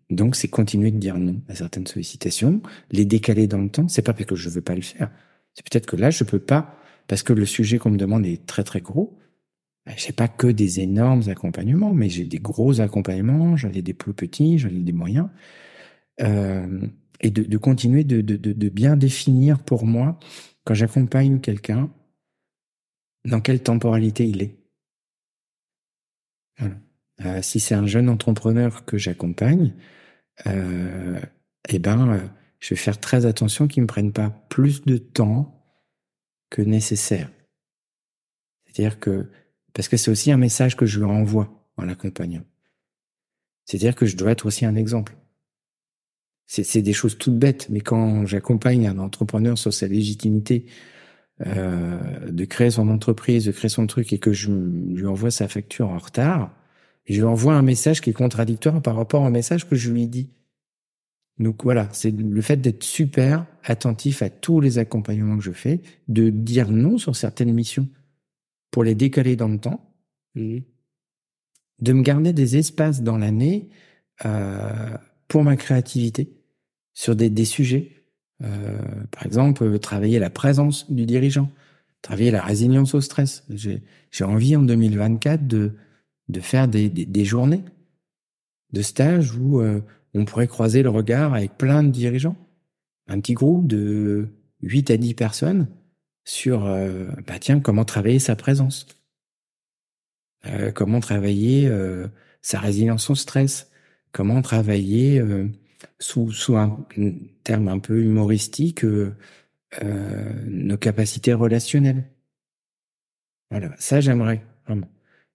Donc, 0.09 0.35
c'est 0.35 0.47
continuer 0.47 0.91
de 0.91 0.97
dire 0.97 1.17
non 1.17 1.41
à 1.49 1.55
certaines 1.55 1.87
sollicitations, 1.87 2.61
les 2.91 3.05
décaler 3.05 3.47
dans 3.47 3.57
le 3.59 3.69
temps. 3.69 3.87
C'est 3.87 4.01
pas 4.01 4.13
parce 4.13 4.25
que 4.25 4.35
je 4.35 4.49
veux 4.49 4.61
pas 4.61 4.75
le 4.75 4.81
faire. 4.81 5.11
C'est 5.53 5.67
peut-être 5.69 5.85
que 5.85 5.95
là, 5.95 6.09
je 6.09 6.23
peux 6.23 6.39
pas, 6.39 6.77
parce 7.07 7.23
que 7.23 7.33
le 7.33 7.45
sujet 7.45 7.77
qu'on 7.77 7.91
me 7.91 7.97
demande 7.97 8.25
est 8.25 8.45
très 8.45 8.63
très 8.63 8.81
gros. 8.81 9.17
Ben, 9.85 9.93
J'ai 9.97 10.13
pas 10.13 10.27
que 10.27 10.47
des 10.47 10.79
énormes 10.79 11.23
accompagnements, 11.27 11.93
mais 11.93 12.09
j'ai 12.09 12.23
des 12.23 12.39
gros 12.39 12.79
accompagnements, 12.79 13.57
j'en 13.57 13.71
ai 13.71 13.81
des 13.81 13.93
plus 13.93 14.13
petits, 14.13 14.57
j'en 14.57 14.69
ai 14.69 14.79
des 14.79 14.93
moyens. 14.93 15.29
Euh, 16.21 16.87
et 17.19 17.31
de, 17.31 17.43
de 17.43 17.57
continuer 17.57 18.03
de, 18.03 18.21
de, 18.21 18.37
de 18.37 18.69
bien 18.69 18.95
définir 18.95 19.59
pour 19.59 19.85
moi, 19.85 20.19
quand 20.65 20.73
j'accompagne 20.73 21.39
quelqu'un, 21.39 21.89
dans 23.25 23.41
quelle 23.41 23.63
temporalité 23.63 24.27
il 24.27 24.41
est? 24.41 24.57
Euh, 27.21 27.41
si 27.41 27.59
c'est 27.59 27.75
un 27.75 27.85
jeune 27.85 28.09
entrepreneur 28.09 28.85
que 28.85 28.97
j'accompagne, 28.97 29.73
euh, 30.47 31.19
eh 31.69 31.79
ben, 31.79 32.13
euh, 32.13 32.27
je 32.59 32.71
vais 32.71 32.79
faire 32.79 32.99
très 32.99 33.25
attention 33.25 33.67
qu'il 33.67 33.81
ne 33.81 33.85
me 33.85 33.87
prenne 33.87 34.11
pas 34.11 34.29
plus 34.49 34.81
de 34.83 34.97
temps 34.97 35.63
que 36.49 36.61
nécessaire. 36.61 37.29
C'est-à-dire 38.65 38.99
que, 38.99 39.29
parce 39.73 39.87
que 39.87 39.97
c'est 39.97 40.11
aussi 40.11 40.31
un 40.31 40.37
message 40.37 40.75
que 40.75 40.85
je 40.85 40.99
lui 40.99 41.05
renvoie 41.05 41.67
en 41.77 41.85
l'accompagnant. 41.85 42.43
C'est-à-dire 43.65 43.95
que 43.95 44.05
je 44.05 44.17
dois 44.17 44.31
être 44.31 44.45
aussi 44.45 44.65
un 44.65 44.75
exemple. 44.75 45.15
C'est 46.45 46.81
des 46.81 46.93
choses 46.93 47.17
toutes 47.17 47.39
bêtes, 47.39 47.69
mais 47.69 47.81
quand 47.81 48.25
j'accompagne 48.25 48.85
un 48.87 48.99
entrepreneur 48.99 49.57
sur 49.57 49.73
sa 49.73 49.87
légitimité 49.87 50.65
euh, 51.45 52.29
de 52.29 52.45
créer 52.45 52.71
son 52.71 52.89
entreprise, 52.89 53.45
de 53.45 53.51
créer 53.51 53.69
son 53.69 53.87
truc, 53.87 54.13
et 54.13 54.19
que 54.19 54.33
je 54.33 54.51
lui 54.51 55.05
envoie 55.05 55.31
sa 55.31 55.47
facture 55.47 55.89
en 55.89 55.97
retard, 55.97 56.51
je 57.05 57.15
lui 57.15 57.23
envoie 57.23 57.53
un 57.53 57.61
message 57.61 58.01
qui 58.01 58.09
est 58.09 58.13
contradictoire 58.13 58.81
par 58.81 58.95
rapport 58.95 59.23
au 59.23 59.29
message 59.29 59.67
que 59.67 59.75
je 59.75 59.91
lui 59.91 60.07
dit. 60.07 60.29
Donc 61.39 61.63
voilà, 61.63 61.89
c'est 61.91 62.11
le 62.11 62.41
fait 62.41 62.57
d'être 62.57 62.83
super 62.83 63.45
attentif 63.63 64.21
à 64.21 64.29
tous 64.29 64.61
les 64.61 64.77
accompagnements 64.77 65.37
que 65.37 65.43
je 65.43 65.51
fais, 65.51 65.81
de 66.07 66.29
dire 66.29 66.69
non 66.69 66.97
sur 66.97 67.15
certaines 67.15 67.53
missions 67.53 67.89
pour 68.71 68.83
les 68.83 68.95
décaler 68.95 69.35
dans 69.35 69.47
le 69.47 69.59
temps, 69.59 69.93
de 70.35 70.63
me 71.93 72.01
garder 72.01 72.33
des 72.33 72.57
espaces 72.57 73.01
dans 73.01 73.17
l'année 73.17 73.69
euh, 74.25 74.97
pour 75.27 75.43
ma 75.43 75.57
créativité 75.57 76.37
sur 76.93 77.15
des 77.15 77.45
sujets. 77.45 78.02
Euh, 78.43 78.77
par 79.11 79.25
exemple, 79.25 79.79
travailler 79.79 80.19
la 80.19 80.29
présence 80.29 80.91
du 80.91 81.05
dirigeant, 81.05 81.49
travailler 82.01 82.31
la 82.31 82.41
résilience 82.41 82.93
au 82.93 83.01
stress. 83.01 83.45
J'ai 83.49 84.23
envie 84.23 84.55
en 84.55 84.63
2024 84.63 85.47
de, 85.47 85.71
faire 86.41 86.67
des, 86.67 87.25
journées 87.25 87.63
de 88.71 88.81
stage 88.81 89.35
où 89.35 89.61
euh, 89.61 89.81
on 90.13 90.25
pourrait 90.25 90.47
croiser 90.47 90.83
le 90.83 90.89
regard 90.89 91.33
avec 91.33 91.57
plein 91.57 91.83
de 91.83 91.89
dirigeants. 91.89 92.35
Un 93.07 93.19
petit 93.19 93.33
groupe 93.33 93.67
de 93.67 94.27
8 94.61 94.91
à 94.91 94.97
10 94.97 95.13
personnes 95.13 95.67
sur, 96.25 96.65
euh, 96.65 97.07
bah 97.27 97.39
tiens, 97.39 97.59
comment 97.59 97.85
travailler 97.85 98.19
sa 98.19 98.35
présence. 98.35 98.87
Comment 100.75 100.99
travailler 100.99 101.71
sa 102.41 102.59
résilience 102.59 103.09
au 103.09 103.15
stress. 103.15 103.71
Comment 104.11 104.41
travailler 104.41 105.23
sous, 105.99 106.31
un 106.55 106.85
terme 107.43 107.67
un 107.67 107.79
peu 107.79 108.01
humoristique 108.01 108.83
euh, 108.83 109.15
euh, 109.83 110.33
nos 110.45 110.77
capacités 110.77 111.33
relationnelles. 111.33 112.05
Voilà, 113.51 113.73
ça 113.77 114.01
j'aimerais. 114.01 114.43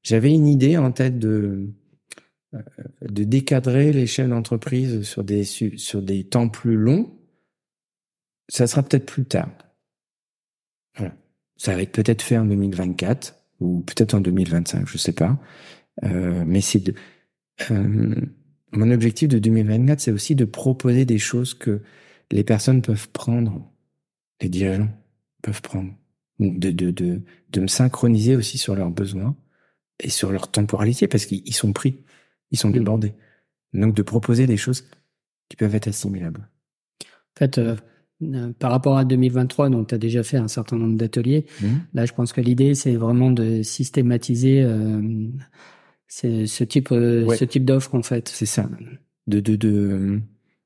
J'avais 0.03 0.33
une 0.33 0.47
idée 0.47 0.77
en 0.77 0.93
tête 0.93 1.19
de 1.19 1.69
euh, 2.55 2.63
de 3.03 3.25
décadrer 3.25 3.93
les 3.93 4.07
d'entreprise 4.29 5.03
sur 5.03 5.25
des 5.25 5.45
su- 5.45 5.79
sur 5.79 6.03
des 6.03 6.25
temps 6.25 6.49
plus 6.49 6.77
longs. 6.77 7.15
Ça 8.49 8.67
sera 8.67 8.83
peut-être 8.83 9.07
plus 9.07 9.25
tard. 9.25 9.51
Voilà. 10.97 11.15
Ça 11.57 11.75
va 11.75 11.83
être 11.83 11.93
peut-être 11.93 12.23
fait 12.23 12.39
en 12.39 12.47
2024 12.47 13.37
ou 13.61 13.81
peut-être 13.83 14.15
en 14.15 14.21
2025, 14.21 14.87
je 14.89 14.99
sais 14.99 15.13
pas. 15.13 15.39
Mais 16.03 16.61
c'est 16.61 16.81
de 16.81 16.95
mon 18.73 18.91
objectif 18.91 19.29
de 19.29 19.39
2024, 19.39 20.01
c'est 20.01 20.13
aussi 20.13 20.35
de 20.35 20.45
proposer 20.45 21.05
des 21.05 21.19
choses 21.19 21.55
que 21.55 21.81
les 22.31 22.45
personnes 22.45 22.83
peuvent 22.83 23.09
prendre, 23.11 23.71
les 24.41 24.49
dirigeants 24.49 24.91
peuvent 25.43 25.63
prendre, 25.63 25.93
de, 26.39 26.71
de, 26.71 26.91
de, 26.91 27.23
de 27.51 27.61
me 27.61 27.67
synchroniser 27.67 28.37
aussi 28.37 28.59
sur 28.59 28.75
leurs 28.75 28.91
besoins 28.91 29.37
et 30.01 30.11
sur 30.11 30.31
leur 30.31 30.51
temporalité, 30.51 31.09
parce 31.09 31.27
qu'ils 31.27 31.43
ils 31.47 31.55
sont 31.55 31.73
pris, 31.73 31.99
ils 32.51 32.59
sont 32.59 32.71
débordés. 32.71 33.15
Donc 33.73 33.95
de 33.95 34.03
proposer 34.03 34.47
des 34.47 34.57
choses 34.57 34.85
qui 35.49 35.57
peuvent 35.57 35.75
être 35.75 35.89
assimilables. 35.89 36.49
En 37.03 37.39
fait, 37.39 37.59
euh, 37.59 37.77
euh, 38.23 38.53
par 38.59 38.71
rapport 38.71 38.99
à 38.99 39.05
2023, 39.05 39.71
donc 39.71 39.89
tu 39.89 39.95
as 39.95 39.99
déjà 39.99 40.23
fait 40.23 40.37
un 40.37 40.49
certain 40.49 40.77
nombre 40.77 40.97
d'ateliers. 40.97 41.47
Mhm. 41.63 41.81
Là, 41.95 42.07
je 42.07 42.13
pense 42.13 42.33
que 42.33 42.41
l'idée, 42.41 42.75
c'est 42.75 42.97
vraiment 42.97 43.31
de 43.31 43.63
systématiser 43.63 44.63
euh, 44.63 45.01
c'est- 46.09 46.47
ce 46.47 46.65
type, 46.65 46.91
euh, 46.93 47.25
Ouais. 47.25 47.37
ce 47.37 47.45
type 47.45 47.65
d'offre, 47.65 47.95
en 47.95 48.03
fait. 48.03 48.29
C'est 48.29 48.47
ça. 48.47 48.69
De, 49.27 49.41
de, 49.41 49.57
de, 49.57 50.21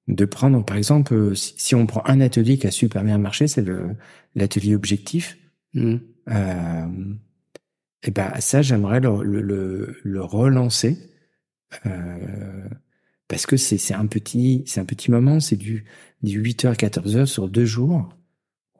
de 0.09 0.25
prendre, 0.25 0.65
par 0.65 0.77
exemple, 0.77 1.13
euh, 1.15 1.35
si, 1.35 1.55
si 1.57 1.75
on 1.75 1.87
prend 1.87 2.03
un 2.07 2.21
atelier 2.21 2.59
qui 2.59 2.67
a 2.67 2.71
super 2.71 3.05
bien 3.05 3.19
marché, 3.19 3.47
c'est 3.49 3.63
le 3.63 3.91
l'atelier 4.35 4.75
objectif. 4.75 5.37
Mhm. 5.75 6.01
Euh, 6.31 6.87
et 8.05 8.11
ben 8.11 8.33
ça, 8.41 8.63
j'aimerais 8.63 9.01
le, 9.01 9.23
le, 9.23 9.97
le, 10.03 10.23
relancer 10.23 10.99
euh, 11.87 12.69
parce 13.29 13.47
que 13.47 13.57
c'est 13.57 13.79
c'est 13.79 13.95
un 13.95 14.07
petit 14.07 14.63
c'est 14.67 14.81
un 14.81 14.85
petit 14.85 15.11
moment, 15.11 15.41
c'est 15.41 15.57
du, 15.57 15.85
du 16.23 16.41
8h 16.43 16.75
14h 16.77 17.27
sur 17.27 17.49
deux 17.49 17.65
jours 17.65 18.09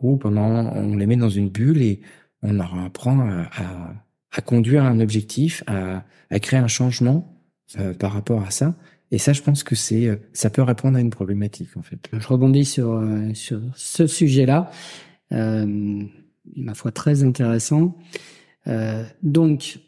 où 0.01 0.17
pendant 0.17 0.73
on 0.75 0.97
les 0.97 1.07
met 1.07 1.17
dans 1.17 1.29
une 1.31 1.49
bulle 1.51 1.83
et 1.83 2.01
on 2.43 2.53
leur 2.55 2.77
apprend 2.79 3.21
à, 3.21 3.49
à, 3.57 3.95
à 4.33 4.41
conduire 4.41 4.85
un 4.85 5.01
objectif, 5.01 5.63
à, 5.67 6.05
à 6.31 6.39
créer 6.41 6.61
un 6.61 6.69
changement 6.69 7.39
euh, 7.79 7.95
par 7.95 8.13
rapport 8.13 8.43
à 8.43 8.51
ça. 8.51 8.75
Et 9.11 9.19
ça, 9.19 9.35
je 9.35 9.43
pense 9.43 9.63
que 9.63 9.75
c'est 9.75 10.07
euh, 10.07 10.17
ça 10.33 10.49
peut 10.49 10.63
répondre 10.63 10.97
à 10.97 11.01
une 11.01 11.11
problématique 11.11 11.77
en 11.77 11.83
fait. 11.83 12.09
Je 12.13 12.27
rebondis 12.27 12.65
sur, 12.65 12.93
euh, 12.93 13.35
sur 13.35 13.61
ce 13.77 14.07
sujet-là, 14.07 14.71
euh, 15.33 16.03
ma 16.57 16.75
foi 16.75 16.93
très 16.93 17.23
intéressant. 17.23 17.97
Euh, 18.67 19.05
donc, 19.23 19.81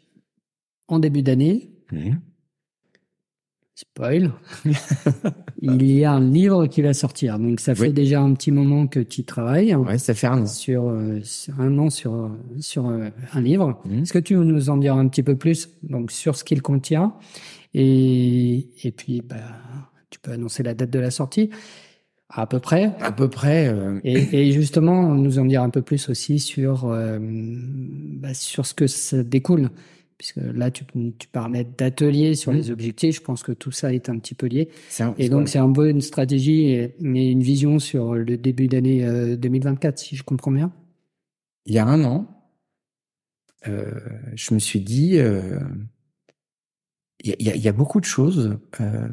en 0.87 0.99
début 0.99 1.23
d'année, 1.23 1.71
spoil, 3.75 4.31
il 5.61 5.83
y 5.91 6.05
a 6.05 6.13
un 6.13 6.21
livre 6.21 6.67
qui 6.67 6.81
va 6.81 6.93
sortir. 6.93 7.37
Donc, 7.39 7.59
ça 7.59 7.75
fait 7.75 7.87
Oui. 7.87 7.93
déjà 7.93 8.21
un 8.21 8.33
petit 8.33 8.51
moment 8.51 8.87
que 8.87 8.99
tu 9.01 9.23
travailles 9.25 9.75
Ouais, 9.75 9.97
ça 9.97 10.13
fait 10.13 10.27
un 10.27 10.43
an. 10.43 10.45
sur, 10.45 10.87
euh, 10.89 11.19
sur 11.23 11.59
un 11.59 11.77
an 11.77 11.89
sur, 11.89 12.31
sur 12.59 12.87
euh, 12.87 13.09
un 13.33 13.41
livre. 13.41 13.81
Mhm. 13.85 14.03
Est-ce 14.03 14.13
que 14.13 14.19
tu 14.19 14.35
veux 14.35 14.43
nous 14.45 14.69
en 14.69 14.77
dire 14.77 14.95
un 14.95 15.07
petit 15.07 15.23
peu 15.23 15.35
plus 15.35 15.69
donc, 15.83 16.11
sur 16.11 16.35
ce 16.35 16.43
qu'il 16.43 16.61
contient? 16.61 17.13
Et, 17.73 18.69
et 18.83 18.91
puis, 18.91 19.21
bah, 19.21 19.35
tu 20.09 20.19
peux 20.19 20.31
annoncer 20.31 20.63
la 20.63 20.73
date 20.73 20.89
de 20.91 20.99
la 20.99 21.11
sortie. 21.11 21.49
À 22.29 22.47
peu 22.47 22.59
près. 22.59 22.91
À 23.01 23.11
peu 23.11 23.27
près. 23.29 23.67
euh, 23.67 23.99
Et, 24.03 24.47
et 24.47 24.51
justement, 24.51 25.13
nous 25.15 25.37
en 25.39 25.45
dire 25.45 25.61
un 25.61 25.69
peu 25.69 25.81
plus 25.81 26.09
aussi 26.09 26.39
sur 26.39 26.87
bah, 26.87 28.33
sur 28.33 28.65
ce 28.65 28.73
que 28.73 28.87
ça 28.87 29.21
découle, 29.23 29.69
puisque 30.17 30.37
là 30.37 30.71
tu, 30.71 30.85
tu 31.17 31.27
parlais 31.27 31.63
d'ateliers 31.65 32.35
sur 32.35 32.51
Mhm. 32.51 32.57
les 32.57 32.71
objectifs. 32.71 33.15
Je 33.17 33.21
pense 33.21 33.43
que 33.43 33.51
tout 33.51 33.71
ça 33.71 33.93
est 33.93 34.09
un 34.09 34.17
petit 34.19 34.33
peu 34.35 34.47
lié. 34.47 34.69
un- 34.99 35.13
Et 35.17 35.29
donc 35.29 35.49
c'est 35.49 35.59
un 35.59 35.71
peu 35.71 35.89
une 35.89 36.01
stratégie 36.01 36.67
et, 36.69 36.95
et 37.03 37.29
une 37.31 37.41
vision 37.43 37.79
sur 37.79 38.13
le 38.15 38.37
début 38.37 38.67
d'année 38.67 39.03
euh, 39.05 39.35
2024, 39.35 39.99
si 39.99 40.15
je 40.15 40.23
comprends 40.23 40.51
bien. 40.51 40.71
il 41.65 41.73
y 41.73 41.79
a 41.79 41.85
un 41.85 42.03
an, 42.03 42.27
euh, 43.67 43.91
je 44.35 44.53
me 44.53 44.59
suis 44.59 44.79
dit, 44.81 45.17
euh, 45.17 45.59
il 47.23 47.35
y, 47.39 47.49
a- 47.49 47.55
y 47.55 47.67
y 47.67 47.71
beaucoup 47.71 47.99
de 47.99 48.05
choses 48.05 48.57
euh, 48.81 49.07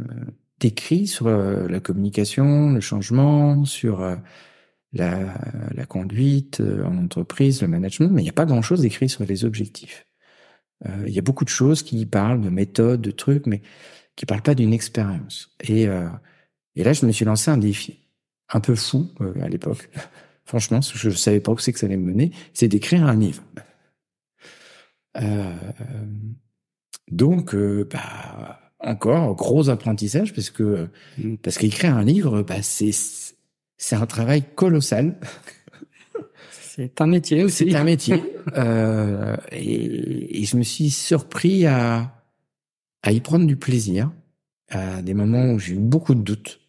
d'écrits 0.61 1.07
sur 1.07 1.27
euh, 1.27 1.67
la 1.69 1.81
communication, 1.81 2.71
le 2.73 2.81
changement, 2.81 3.65
sur 3.65 4.03
euh, 4.03 4.17
la, 4.93 5.41
la 5.75 5.87
conduite 5.87 6.61
euh, 6.61 6.85
en 6.85 6.99
entreprise, 6.99 7.63
le 7.63 7.69
management, 7.69 8.11
mais 8.13 8.21
il 8.21 8.25
n'y 8.25 8.31
a 8.31 8.35
pas 8.35 8.45
grand-chose 8.45 8.83
d'écrit 8.83 9.09
sur 9.09 9.25
les 9.25 9.45
objectifs. 9.45 10.07
Euh, 10.87 11.05
il 11.07 11.13
y 11.13 11.19
a 11.19 11.23
beaucoup 11.23 11.45
de 11.45 11.51
choses 11.51 11.83
qui 11.83 12.05
parlent 12.07 12.41
de 12.41 12.49
méthodes, 12.51 13.01
de 13.01 13.11
trucs, 13.11 13.47
mais 13.47 13.63
qui 14.17 14.27
parlent 14.27 14.43
pas 14.43 14.55
d'une 14.55 14.73
expérience. 14.73 15.55
Et, 15.61 15.87
euh, 15.89 16.09
et 16.77 16.85
là, 16.85 16.93
je 16.93 17.07
me 17.07 17.13
suis 17.13 17.25
lancé 17.25 17.51
un 17.51 17.57
défi 17.57 17.99
un 18.53 18.61
peu 18.61 18.75
fou 18.75 19.09
euh, 19.21 19.33
à 19.43 19.49
l'époque. 19.49 19.89
Franchement, 20.45 20.81
je 20.81 21.11
savais 21.11 21.41
pas 21.41 21.53
où 21.53 21.59
c'est 21.59 21.73
que 21.73 21.79
ça 21.79 21.87
allait 21.87 21.97
me 21.97 22.07
mener, 22.07 22.33
c'est 22.53 22.69
d'écrire 22.69 23.05
un 23.07 23.17
livre. 23.17 23.43
Euh, 25.19 25.55
donc, 27.11 27.55
euh, 27.55 27.89
bah, 27.91 28.61
encore 28.81 29.37
gros 29.37 29.69
apprentissage 29.71 30.35
parce 30.35 30.51
que 30.51 30.89
Mm. 31.19 31.37
parce 31.37 31.59
qu'écrire 31.59 31.97
un 31.97 32.05
livre, 32.05 32.43
bah, 32.43 32.63
c'est 32.63 32.91
c'est 33.77 33.97
un 33.97 34.07
travail 34.07 34.43
colossal. 34.55 35.19
C'est 36.75 37.03
un 37.03 37.07
métier 37.07 37.45
aussi. 37.45 37.71
C'est 37.71 37.77
un 37.77 37.85
métier. 37.85 38.23
euh, 38.57 39.37
et, 39.51 40.43
je 40.45 40.57
me 40.57 40.63
suis 40.63 40.89
surpris 40.89 41.67
à, 41.67 42.15
à 43.03 43.13
y 43.13 43.21
prendre 43.21 43.47
du 43.47 43.57
plaisir, 43.57 44.11
à 44.71 45.03
des 45.03 45.13
moments 45.13 45.53
où 45.53 45.59
j'ai 45.59 45.75
eu 45.75 45.79
beaucoup 45.79 46.15
de 46.15 46.23
doutes, 46.23 46.61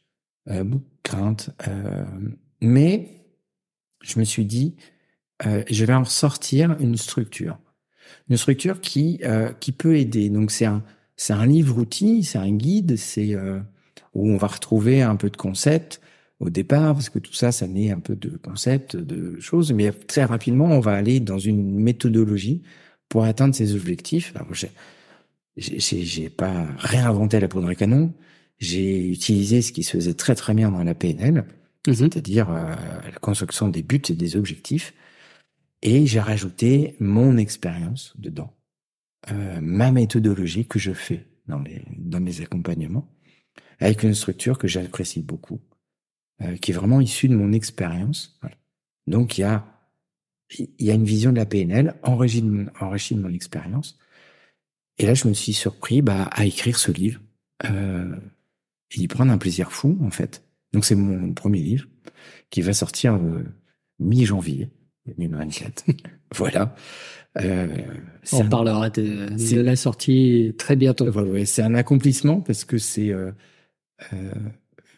euh, 0.50 0.66
beaucoup 0.66 0.84
de 0.84 1.02
craintes. 1.04 1.52
euh, 1.68 2.04
mais 2.60 3.26
je 4.02 4.20
me 4.20 4.26
suis 4.26 4.46
dit, 4.46 4.76
euh, 5.46 5.64
je 5.70 5.86
vais 5.86 5.94
en 5.94 6.04
sortir 6.04 6.76
une 6.82 6.98
structure. 6.98 7.58
Une 8.30 8.36
structure 8.36 8.82
qui, 8.82 9.22
qui 9.62 9.72
peut 9.72 9.98
aider. 9.98 10.30
Donc 10.30 10.52
c'est 10.52 10.66
un, 10.66 10.84
c'est 11.16 11.34
un 11.34 11.46
livre-outil, 11.46 12.24
c'est 12.24 12.38
un 12.38 12.52
guide, 12.52 12.98
c'est 12.98 13.36
où 14.14 14.30
on 14.30 14.38
va 14.38 14.48
retrouver 14.48 15.02
un 15.02 15.16
peu 15.16 15.30
de 15.30 15.38
concepts 15.38 16.02
au 16.44 16.50
départ, 16.50 16.94
parce 16.94 17.10
que 17.10 17.20
tout 17.20 17.34
ça, 17.34 17.52
ça 17.52 17.68
naît 17.68 17.92
un 17.92 18.00
peu 18.00 18.16
de 18.16 18.38
concepts, 18.38 18.96
de 18.96 19.40
choses, 19.40 19.72
mais 19.74 19.92
très 19.92 20.26
rapidement, 20.26 20.66
on 20.66 20.80
va 20.80 20.94
aller 20.94 21.20
dans 21.20 21.40
une 21.40 21.80
méthodologie 21.80 22.62
pour 23.10 23.24
atteindre 23.24 23.56
ces 23.56 23.76
objectifs. 23.76 24.34
Alors, 24.36 24.54
j'ai, 24.54 24.72
j'ai, 25.58 26.04
j'ai 26.04 26.30
pas 26.30 26.68
réinventé 26.78 27.40
la 27.40 27.48
poudre 27.48 27.70
à 27.70 27.76
canon, 27.76 28.14
j'ai 28.60 29.08
utilisé 29.10 29.62
ce 29.62 29.72
qui 29.72 29.84
se 29.84 29.92
faisait 29.92 30.14
très 30.14 30.36
très 30.36 30.54
bien 30.54 30.72
dans 30.72 30.84
la 30.84 30.96
PNL, 30.96 31.46
Mhm. 31.88 31.94
c'est-à-dire 31.96 32.50
euh, 32.50 32.76
la 33.04 33.20
construction 33.20 33.68
des 33.68 33.84
buts 33.84 34.02
et 34.10 34.14
des 34.14 34.36
objectifs, 34.38 34.94
et 35.82 36.06
j'ai 36.06 36.20
rajouté 36.22 36.96
mon 37.00 37.38
expérience 37.38 38.14
dedans, 38.18 38.54
euh, 39.32 39.60
ma 39.62 39.92
méthodologie 39.92 40.66
que 40.66 40.80
je 40.80 40.94
fais 40.94 41.28
dans 41.48 41.60
les 41.60 41.84
dans 41.98 42.22
mes 42.22 42.42
accompagnements, 42.42 43.10
avec 43.80 44.04
une 44.04 44.14
structure 44.14 44.58
que 44.58 44.68
j'apprécie 44.68 45.22
beaucoup, 45.22 45.60
euh, 46.42 46.56
qui 46.58 46.72
est 46.72 46.74
vraiment 46.74 47.00
issue 47.02 47.28
de 47.30 47.36
mon 47.36 47.52
expérience. 47.54 48.38
Voilà. 48.42 48.56
Donc 49.08 49.38
il 49.38 49.42
y 49.42 49.44
a 49.46 49.66
il 50.60 50.86
y 50.86 50.92
a 50.92 50.94
une 50.94 51.06
vision 51.06 51.32
de 51.32 51.38
la 51.38 51.46
PNL 51.48 51.96
enrichie 52.04 52.42
de 52.44 52.50
mon, 52.50 52.68
enrichie 52.80 53.16
de 53.16 53.22
mon 53.22 53.34
expérience. 53.34 53.98
Et 55.00 55.08
là, 55.08 55.16
je 55.16 55.28
me 55.28 55.34
suis 55.34 55.54
surpris 55.54 56.04
bah, 56.04 56.26
à 56.32 56.46
écrire 56.46 56.78
ce 56.78 56.92
livre 56.92 57.20
euh, 57.66 58.16
et 58.92 58.98
d'y 59.00 59.08
prendre 59.08 59.32
un 59.32 59.40
plaisir 59.40 59.72
fou, 59.72 59.98
en 60.04 60.12
fait. 60.12 60.44
Donc 60.72 60.86
c'est 60.86 60.94
mon 60.96 61.34
premier 61.34 61.60
livre 61.60 61.88
qui 62.52 62.62
va 62.62 62.74
sortir 62.74 63.16
euh, 63.16 63.44
mi-janvier 64.00 64.70
2024. 65.18 65.86
voilà. 66.36 66.76
Euh, 67.40 67.68
On 68.34 68.42
un- 68.42 68.50
parlera 68.50 68.92
de, 68.92 69.30
de 69.56 69.62
la 69.62 69.76
sortie 69.76 70.54
très 70.60 70.76
bientôt. 70.76 71.10
ouais, 71.10 71.24
ouais, 71.32 71.46
c'est 71.46 71.64
un 71.64 71.74
accomplissement 71.74 72.42
parce 72.42 72.64
que 72.64 72.78
c'est 72.78 73.10
euh, 73.10 73.32
euh, 74.14 74.32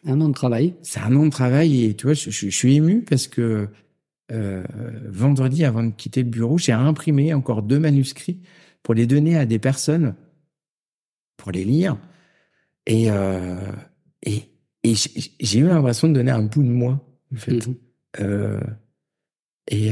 Un 0.05 0.21
an 0.21 0.29
de 0.29 0.33
travail. 0.33 0.75
c'est 0.83 0.99
un 0.99 1.15
an 1.15 1.25
de 1.25 1.31
travail 1.31 1.85
et 1.85 1.95
tu 1.95 2.05
vois, 2.05 2.13
je, 2.13 2.29
je- 2.29 2.49
je 2.49 2.55
suis 2.55 2.75
ému 2.75 3.01
parce 3.03 3.27
que 3.27 3.67
euh, 4.31 4.63
vendredi, 5.07 5.63
avant 5.65 5.83
de 5.83 5.91
quitter 5.91 6.23
le 6.23 6.29
bureau, 6.29 6.57
j'ai 6.57 6.71
imprimé 6.71 7.33
encore 7.33 7.61
deux 7.63 7.79
manuscrits 7.79 8.39
pour 8.83 8.93
les 8.93 9.07
donner 9.07 9.37
à 9.37 9.45
des 9.45 9.59
personnes 9.59 10.15
pour 11.37 11.51
les 11.51 11.63
lire 11.63 11.97
et 12.85 13.09
euh, 13.11 13.71
et, 14.23 14.43
et 14.83 14.93
j'ai 15.39 15.59
eu 15.59 15.67
l'impression 15.67 16.07
de 16.07 16.13
donner 16.13 16.31
un 16.31 16.43
bout 16.43 16.63
de 16.63 16.69
moi 16.69 17.03
en 17.33 17.37
fait. 17.37 17.67
Mhm. 17.67 17.75
Euh, 18.19 18.59
et 19.67 19.89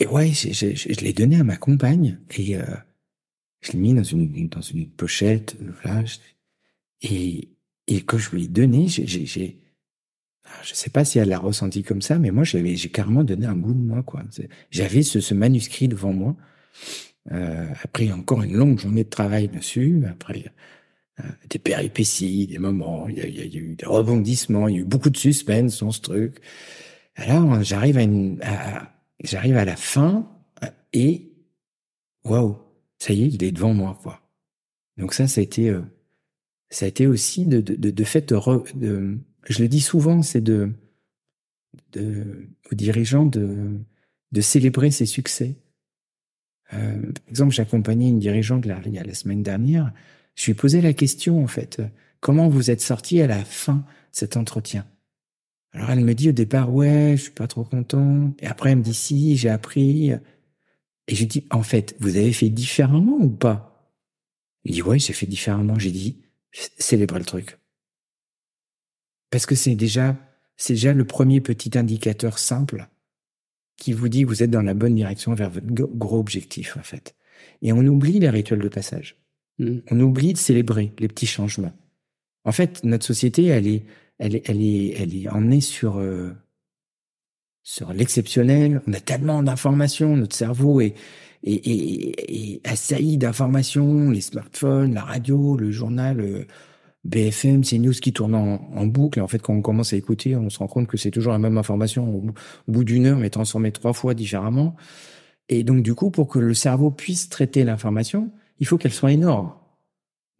et 0.00 0.06
ouais, 0.06 0.30
j'ai- 0.32 0.74
je 0.74 1.00
l'ai 1.00 1.12
donné 1.12 1.36
à 1.38 1.44
ma 1.44 1.56
compagne 1.56 2.18
et 2.36 2.56
je 3.60 3.72
l'ai 3.72 3.78
mis 3.78 3.94
dans 3.94 4.02
une 4.02 4.48
dans 4.48 4.60
une 4.60 4.88
pochette, 4.90 5.56
voilà. 5.82 6.02
Et 7.02 7.48
et 7.96 8.00
quand 8.02 8.18
je 8.18 8.30
lui 8.30 8.44
ai 8.44 8.48
donné, 8.48 8.88
j'ai 8.88 9.06
j'ai- 9.06 9.58
alors, 10.44 10.64
je 10.64 10.74
sais 10.74 10.90
pas 10.90 11.04
si 11.04 11.18
elle 11.18 11.28
l'a 11.28 11.38
ressenti 11.38 11.82
comme 11.82 12.02
ça, 12.02 12.18
mais 12.18 12.30
moi 12.30 12.44
j'avais 12.44 12.76
j'ai 12.76 12.90
carrément 12.90 13.24
donné 13.24 13.46
un 13.46 13.54
bout 13.56 13.74
de 13.74 13.78
moi 13.78 14.02
quoi. 14.02 14.22
J'avais 14.70 15.02
ce, 15.02 15.20
ce 15.20 15.34
manuscrit 15.34 15.88
devant 15.88 16.12
moi. 16.12 16.36
Euh, 17.30 17.68
après 17.82 18.10
encore 18.10 18.42
une 18.42 18.56
longue 18.56 18.78
journée 18.78 19.04
de 19.04 19.08
travail 19.08 19.48
dessus. 19.48 20.02
Après 20.10 20.52
euh, 21.20 21.24
des 21.48 21.58
péripéties, 21.58 22.46
des 22.48 22.58
moments, 22.58 23.08
il 23.08 23.18
y, 23.18 23.20
a, 23.20 23.44
eu 23.44 23.76
des 23.76 23.86
rebondissements, 23.86 24.68
il 24.68 24.74
y 24.76 24.78
a 24.78 24.80
eu 24.80 24.84
beaucoup 24.84 25.10
de 25.10 25.16
suspense 25.16 25.80
dans 25.80 25.90
ce 25.92 26.00
truc. 26.00 26.38
Là, 27.18 27.42
on- 27.42 27.62
j'arrive 27.62 27.98
à, 27.98 28.02
une, 28.02 28.40
j'arrive 29.22 29.56
à 29.56 29.64
la 29.64 29.76
fin 29.76 30.28
euh, 30.64 30.68
et 30.92 31.32
waouh, 32.24 32.58
ça 32.98 33.12
y 33.12 33.24
est, 33.24 33.28
il 33.28 33.44
est 33.44 33.52
devant 33.52 33.74
moi 33.74 33.98
quoi. 34.02 34.20
Donc 34.98 35.14
ça, 35.14 35.28
ça 35.28 35.40
a 35.40 35.44
été, 35.44 35.70
ça 36.72 36.86
a 36.86 36.88
été 36.88 37.06
aussi 37.06 37.46
de, 37.46 37.60
de, 37.60 37.74
de, 37.74 37.90
de 37.90 38.04
fait 38.04 38.32
de, 38.32 39.18
je 39.48 39.62
le 39.62 39.68
dis 39.68 39.80
souvent, 39.80 40.22
c'est 40.22 40.40
de, 40.40 40.72
de 41.92 42.48
aux 42.70 42.74
dirigeants 42.74 43.26
de, 43.26 43.78
de 44.32 44.40
célébrer 44.40 44.90
ses 44.90 45.06
succès. 45.06 45.56
Euh, 46.72 47.02
par 47.02 47.28
exemple, 47.28 47.52
j'accompagnais 47.52 48.08
une 48.08 48.18
dirigeante 48.18 48.64
la, 48.64 48.80
semaine 49.14 49.42
dernière. 49.42 49.92
Je 50.34 50.46
lui 50.46 50.52
ai 50.52 50.54
posé 50.54 50.80
la 50.80 50.94
question, 50.94 51.44
en 51.44 51.46
fait, 51.46 51.82
comment 52.20 52.48
vous 52.48 52.70
êtes 52.70 52.80
sorti 52.80 53.20
à 53.20 53.26
la 53.26 53.44
fin 53.44 53.76
de 53.76 53.82
cet 54.12 54.38
entretien? 54.38 54.86
Alors 55.74 55.90
elle 55.90 56.04
me 56.04 56.14
dit 56.14 56.30
au 56.30 56.32
départ, 56.32 56.72
ouais, 56.72 57.14
je 57.16 57.22
suis 57.22 57.30
pas 57.32 57.46
trop 57.48 57.64
content. 57.64 58.34
Et 58.40 58.46
après 58.46 58.70
elle 58.70 58.78
me 58.78 58.82
dit, 58.82 58.94
si, 58.94 59.36
j'ai 59.36 59.50
appris. 59.50 60.10
Et 60.10 61.14
je 61.14 61.18
lui 61.18 61.26
dis, 61.26 61.46
en 61.50 61.62
fait, 61.62 61.96
vous 62.00 62.16
avez 62.16 62.32
fait 62.32 62.48
différemment 62.48 63.18
ou 63.20 63.28
pas? 63.28 63.90
Il 64.64 64.72
dit, 64.72 64.82
ouais, 64.82 64.98
j'ai 64.98 65.12
fait 65.12 65.26
différemment. 65.26 65.78
J'ai 65.78 65.90
dit, 65.90 66.22
célébrez 66.52 67.18
le 67.18 67.24
truc. 67.24 67.58
Parce 69.30 69.46
que 69.46 69.54
c'est 69.54 69.74
déjà, 69.74 70.16
c'est 70.56 70.74
déjà 70.74 70.92
le 70.92 71.04
premier 71.04 71.40
petit 71.40 71.76
indicateur 71.76 72.38
simple 72.38 72.88
qui 73.76 73.92
vous 73.92 74.08
dit 74.08 74.22
que 74.22 74.28
vous 74.28 74.42
êtes 74.42 74.50
dans 74.50 74.62
la 74.62 74.74
bonne 74.74 74.94
direction 74.94 75.34
vers 75.34 75.50
votre 75.50 75.66
gros 75.66 76.18
objectif, 76.18 76.76
en 76.76 76.82
fait. 76.82 77.16
Et 77.62 77.72
on 77.72 77.84
oublie 77.86 78.20
les 78.20 78.30
rituels 78.30 78.60
de 78.60 78.68
passage. 78.68 79.16
Mhm. 79.58 79.82
On 79.90 80.00
oublie 80.00 80.34
de 80.34 80.38
célébrer 80.38 80.92
les 80.98 81.08
petits 81.08 81.26
changements. 81.26 81.72
En 82.44 82.52
fait, 82.52 82.84
notre 82.84 83.06
société, 83.06 83.46
elle 83.46 83.66
est, 83.66 83.84
elle 84.18 84.36
est, 84.36 84.48
elle 84.48 84.62
est, 84.62 84.94
elle 84.98 85.16
est 85.16 85.28
emmenée 85.28 85.60
sur, 85.60 85.98
euh, 85.98 86.32
sur 87.62 87.92
l'exceptionnel. 87.92 88.82
On 88.86 88.92
a 88.92 89.00
tellement 89.00 89.42
d'informations, 89.42 90.16
notre 90.16 90.36
cerveau 90.36 90.80
est, 90.80 90.94
est, 91.42 91.66
est, 91.66 92.54
est 92.54 92.66
assailli 92.68 93.18
d'informations, 93.18 94.10
les 94.10 94.20
smartphones, 94.20 94.94
la 94.94 95.02
radio, 95.02 95.56
le 95.56 95.70
journal, 95.70 96.20
euh, 96.20 96.44
BFM, 97.04 97.64
c'est 97.64 97.78
news 97.78 97.92
qui 97.92 98.12
tournent 98.12 98.34
en, 98.34 98.86
boucle. 98.86 99.18
Et 99.18 99.22
en 99.22 99.28
fait, 99.28 99.40
quand 99.40 99.54
on 99.54 99.62
commence 99.62 99.92
à 99.92 99.96
écouter, 99.96 100.36
on 100.36 100.50
se 100.50 100.58
rend 100.58 100.68
compte 100.68 100.86
que 100.86 100.96
c'est 100.96 101.10
toujours 101.10 101.32
la 101.32 101.38
même 101.38 101.58
information 101.58 102.08
au, 102.08 102.28
au 102.28 102.72
bout 102.72 102.84
d'une 102.84 103.06
heure, 103.06 103.18
mais 103.18 103.30
transformée 103.30 103.72
trois 103.72 103.92
fois 103.92 104.14
différemment. 104.14 104.76
Et 105.48 105.64
donc, 105.64 105.82
du 105.82 105.94
coup, 105.94 106.10
pour 106.10 106.28
que 106.28 106.38
le 106.38 106.54
cerveau 106.54 106.90
puisse 106.90 107.28
traiter 107.28 107.64
l'information, 107.64 108.30
il 108.60 108.66
faut 108.66 108.78
qu'elle 108.78 108.92
soit 108.92 109.12
énorme. 109.12 109.52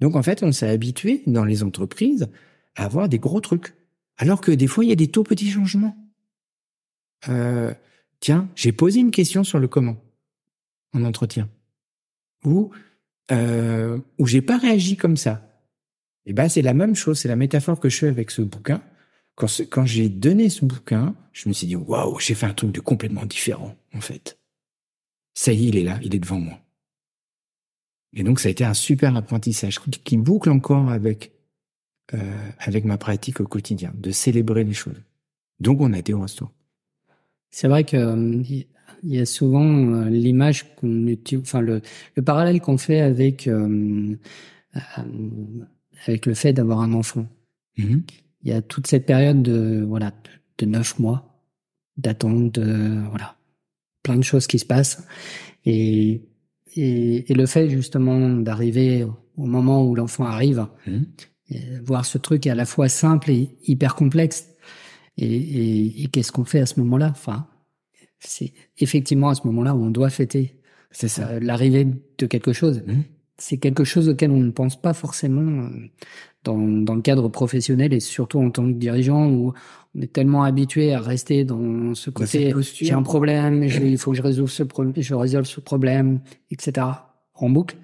Donc, 0.00 0.14
en 0.14 0.22
fait, 0.22 0.42
on 0.42 0.52
s'est 0.52 0.68
habitué 0.68 1.22
dans 1.26 1.44
les 1.44 1.62
entreprises 1.62 2.28
à 2.76 2.84
avoir 2.84 3.08
des 3.08 3.18
gros 3.18 3.40
trucs. 3.40 3.74
Alors 4.16 4.40
que 4.40 4.52
des 4.52 4.66
fois, 4.66 4.84
il 4.84 4.88
y 4.88 4.92
a 4.92 4.96
des 4.96 5.08
tout 5.08 5.24
petits 5.24 5.50
changements. 5.50 5.96
Euh, 7.28 7.72
tiens, 8.20 8.48
j'ai 8.54 8.72
posé 8.72 9.00
une 9.00 9.10
question 9.10 9.44
sur 9.44 9.58
le 9.58 9.68
comment 9.68 9.96
en 10.92 11.04
entretien. 11.04 11.48
Ou, 12.44 12.70
euh, 13.30 13.98
ou 14.18 14.26
j'ai 14.26 14.42
pas 14.42 14.58
réagi 14.58 14.96
comme 14.96 15.16
ça. 15.16 15.48
Et 16.26 16.32
ben 16.32 16.48
c'est 16.48 16.62
la 16.62 16.74
même 16.74 16.94
chose, 16.94 17.18
c'est 17.18 17.28
la 17.28 17.36
métaphore 17.36 17.80
que 17.80 17.88
je 17.88 17.98
fais 17.98 18.08
avec 18.08 18.30
ce 18.30 18.42
bouquin. 18.42 18.82
Quand, 19.34 19.48
quand 19.70 19.86
j'ai 19.86 20.08
donné 20.08 20.48
ce 20.48 20.64
bouquin, 20.64 21.14
je 21.32 21.48
me 21.48 21.54
suis 21.54 21.66
dit 21.66 21.76
waouh, 21.76 22.18
j'ai 22.20 22.34
fait 22.34 22.46
un 22.46 22.54
truc 22.54 22.72
de 22.72 22.80
complètement 22.80 23.26
différent 23.26 23.76
en 23.94 24.00
fait. 24.00 24.38
Ça 25.34 25.52
y 25.52 25.64
est, 25.64 25.68
il 25.68 25.76
est 25.76 25.84
là, 25.84 25.98
il 26.02 26.14
est 26.14 26.18
devant 26.18 26.38
moi. 26.38 26.60
Et 28.12 28.22
donc 28.22 28.40
ça 28.40 28.48
a 28.48 28.50
été 28.50 28.64
un 28.64 28.74
super 28.74 29.16
apprentissage 29.16 29.80
qui 30.04 30.16
boucle 30.16 30.50
encore 30.50 30.90
avec 30.90 31.32
euh, 32.14 32.50
avec 32.58 32.84
ma 32.84 32.98
pratique 32.98 33.40
au 33.40 33.46
quotidien, 33.46 33.92
de 33.94 34.10
célébrer 34.10 34.64
les 34.64 34.74
choses. 34.74 35.00
Donc 35.60 35.80
on 35.80 35.92
a 35.94 35.98
été 35.98 36.12
au 36.12 36.20
resto. 36.20 36.50
C'est 37.50 37.68
vrai 37.68 37.84
que 37.84 37.96
euh, 37.96 38.42
il 39.02 39.14
y 39.14 39.20
a 39.20 39.26
souvent 39.26 39.64
euh, 39.64 40.08
l'image 40.08 40.74
qu'on 40.76 41.06
utilise, 41.06 41.42
enfin 41.42 41.60
le, 41.60 41.80
le 42.14 42.22
parallèle 42.22 42.60
qu'on 42.60 42.78
fait 42.78 43.00
avec 43.00 43.46
euh, 43.46 44.16
avec 46.06 46.26
le 46.26 46.34
fait 46.34 46.52
d'avoir 46.52 46.80
un 46.80 46.92
enfant. 46.92 47.26
Mm-hmm. 47.78 48.02
Il 48.42 48.50
y 48.50 48.52
a 48.52 48.62
toute 48.62 48.86
cette 48.86 49.06
période 49.06 49.42
de 49.42 49.84
voilà 49.86 50.12
de 50.58 50.66
neuf 50.66 50.98
mois 50.98 51.44
d'attente, 51.96 52.52
de 52.52 53.00
voilà 53.10 53.36
plein 54.02 54.16
de 54.16 54.24
choses 54.24 54.46
qui 54.46 54.58
se 54.58 54.66
passent 54.66 55.06
et 55.64 56.22
et, 56.74 57.30
et 57.30 57.34
le 57.34 57.46
fait 57.46 57.68
justement 57.68 58.30
d'arriver 58.30 59.06
au 59.36 59.46
moment 59.46 59.84
où 59.86 59.94
l'enfant 59.94 60.24
arrive, 60.24 60.66
mm-hmm. 60.86 61.82
voir 61.84 62.04
ce 62.04 62.18
truc 62.18 62.46
à 62.46 62.54
la 62.54 62.64
fois 62.64 62.88
simple 62.88 63.30
et 63.30 63.56
hyper 63.66 63.94
complexe. 63.94 64.48
Et, 65.18 65.26
et, 65.26 66.02
et 66.04 66.06
qu'est-ce 66.08 66.32
qu'on 66.32 66.46
fait 66.46 66.60
à 66.60 66.64
ce 66.64 66.80
moment-là? 66.80 67.08
Enfin, 67.10 67.46
c'est 68.24 68.52
effectivement 68.78 69.28
à 69.28 69.34
ce 69.34 69.46
moment-là 69.46 69.74
où 69.74 69.84
on 69.84 69.90
doit 69.90 70.10
fêter. 70.10 70.56
C'est 70.90 71.08
ça. 71.08 71.28
Euh, 71.28 71.40
l'arrivée 71.40 71.86
de 72.18 72.26
quelque 72.26 72.52
chose. 72.52 72.82
Mmh. 72.86 73.00
C'est 73.38 73.56
quelque 73.56 73.84
chose 73.84 74.08
auquel 74.08 74.30
on 74.30 74.40
ne 74.40 74.50
pense 74.50 74.80
pas 74.80 74.92
forcément 74.92 75.64
euh, 75.64 75.68
dans, 76.44 76.58
dans, 76.58 76.94
le 76.94 77.02
cadre 77.02 77.28
professionnel 77.28 77.92
et 77.92 78.00
surtout 78.00 78.38
en 78.38 78.50
tant 78.50 78.66
que 78.66 78.72
dirigeant 78.72 79.28
où 79.28 79.52
on 79.94 80.00
est 80.00 80.12
tellement 80.12 80.44
habitué 80.44 80.92
à 80.92 81.00
rester 81.00 81.44
dans 81.44 81.94
ce 81.94 82.10
côté 82.10 82.54
j'ai 82.62 82.92
un 82.92 83.02
problème, 83.02 83.64
il 83.64 83.98
faut 83.98 84.12
que 84.12 84.16
je 84.16 84.22
résolve 84.22 84.50
ce 84.50 84.62
problème, 84.62 84.94
je 84.96 85.14
résolve 85.14 85.46
ce 85.46 85.60
problème, 85.60 86.20
etc. 86.50 86.86
en 87.34 87.50
boucle. 87.50 87.76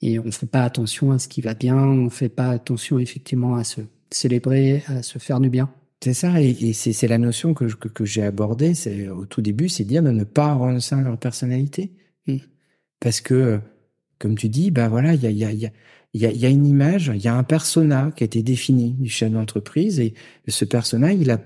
Et 0.00 0.18
on 0.18 0.30
fait 0.30 0.46
pas 0.46 0.62
attention 0.62 1.10
à 1.12 1.18
ce 1.18 1.26
qui 1.26 1.40
va 1.40 1.54
bien, 1.54 1.76
on 1.76 2.08
fait 2.10 2.28
pas 2.28 2.48
attention 2.48 2.98
effectivement 2.98 3.56
à 3.56 3.64
se 3.64 3.80
célébrer, 4.10 4.82
à 4.86 5.02
se 5.02 5.18
faire 5.18 5.40
du 5.40 5.50
bien. 5.50 5.70
C'est 6.02 6.14
ça, 6.14 6.40
et, 6.40 6.72
c'est 6.72 7.08
la 7.08 7.18
notion 7.18 7.54
que, 7.54 7.64
que, 7.64 7.88
que 7.88 8.04
j'ai 8.04 8.22
abordée 8.22 8.72
au 9.10 9.26
tout 9.26 9.42
début, 9.42 9.68
c'est 9.68 9.84
dire 9.84 10.02
de 10.02 10.10
ne 10.10 10.24
pas 10.24 10.54
renoncer 10.54 10.94
à 10.94 11.00
leur 11.00 11.18
personnalité. 11.18 11.92
Mm. 12.26 12.36
Parce 13.00 13.20
que, 13.20 13.60
comme 14.18 14.36
tu 14.36 14.48
dis, 14.48 14.70
ben 14.70 14.88
voilà, 14.88 15.14
il 15.14 15.22
y 15.22 15.26
a, 15.26 15.30
y, 15.30 15.44
a, 15.44 15.52
y, 16.14 16.26
a, 16.26 16.32
y 16.32 16.46
a 16.46 16.48
une 16.48 16.66
image, 16.66 17.10
il 17.14 17.22
y 17.22 17.28
a 17.28 17.34
un 17.34 17.42
persona 17.42 18.12
qui 18.14 18.22
a 18.22 18.26
été 18.26 18.42
défini 18.42 18.92
du 18.92 19.08
chef 19.08 19.32
d'entreprise, 19.32 19.98
et 19.98 20.14
ce 20.46 20.64
persona, 20.64 21.12
il 21.12 21.30
a, 21.30 21.40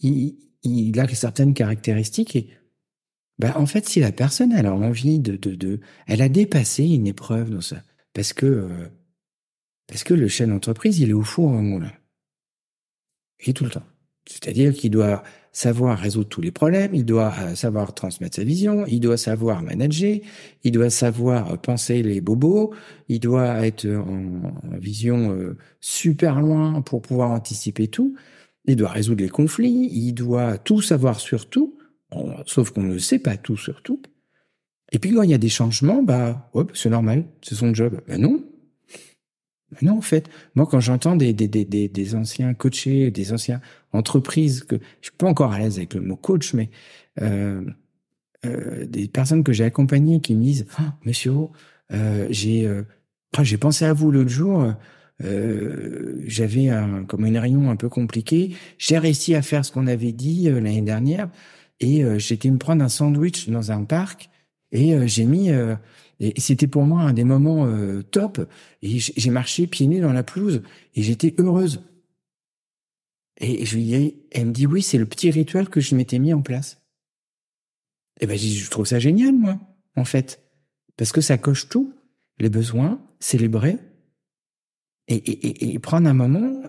il, 0.00 0.36
il 0.62 1.00
a 1.00 1.08
certaines 1.08 1.54
caractéristiques, 1.54 2.36
et 2.36 2.48
ben 3.38 3.52
en 3.56 3.66
fait, 3.66 3.88
si 3.88 4.00
la 4.00 4.12
personne, 4.12 4.52
elle 4.52 4.66
a 4.66 4.74
envie 4.74 5.18
de, 5.18 5.36
de, 5.36 5.54
de 5.54 5.80
elle 6.06 6.22
a 6.22 6.28
dépassé 6.28 6.84
une 6.84 7.06
épreuve 7.06 7.50
dans 7.50 7.60
ça, 7.62 7.82
parce 8.12 8.32
que, 8.32 8.46
euh, 8.46 8.88
parce 9.86 10.04
que 10.04 10.14
le 10.14 10.28
chef 10.28 10.48
d'entreprise, 10.48 11.00
il 11.00 11.10
est 11.10 11.14
au 11.14 11.22
four 11.22 11.46
au 11.46 11.60
moulin. 11.60 11.92
Et 13.40 13.52
tout 13.52 13.64
le 13.64 13.70
temps. 13.70 13.84
C'est-à-dire 14.26 14.72
qu'il 14.72 14.90
doit 14.90 15.22
savoir 15.52 15.98
résoudre 15.98 16.28
tous 16.28 16.40
les 16.40 16.50
problèmes, 16.50 16.94
il 16.94 17.04
doit 17.04 17.32
euh, 17.40 17.54
savoir 17.54 17.94
transmettre 17.94 18.36
sa 18.36 18.44
vision, 18.44 18.84
il 18.86 19.00
doit 19.00 19.16
savoir 19.16 19.62
manager, 19.62 20.18
il 20.64 20.72
doit 20.72 20.90
savoir 20.90 21.60
penser 21.60 22.02
les 22.02 22.20
bobos, 22.20 22.74
il 23.08 23.20
doit 23.20 23.64
être 23.64 23.86
en, 23.86 24.52
vision 24.78 25.30
euh, 25.30 25.56
super 25.80 26.40
loin 26.40 26.82
pour 26.82 27.02
pouvoir 27.02 27.30
anticiper 27.30 27.86
tout, 27.86 28.16
il 28.64 28.76
doit 28.76 28.88
résoudre 28.88 29.22
les 29.22 29.28
conflits, 29.28 29.90
il 29.92 30.12
doit 30.12 30.58
tout 30.58 30.80
savoir 30.80 31.20
sur 31.20 31.48
tout, 31.48 31.78
sauf 32.46 32.70
qu'on 32.70 32.82
ne 32.82 32.98
sait 32.98 33.18
pas 33.18 33.36
tout 33.36 33.56
sur 33.56 33.82
tout. 33.82 34.00
Et 34.92 34.98
puis 34.98 35.12
quand 35.12 35.22
il 35.22 35.30
y 35.30 35.34
a 35.34 35.38
des 35.38 35.48
changements, 35.48 36.02
bah, 36.02 36.50
hop, 36.52 36.72
c'est 36.74 36.90
normal, 36.90 37.24
c'est 37.42 37.54
son 37.54 37.74
job. 37.74 38.00
Ben 38.06 38.20
non, 38.20 38.43
non, 39.82 39.98
en 39.98 40.00
fait, 40.00 40.28
moi, 40.54 40.66
quand 40.66 40.80
j'entends 40.80 41.16
des, 41.16 41.32
des, 41.32 41.48
des, 41.48 41.64
des, 41.64 42.14
anciens 42.14 42.54
coachés, 42.54 43.10
des 43.10 43.32
anciens 43.32 43.60
entreprises, 43.92 44.64
que 44.64 44.76
je 45.00 45.08
suis 45.08 45.16
pas 45.16 45.28
encore 45.28 45.52
à 45.52 45.58
l'aise 45.58 45.78
avec 45.78 45.94
le 45.94 46.00
mot 46.00 46.16
coach, 46.16 46.54
mais 46.54 46.70
euh, 47.20 47.62
euh, 48.44 48.86
des 48.86 49.08
personnes 49.08 49.44
que 49.44 49.52
j'ai 49.52 49.64
accompagnées 49.64 50.20
qui 50.20 50.34
me 50.34 50.42
disent 50.42 50.66
ah, 50.78 50.96
Monsieur, 51.04 51.32
euh, 51.92 52.26
j'ai 52.30 52.66
euh, 52.66 52.82
j'ai 53.42 53.58
pensé 53.58 53.84
à 53.84 53.92
vous 53.92 54.10
l'autre 54.10 54.30
jour. 54.30 54.72
Euh, 55.22 56.22
j'avais 56.26 56.68
un, 56.70 57.04
comme 57.04 57.24
une 57.24 57.38
réunion 57.38 57.70
un 57.70 57.76
peu 57.76 57.88
compliquée. 57.88 58.56
J'ai 58.78 58.98
réussi 58.98 59.34
à 59.34 59.42
faire 59.42 59.64
ce 59.64 59.72
qu'on 59.72 59.86
avait 59.86 60.12
dit 60.12 60.48
euh, 60.48 60.60
l'année 60.60 60.82
dernière 60.82 61.28
et 61.80 62.04
j'étais 62.18 62.50
me 62.50 62.56
prendre 62.56 62.84
un 62.84 62.88
sandwich 62.88 63.48
dans 63.48 63.72
un 63.72 63.82
parc 63.82 64.30
et 64.70 64.96
j'ai 65.08 65.24
mis 65.24 65.50
et 66.28 66.40
c'était 66.40 66.66
pour 66.66 66.84
moi 66.84 67.02
un 67.02 67.12
des 67.12 67.24
moments 67.24 67.66
euh, 67.66 68.02
top. 68.02 68.48
J'ai 68.82 69.30
marché 69.30 69.66
pieds 69.66 69.86
nus 69.86 70.00
dans 70.00 70.12
la 70.12 70.22
pelouse 70.22 70.62
et 70.94 71.02
j'étais 71.02 71.34
heureuse. 71.38 71.82
Et 73.40 73.66
je 73.66 73.76
lui 73.76 74.14
elle 74.30 74.46
me 74.46 74.52
dit 74.52 74.66
oui, 74.66 74.80
c'est 74.80 74.98
le 74.98 75.06
petit 75.06 75.30
rituel 75.30 75.68
que 75.68 75.80
je 75.80 75.94
m'étais 75.94 76.18
mis 76.18 76.32
en 76.32 76.42
place. 76.42 76.80
Et 78.20 78.26
ben, 78.26 78.38
je 78.38 78.70
trouve 78.70 78.86
ça 78.86 78.98
génial, 78.98 79.34
moi, 79.34 79.58
en 79.96 80.04
fait. 80.04 80.40
Parce 80.96 81.12
que 81.12 81.20
ça 81.20 81.36
coche 81.36 81.68
tout. 81.68 81.92
Les 82.38 82.48
besoins, 82.48 83.00
célébrer. 83.18 83.78
Et, 85.08 85.78
prendre 85.80 86.08
un 86.08 86.14
moment 86.14 86.62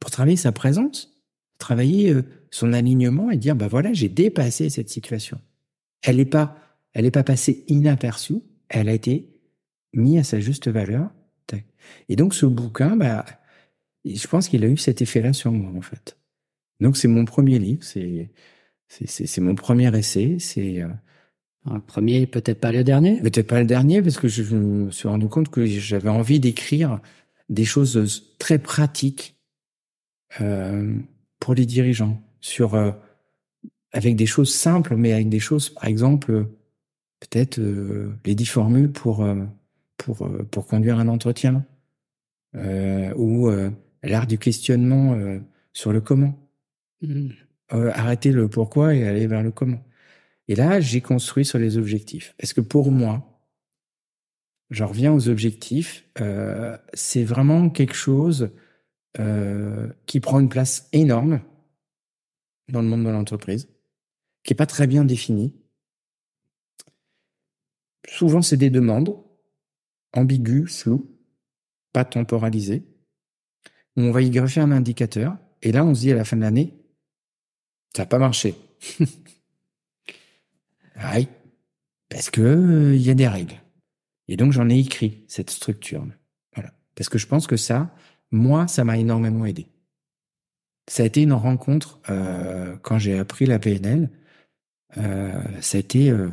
pour 0.00 0.10
travailler 0.10 0.36
sa 0.36 0.52
présence. 0.52 1.22
Travailler 1.58 2.12
euh, 2.12 2.22
son 2.50 2.72
alignement 2.72 3.30
et 3.30 3.36
dire, 3.36 3.56
bah 3.56 3.68
voilà, 3.68 3.92
j'ai 3.92 4.08
dépassé 4.08 4.70
cette 4.70 4.88
situation. 4.88 5.38
Elle 6.02 6.16
n'est 6.16 6.24
pas, 6.24 6.56
elle 6.92 7.04
est 7.04 7.10
pas 7.10 7.24
passée 7.24 7.64
inaperçue 7.68 8.42
elle 8.68 8.88
a 8.88 8.92
été 8.92 9.30
mise 9.92 10.18
à 10.18 10.24
sa 10.24 10.40
juste 10.40 10.68
valeur. 10.68 11.10
Et 12.08 12.16
donc 12.16 12.34
ce 12.34 12.46
bouquin, 12.46 12.96
bah, 12.96 13.24
je 14.04 14.26
pense 14.26 14.48
qu'il 14.48 14.64
a 14.64 14.68
eu 14.68 14.76
cet 14.76 15.02
effet-là 15.02 15.32
sur 15.32 15.52
moi 15.52 15.70
en 15.76 15.82
fait. 15.82 16.18
Donc 16.80 16.96
c'est 16.96 17.08
mon 17.08 17.24
premier 17.24 17.58
livre, 17.58 17.82
c'est 17.84 18.30
c'est 18.88 19.40
mon 19.40 19.54
premier 19.54 19.96
essai, 19.96 20.36
c'est 20.38 20.82
euh, 20.82 20.88
un 21.64 21.80
premier, 21.80 22.26
peut-être 22.26 22.60
pas 22.60 22.72
le 22.72 22.84
dernier. 22.84 23.20
Peut-être 23.20 23.48
pas 23.48 23.60
le 23.60 23.66
dernier 23.66 24.00
parce 24.00 24.16
que 24.16 24.28
je, 24.28 24.54
me 24.54 24.90
suis 24.90 25.08
rendu 25.08 25.28
compte 25.28 25.48
que 25.48 25.66
j'avais 25.66 26.08
envie 26.08 26.40
d'écrire 26.40 27.00
des 27.48 27.64
choses 27.64 28.34
très 28.38 28.58
pratiques 28.58 29.36
euh, 30.40 30.96
pour 31.40 31.54
les 31.54 31.66
dirigeants, 31.66 32.22
sur 32.40 32.74
euh, 32.74 32.92
avec 33.92 34.16
des 34.16 34.26
choses 34.26 34.54
simples, 34.54 34.96
mais 34.96 35.12
avec 35.12 35.28
des 35.28 35.40
choses, 35.40 35.70
par 35.70 35.86
exemple, 35.86 36.46
peut-être 37.20 37.58
euh, 37.58 38.12
les 38.24 38.34
dix 38.34 38.46
formules 38.46 38.90
pour 38.90 39.24
euh, 39.24 39.44
pour 39.96 40.22
euh, 40.22 40.42
pour 40.50 40.66
conduire 40.66 40.98
un 40.98 41.08
entretien 41.08 41.64
ou 43.16 43.50
l'art 44.02 44.26
du 44.26 44.38
questionnement 44.38 45.14
sur 45.74 45.92
le 45.92 46.00
comment. 46.00 46.34
Mmh. 47.02 47.28
arrêter 47.68 48.32
le 48.32 48.48
pourquoi 48.48 48.94
et 48.94 49.06
aller 49.06 49.26
vers 49.26 49.42
le 49.42 49.50
comment. 49.50 49.84
Et 50.48 50.54
là, 50.54 50.80
j'ai 50.80 51.02
construit 51.02 51.44
sur 51.44 51.58
les 51.58 51.76
objectifs. 51.76 52.34
Parce 52.38 52.54
que 52.54 52.62
pour 52.62 52.90
moi, 52.90 53.36
j'en 54.70 54.86
reviens 54.86 55.12
aux 55.12 55.28
objectifs, 55.28 56.04
euh, 56.20 56.76
c'est 56.94 57.24
vraiment 57.24 57.70
quelque 57.70 57.94
chose 57.94 58.50
euh, 59.18 59.88
qui 60.06 60.20
prend 60.20 60.40
une 60.40 60.48
place 60.48 60.88
énorme 60.92 61.40
dans 62.68 62.82
le 62.82 62.88
monde 62.88 63.04
de 63.04 63.10
l'entreprise, 63.10 63.68
qui 64.42 64.52
est 64.52 64.56
pas 64.56 64.66
très 64.66 64.86
bien 64.86 65.04
défini, 65.04 65.54
Souvent, 68.06 68.42
c'est 68.42 68.56
des 68.56 68.70
demandes 68.70 69.16
ambiguës, 70.12 70.82
floues, 70.82 71.10
pas 71.92 72.04
temporalisées. 72.04 72.84
on 73.96 74.10
va 74.10 74.22
y 74.22 74.30
greffer 74.30 74.60
un 74.60 74.72
indicateur. 74.72 75.36
Et 75.62 75.72
là, 75.72 75.84
on 75.84 75.94
se 75.94 76.00
dit 76.00 76.12
à 76.12 76.16
la 76.16 76.24
fin 76.24 76.36
de 76.36 76.42
l'année, 76.42 76.74
ça 77.94 78.02
n'a 78.02 78.06
pas 78.06 78.18
marché. 78.18 78.54
oui, 81.14 81.28
parce 82.08 82.30
que 82.30 82.42
euh, 82.42 82.94
il 82.94 83.02
y 83.02 83.10
a 83.10 83.14
des 83.14 83.28
règles. 83.28 83.56
Et 84.28 84.36
donc, 84.36 84.52
j'en 84.52 84.68
ai 84.68 84.78
écrit 84.78 85.24
cette 85.28 85.50
structure. 85.50 86.06
Voilà. 86.54 86.72
Parce 86.94 87.08
que 87.08 87.18
je 87.18 87.26
pense 87.26 87.46
que 87.46 87.56
ça, 87.56 87.94
moi, 88.30 88.68
ça 88.68 88.84
m'a 88.84 88.98
énormément 88.98 89.46
aidé. 89.46 89.66
Ça 90.88 91.02
a 91.02 91.06
été 91.06 91.22
une 91.22 91.32
rencontre 91.32 92.00
euh, 92.10 92.76
quand 92.82 92.98
j'ai 92.98 93.18
appris 93.18 93.46
la 93.46 93.58
PNL. 93.58 94.10
Euh, 94.98 95.32
ça 95.60 95.78
a 95.78 95.80
été, 95.80 96.10
euh, 96.10 96.30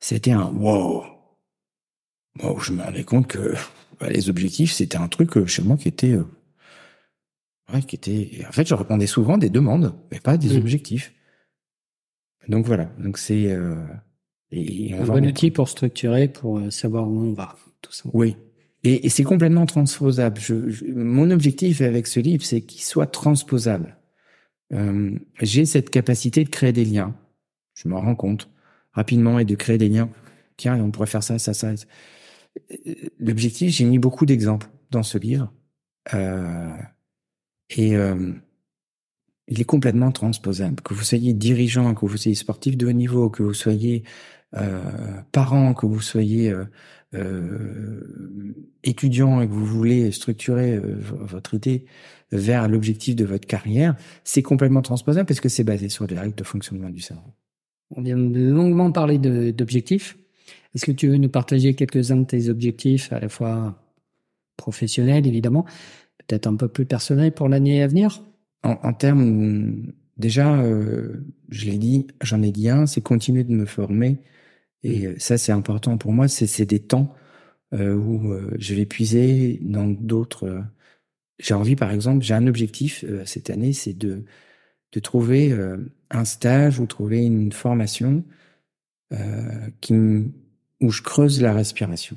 c'était 0.00 0.30
un 0.30 0.46
wow 0.52 1.15
moi, 2.42 2.56
je 2.60 2.72
me 2.72 2.82
rendais 2.82 3.04
compte 3.04 3.26
que 3.26 3.54
bah, 4.00 4.08
les 4.10 4.28
objectifs, 4.28 4.72
c'était 4.72 4.98
un 4.98 5.08
truc 5.08 5.36
euh, 5.36 5.46
chez 5.46 5.62
moi 5.62 5.76
qui 5.76 5.88
était, 5.88 6.12
euh, 6.12 6.24
ouais, 7.72 7.82
qui 7.82 7.96
était. 7.96 8.44
En 8.48 8.52
fait, 8.52 8.66
je 8.66 8.74
répondais 8.74 9.06
souvent 9.06 9.38
des 9.38 9.50
demandes, 9.50 9.94
mais 10.10 10.20
pas 10.20 10.36
des 10.36 10.54
mmh. 10.54 10.60
objectifs. 10.60 11.12
Donc 12.48 12.66
voilà. 12.66 12.90
Donc 12.98 13.18
c'est 13.18 13.50
euh, 13.50 13.74
et 14.52 14.94
un 14.94 15.04
bon 15.04 15.26
outil 15.26 15.50
pour 15.50 15.68
structurer, 15.68 16.28
pour 16.28 16.60
savoir 16.70 17.08
où 17.08 17.18
on 17.20 17.32
va. 17.32 17.56
Tout 17.82 17.92
ça. 17.92 18.08
Oui. 18.12 18.36
Et, 18.84 19.08
c'est 19.08 19.24
complètement 19.24 19.66
transposable. 19.66 20.40
mon 20.94 21.30
objectif 21.30 21.80
avec 21.80 22.06
ce 22.06 22.20
livre, 22.20 22.44
c'est 22.44 22.60
qu'il 22.60 22.82
soit 22.82 23.08
transposable. 23.08 23.96
Euh, 24.72 25.18
j'ai 25.40 25.64
cette 25.64 25.90
capacité 25.90 26.44
de 26.44 26.48
créer 26.48 26.72
des 26.72 26.84
liens. 26.84 27.14
Je 27.74 27.88
m'en 27.88 28.00
rends 28.00 28.14
compte 28.14 28.48
rapidement 28.92 29.38
et 29.38 29.44
de 29.44 29.54
créer 29.54 29.78
des 29.78 29.88
liens. 29.88 30.08
Tiens, 30.56 30.80
on 30.80 30.90
pourrait 30.90 31.08
faire 31.08 31.22
ça, 31.22 31.38
ça, 31.38 31.52
ça. 31.52 31.72
L'objectif, 33.18 33.72
j'ai 33.72 33.84
mis 33.84 33.98
beaucoup 33.98 34.26
d'exemples 34.26 34.68
dans 34.90 35.02
ce 35.02 35.18
livre. 35.18 35.52
Euh, 36.14 36.76
et 37.70 37.96
euh, 37.96 38.32
il 39.48 39.60
est 39.60 39.64
complètement 39.64 40.12
transposable. 40.12 40.80
Que 40.82 40.94
vous 40.94 41.02
soyez 41.02 41.32
dirigeant, 41.32 41.94
que 41.94 42.06
vous 42.06 42.16
soyez 42.16 42.34
sportif 42.34 42.76
de 42.76 42.86
haut 42.86 42.92
niveau, 42.92 43.30
que 43.30 43.42
vous 43.42 43.54
soyez 43.54 44.04
euh, 44.56 44.80
parent, 45.32 45.74
que 45.74 45.86
vous 45.86 46.00
soyez 46.00 46.50
euh, 46.50 46.64
euh, 47.14 48.54
étudiant 48.84 49.40
et 49.40 49.48
que 49.48 49.52
vous 49.52 49.66
voulez 49.66 50.10
structurer 50.12 50.78
votre 50.78 51.54
idée 51.54 51.84
vers 52.32 52.68
l'objectif 52.68 53.16
de 53.16 53.24
votre 53.24 53.46
carrière, 53.46 53.96
c'est 54.24 54.42
complètement 54.42 54.82
transposable 54.82 55.26
parce 55.26 55.40
que 55.40 55.48
c'est 55.48 55.64
basé 55.64 55.88
sur 55.88 56.06
des 56.06 56.18
règles 56.18 56.34
de 56.34 56.44
fonctionnement 56.44 56.90
du 56.90 57.00
cerveau. 57.00 57.34
On 57.94 58.02
vient 58.02 58.16
longuement 58.16 58.90
parler 58.90 59.18
d'objectifs. 59.18 60.16
Est-ce 60.76 60.84
que 60.84 60.92
tu 60.92 61.08
veux 61.08 61.16
nous 61.16 61.30
partager 61.30 61.74
quelques-uns 61.74 62.18
de 62.18 62.26
tes 62.26 62.50
objectifs, 62.50 63.10
à 63.10 63.18
la 63.18 63.30
fois 63.30 63.82
professionnels 64.58 65.26
évidemment, 65.26 65.64
peut-être 66.18 66.46
un 66.46 66.54
peu 66.54 66.68
plus 66.68 66.84
personnels 66.84 67.32
pour 67.32 67.48
l'année 67.48 67.82
à 67.82 67.86
venir? 67.86 68.22
En, 68.62 68.72
en 68.82 68.92
termes, 68.92 69.94
déjà, 70.18 70.60
euh, 70.60 71.24
je 71.48 71.64
l'ai 71.64 71.78
dit, 71.78 72.06
j'en 72.22 72.42
ai 72.42 72.52
dit 72.52 72.68
un, 72.68 72.84
c'est 72.84 73.00
continuer 73.00 73.42
de 73.42 73.52
me 73.52 73.64
former. 73.64 74.18
Et 74.82 75.08
mmh. 75.08 75.18
ça, 75.18 75.38
c'est 75.38 75.50
important 75.50 75.96
pour 75.96 76.12
moi. 76.12 76.28
C'est 76.28 76.66
des 76.66 76.80
temps 76.80 77.14
euh, 77.72 77.94
où 77.94 78.30
euh, 78.30 78.54
je 78.58 78.74
vais 78.74 78.84
puiser 78.84 79.58
dans 79.62 79.86
d'autres. 79.86 80.62
j'ai 81.38 81.54
envie, 81.54 81.76
par 81.76 81.90
exemple, 81.90 82.22
j'ai 82.22 82.34
un 82.34 82.46
objectif 82.46 83.02
cette 83.24 83.48
année, 83.48 83.72
c'est 83.72 83.96
de, 83.96 84.24
de 84.92 85.00
trouver 85.00 85.56
un 86.10 86.24
stage 86.26 86.80
ou 86.80 86.86
trouver 86.86 87.24
une 87.24 87.52
formation 87.52 88.24
qui 89.80 89.94
où 90.80 90.90
je 90.90 91.02
creuse 91.02 91.40
la 91.40 91.52
respiration. 91.52 92.16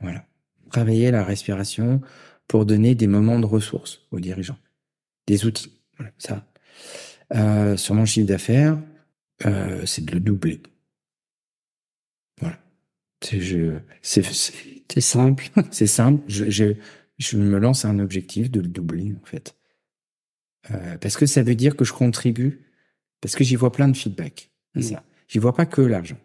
Voilà. 0.00 0.26
Travailler 0.70 1.10
la 1.10 1.24
respiration, 1.24 2.00
pour 2.48 2.66
donner 2.66 2.94
des 2.94 3.06
moments 3.06 3.38
de 3.38 3.46
ressources 3.46 4.02
aux 4.10 4.20
dirigeants, 4.20 4.58
des 5.26 5.46
outils. 5.46 5.72
Voilà, 5.96 6.12
ça. 6.18 6.46
Euh, 7.34 7.76
sur 7.76 7.94
mon 7.94 8.04
chiffre 8.04 8.26
d'affaires, 8.26 8.78
euh, 9.46 9.84
c'est 9.86 10.04
de 10.04 10.12
le 10.12 10.20
doubler. 10.20 10.62
Voilà. 12.40 12.58
C'est 13.20 14.22
simple. 15.00 15.50
c'est 15.70 15.86
simple. 15.86 16.22
Je, 16.28 16.50
je, 16.50 16.74
je, 17.18 17.36
me 17.38 17.58
lance 17.58 17.84
un 17.84 17.98
objectif 17.98 18.50
de 18.50 18.60
le 18.60 18.68
doubler 18.68 19.14
en 19.20 19.26
fait, 19.26 19.56
euh, 20.70 20.98
parce 20.98 21.16
que 21.16 21.26
ça 21.26 21.42
veut 21.42 21.54
dire 21.54 21.76
que 21.76 21.84
je 21.84 21.92
contribue, 21.92 22.66
parce 23.20 23.34
que 23.34 23.44
j'y 23.44 23.56
vois 23.56 23.72
plein 23.72 23.88
de 23.88 23.96
feedback. 23.96 24.50
Mmh. 24.74 24.82
Ça. 24.82 25.04
J'y 25.28 25.38
vois 25.38 25.54
pas 25.54 25.66
que 25.66 25.80
l'argent. 25.80 26.18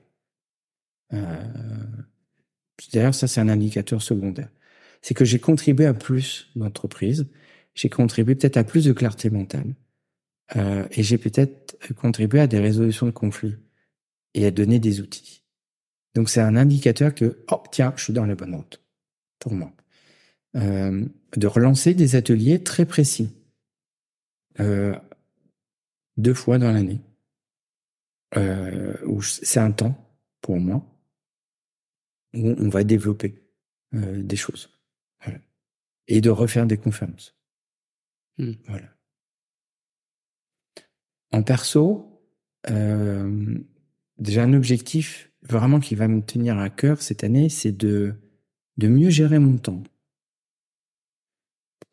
Euh, 1.13 1.43
D'ailleurs, 2.93 3.15
ça 3.15 3.27
c'est 3.27 3.41
un 3.41 3.49
indicateur 3.49 4.01
secondaire. 4.01 4.49
C'est 5.01 5.13
que 5.13 5.25
j'ai 5.25 5.39
contribué 5.39 5.85
à 5.85 5.93
plus 5.93 6.49
d'entreprises, 6.55 7.27
j'ai 7.73 7.89
contribué 7.89 8.35
peut-être 8.35 8.57
à 8.57 8.63
plus 8.63 8.85
de 8.85 8.93
clarté 8.93 9.29
mentale, 9.29 9.75
euh, 10.55 10.87
et 10.91 11.03
j'ai 11.03 11.17
peut-être 11.17 11.77
contribué 11.95 12.39
à 12.41 12.47
des 12.47 12.59
résolutions 12.59 13.05
de 13.05 13.11
conflits 13.11 13.57
et 14.33 14.45
à 14.45 14.51
donner 14.51 14.79
des 14.79 15.01
outils. 15.01 15.43
Donc 16.15 16.29
c'est 16.29 16.41
un 16.41 16.55
indicateur 16.55 17.13
que, 17.13 17.43
oh 17.51 17.63
tiens, 17.71 17.93
je 17.95 18.05
suis 18.05 18.13
dans 18.13 18.25
la 18.25 18.35
bonne 18.35 18.55
route, 18.55 18.81
pour 19.39 19.53
moi. 19.53 19.71
Euh, 20.55 21.05
de 21.37 21.47
relancer 21.47 21.93
des 21.93 22.15
ateliers 22.15 22.63
très 22.63 22.85
précis, 22.85 23.29
euh, 24.59 24.95
deux 26.17 26.33
fois 26.33 26.57
dans 26.57 26.71
l'année, 26.71 27.01
euh, 28.35 28.95
où 29.05 29.21
c'est 29.21 29.59
un 29.59 29.71
temps 29.71 29.95
pour 30.41 30.59
moi, 30.59 30.83
où 32.33 32.55
on 32.57 32.69
va 32.69 32.83
développer 32.83 33.43
euh, 33.93 34.21
des 34.21 34.35
choses. 34.35 34.69
Et 36.11 36.21
de 36.21 36.31
refaire 36.31 36.65
des 36.65 36.77
conférences. 36.77 37.35
Hmm. 38.39 38.53
Voilà. 38.65 38.87
En 41.31 41.43
perso, 41.43 42.23
euh, 42.69 43.59
déjà 44.17 44.43
un 44.43 44.53
objectif 44.53 45.31
vraiment 45.43 45.79
qui 45.79 45.93
va 45.93 46.07
me 46.07 46.21
tenir 46.21 46.57
à 46.57 46.71
cœur 46.71 47.01
cette 47.01 47.23
année, 47.23 47.49
c'est 47.49 47.71
de, 47.71 48.15
de 48.77 48.87
mieux 48.87 49.11
gérer 49.11 49.37
mon 49.37 49.57
temps. 49.57 49.83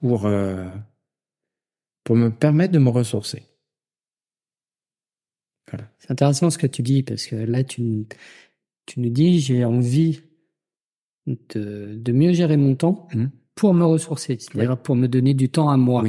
Pour, 0.01 0.27
euh, 0.27 0.71
pour 2.05 2.17
me 2.17 2.31
permettre 2.31 2.73
de 2.73 2.79
me 2.79 2.91
ressourcer. 2.91 3.47
Voilà. 5.71 5.91
C'est 5.99 6.11
intéressant 6.11 6.51
ce 6.51 6.59
que 6.59 6.67
tu 6.67 6.83
dis, 6.83 7.03
parce 7.03 7.27
que 7.27 7.37
là, 7.37 7.65
tu, 7.65 8.07
tu 8.87 9.01
nous 9.01 9.11
dis, 9.11 9.41
j'ai 9.41 9.65
envie 9.65 10.21
de, 11.27 11.95
de 11.97 12.13
mieux 12.13 12.33
gérer 12.33 12.57
mon 12.57 12.75
temps. 12.75 13.09
Mmh 13.15 13.27
pour 13.57 13.75
me 13.75 13.85
ressourcer, 13.85 14.37
c'est-à-dire 14.39 14.77
pour 14.77 14.95
me 14.95 15.09
donner 15.09 15.35
du 15.35 15.49
temps 15.49 15.71
à 15.71 15.77
moi. 15.77 16.05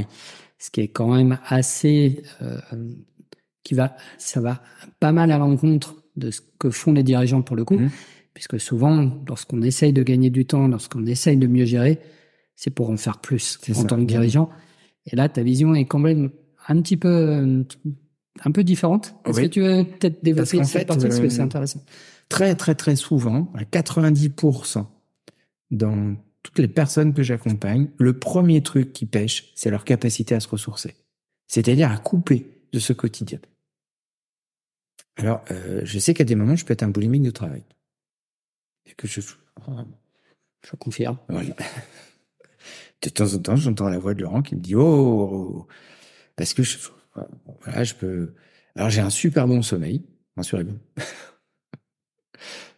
Ce 0.59 0.69
qui 0.69 0.81
est 0.81 0.89
quand 0.89 1.15
même 1.15 1.39
assez, 1.47 2.21
euh, 2.41 2.59
qui 3.63 3.73
va, 3.73 3.95
ça 4.17 4.41
va 4.41 4.61
pas 4.99 5.11
mal 5.11 5.31
à 5.31 5.37
l'encontre 5.37 5.95
de 6.15 6.29
ce 6.29 6.41
que 6.59 6.69
font 6.69 6.93
les 6.93 7.03
dirigeants 7.03 7.41
pour 7.41 7.55
le 7.55 7.63
coup, 7.63 7.79
mmh. 7.79 7.89
puisque 8.33 8.59
souvent, 8.59 9.23
lorsqu'on 9.27 9.61
essaye 9.61 9.93
de 9.93 10.03
gagner 10.03 10.29
du 10.29 10.45
temps, 10.45 10.67
lorsqu'on 10.67 11.05
essaye 11.05 11.37
de 11.37 11.47
mieux 11.47 11.65
gérer, 11.65 11.99
c'est 12.55 12.71
pour 12.71 12.89
en 12.89 12.97
faire 12.97 13.19
plus 13.19 13.59
en 13.75 13.83
tant 13.85 13.97
que 13.97 14.03
dirigeant. 14.03 14.49
Et 15.05 15.15
là, 15.15 15.29
ta 15.29 15.41
vision 15.41 15.73
est 15.73 15.85
quand 15.85 15.99
même 15.99 16.31
un 16.67 16.81
petit 16.81 16.97
peu, 16.97 17.63
un 18.43 18.51
peu 18.51 18.63
différente. 18.63 19.15
Est-ce 19.25 19.39
que 19.39 19.45
tu 19.45 19.61
veux 19.61 19.85
peut-être 19.85 20.21
développer 20.21 20.63
cette 20.65 20.87
partie 20.87 21.07
parce 21.07 21.19
que 21.19 21.29
c'est 21.29 21.39
euh, 21.39 21.45
intéressant? 21.45 21.81
Très, 22.29 22.55
très, 22.55 22.75
très 22.75 22.95
souvent, 22.95 23.51
à 23.55 23.63
90%, 23.63 24.85
dans 25.71 26.15
toutes 26.43 26.59
les 26.59 26.67
personnes 26.67 27.13
que 27.13 27.23
j'accompagne, 27.23 27.89
le 27.97 28.17
premier 28.19 28.61
truc 28.63 28.93
qui 28.93 29.05
pêche, 29.05 29.51
c'est 29.55 29.69
leur 29.69 29.85
capacité 29.85 30.35
à 30.35 30.39
se 30.39 30.47
ressourcer. 30.47 30.95
C'est-à-dire 31.47 31.91
à 31.91 31.97
couper 31.97 32.45
de 32.73 32.79
ce 32.79 32.93
quotidien. 32.93 33.39
Alors, 35.15 35.43
euh, 35.51 35.81
je 35.83 35.99
sais 35.99 36.13
qu'à 36.13 36.23
des 36.23 36.35
moments, 36.35 36.55
je 36.55 36.65
peux 36.65 36.73
être 36.73 36.83
un 36.83 36.89
boulimique 36.89 37.23
de 37.23 37.31
travail. 37.31 37.63
Et 38.85 38.93
que 38.93 39.07
je... 39.07 39.21
Je 39.21 40.75
confirme. 40.75 41.17
De 43.01 43.09
temps 43.09 43.33
en 43.33 43.39
temps, 43.39 43.55
j'entends 43.55 43.89
la 43.89 43.99
voix 43.99 44.15
de 44.15 44.23
Laurent 44.23 44.41
qui 44.41 44.55
me 44.55 44.59
dit 44.59 44.75
oh, 44.75 44.81
oh, 44.81 45.29
oh, 45.31 45.55
oh. 45.55 45.67
parce 46.35 46.53
que 46.55 46.63
je, 46.63 46.77
voilà, 47.61 47.83
je 47.83 47.93
peux. 47.93 48.33
Alors 48.75 48.89
j'ai 48.89 49.01
un 49.01 49.11
super 49.11 49.47
bon 49.47 49.61
sommeil, 49.61 50.03
rassurez-vous. 50.35 50.77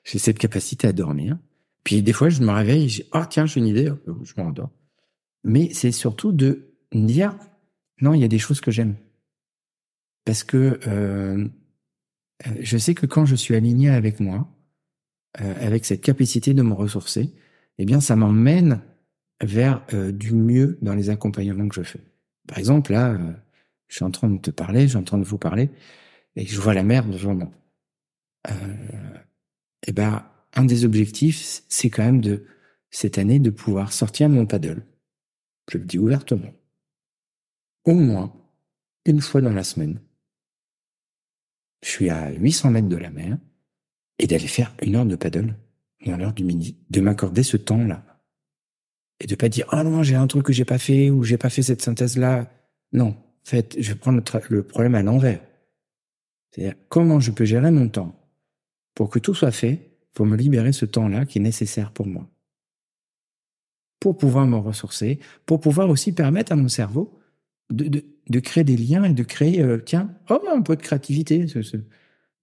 j'ai 0.09 0.19
cette 0.19 0.39
capacité 0.39 0.87
à 0.87 0.93
dormir. 0.93 1.37
Puis 1.83 2.01
des 2.01 2.13
fois, 2.13 2.29
je 2.29 2.41
me 2.41 2.51
réveille 2.51 2.85
et 2.85 2.89
j'ai 2.89 3.05
oh 3.13 3.23
tiens, 3.29 3.45
j'ai 3.45 3.59
une 3.59 3.67
idée, 3.67 3.91
je 4.23 4.33
m'endors. 4.37 4.71
Mais 5.43 5.69
c'est 5.73 5.91
surtout 5.91 6.31
de 6.31 6.73
dire 6.93 7.35
non, 8.01 8.13
il 8.13 8.21
y 8.21 8.23
a 8.23 8.29
des 8.29 8.39
choses 8.39 8.61
que 8.61 8.71
j'aime 8.71 8.95
parce 10.25 10.43
que 10.43 10.79
euh, 10.87 11.47
je 12.59 12.77
sais 12.77 12.93
que 12.93 13.05
quand 13.05 13.25
je 13.25 13.35
suis 13.35 13.55
aligné 13.55 13.89
avec 13.89 14.19
moi, 14.19 14.47
euh, 15.41 15.53
avec 15.59 15.85
cette 15.85 16.01
capacité 16.01 16.53
de 16.53 16.61
me 16.61 16.73
ressourcer, 16.73 17.33
eh 17.77 17.85
bien, 17.85 17.99
ça 17.99 18.15
m'emmène 18.15 18.81
vers 19.41 19.83
euh, 19.93 20.11
du 20.11 20.33
mieux 20.33 20.77
dans 20.81 20.93
les 20.93 21.09
accompagnements 21.09 21.67
que 21.67 21.75
je 21.75 21.81
fais. 21.81 22.01
Par 22.47 22.57
exemple, 22.57 22.91
là, 22.91 23.11
euh, 23.11 23.33
je 23.87 23.95
suis 23.95 24.05
en 24.05 24.11
train 24.11 24.29
de 24.29 24.37
te 24.37 24.51
parler, 24.51 24.83
je 24.83 24.89
suis 24.89 24.97
en 24.97 25.03
train 25.03 25.17
de 25.17 25.23
vous 25.23 25.37
parler, 25.37 25.69
et 26.35 26.45
je 26.45 26.59
vois 26.59 26.73
la 26.73 26.83
mer 26.83 27.05
devant 27.05 27.35
moi. 27.35 27.51
Euh, 28.49 28.53
eh 29.87 29.91
ben, 29.91 30.25
un 30.53 30.65
des 30.65 30.85
objectifs, 30.85 31.63
c'est 31.69 31.89
quand 31.89 32.03
même 32.03 32.21
de, 32.21 32.45
cette 32.91 33.17
année, 33.17 33.39
de 33.39 33.49
pouvoir 33.49 33.93
sortir 33.93 34.29
mon 34.29 34.45
paddle. 34.45 34.83
Je 35.71 35.77
le 35.77 35.85
dis 35.85 35.99
ouvertement. 35.99 36.53
Au 37.85 37.93
moins, 37.93 38.33
une 39.05 39.21
fois 39.21 39.41
dans 39.41 39.53
la 39.53 39.63
semaine. 39.63 39.99
Je 41.83 41.89
suis 41.89 42.09
à 42.09 42.31
800 42.31 42.71
mètres 42.71 42.89
de 42.89 42.97
la 42.97 43.09
mer 43.09 43.37
et 44.17 44.27
d'aller 44.27 44.47
faire 44.47 44.75
une 44.81 44.95
heure 44.95 45.05
de 45.05 45.15
paddle 45.15 45.55
dans 46.05 46.17
l'heure 46.17 46.33
du 46.33 46.43
midi, 46.43 46.77
de 46.89 47.01
m'accorder 47.01 47.43
ce 47.43 47.57
temps-là. 47.57 48.03
Et 49.21 49.27
de 49.27 49.35
pas 49.35 49.49
dire, 49.49 49.67
oh 49.71 49.83
non, 49.83 50.03
j'ai 50.03 50.15
un 50.15 50.27
truc 50.27 50.45
que 50.45 50.53
j'ai 50.53 50.65
pas 50.65 50.77
fait 50.77 51.09
ou 51.09 51.23
j'ai 51.23 51.37
pas 51.37 51.49
fait 51.49 51.61
cette 51.61 51.81
synthèse-là. 51.81 52.51
Non. 52.93 53.09
En 53.09 53.49
fait, 53.49 53.75
je 53.79 53.93
vais 53.93 53.99
prendre 53.99 54.21
le 54.49 54.63
problème 54.63 54.95
à 54.95 55.03
l'envers. 55.03 55.41
C'est-à-dire, 56.51 56.75
comment 56.87 57.19
je 57.19 57.31
peux 57.31 57.45
gérer 57.45 57.71
mon 57.71 57.89
temps? 57.89 58.18
Pour 58.99 59.09
que 59.09 59.17
tout 59.17 59.33
soit 59.33 59.53
fait 59.53 59.95
pour 60.13 60.25
me 60.25 60.35
libérer 60.35 60.73
ce 60.73 60.83
temps-là 60.83 61.25
qui 61.25 61.37
est 61.37 61.41
nécessaire 61.41 61.93
pour 61.93 62.05
moi. 62.05 62.27
Pour 64.01 64.17
pouvoir 64.17 64.45
me 64.45 64.57
ressourcer, 64.57 65.19
pour 65.45 65.61
pouvoir 65.61 65.89
aussi 65.89 66.11
permettre 66.11 66.51
à 66.51 66.57
mon 66.57 66.67
cerveau 66.67 67.17
de, 67.69 68.03
créer 68.41 68.65
des 68.65 68.75
liens 68.75 69.05
et 69.05 69.13
de 69.13 69.23
créer, 69.23 69.61
euh, 69.61 69.77
tiens, 69.77 70.13
oh, 70.29 70.41
un 70.53 70.61
peu 70.61 70.75
de 70.75 70.81
créativité. 70.81 71.45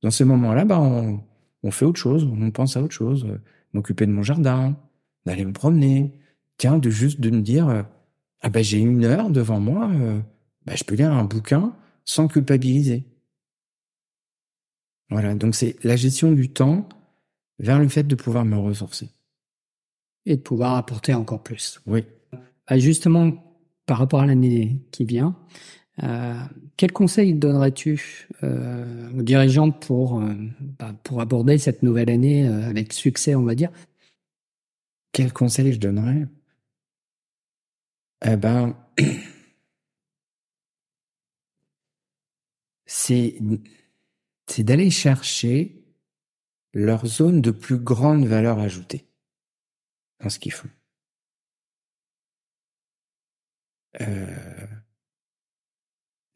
Dans 0.01 0.11
ce 0.11 0.25
moment-là, 0.25 0.65
bah, 0.65 0.81
on, 0.81 1.71
fait 1.71 1.85
autre 1.85 2.01
chose, 2.01 2.25
on 2.25 2.51
pense 2.51 2.79
à 2.79 2.83
autre 2.83 2.95
chose, 2.95 3.27
euh, 3.27 3.39
m'occuper 3.75 4.07
de 4.07 4.13
mon 4.13 4.23
jardin, 4.23 4.79
d'aller 5.27 5.45
me 5.45 5.53
promener. 5.53 6.19
Tiens, 6.57 6.79
de 6.79 6.89
juste 6.89 7.21
de 7.21 7.29
me 7.29 7.43
dire, 7.43 7.69
euh, 7.69 7.83
ah 8.41 8.49
ben 8.49 8.65
j'ai 8.65 8.79
une 8.79 9.05
heure 9.05 9.29
devant 9.29 9.61
moi, 9.61 9.91
ben, 10.65 10.75
je 10.75 10.85
peux 10.85 10.95
lire 10.95 11.13
un 11.13 11.25
bouquin 11.25 11.77
sans 12.07 12.29
culpabiliser. 12.29 13.05
Voilà, 15.11 15.35
donc 15.35 15.55
c'est 15.55 15.83
la 15.85 15.97
gestion 15.97 16.33
du 16.33 16.51
temps 16.51 16.89
vers 17.59 17.79
le 17.79 17.89
fait 17.89 18.03
de 18.03 18.15
pouvoir 18.15 18.45
me 18.45 18.57
ressourcer. 18.57 19.11
Et 20.25 20.37
de 20.37 20.43
pouvoir 20.43 20.75
apporter 20.77 21.15
encore 21.15 21.43
plus. 21.43 21.81
Oui. 21.87 22.05
Bah, 22.69 22.79
justement, 22.79 23.33
par 23.87 23.99
rapport 23.99 24.21
à 24.21 24.27
l'année 24.27 24.81
qui 24.91 25.05
vient, 25.05 25.37
euh, 26.03 26.35
quel 26.77 26.93
conseil 26.93 27.35
donnerais-tu 27.35 28.29
euh, 28.43 29.11
aux 29.19 29.23
dirigeants 29.23 29.71
pour, 29.71 30.21
euh, 30.21 30.35
bah, 30.79 30.93
pour 31.05 31.21
aborder 31.21 31.59
cette 31.59 31.83
nouvelle 31.83 32.11
année 32.11 32.47
euh, 32.47 32.69
avec 32.69 32.93
succès, 32.93 33.35
on 33.35 33.45
va 33.45 33.55
dire? 33.55 33.71
Quel 35.13 35.33
conseil 35.33 35.73
je 35.73 35.79
donnerais? 35.79 36.27
Eh 38.25 38.37
ben, 38.37 38.75
c'est 42.87 43.37
c'est 44.49 44.65
d'aller 44.65 44.91
chercher 44.91 45.83
leur 46.73 47.07
zone 47.07 47.41
de 47.41 47.51
plus 47.51 47.79
grande 47.79 48.27
valeur 48.27 48.59
ajoutée 48.59 49.07
dans 50.21 50.29
ce 50.29 50.39
qu'ils 50.39 50.53
font. 50.53 50.69
Euh, 54.01 54.67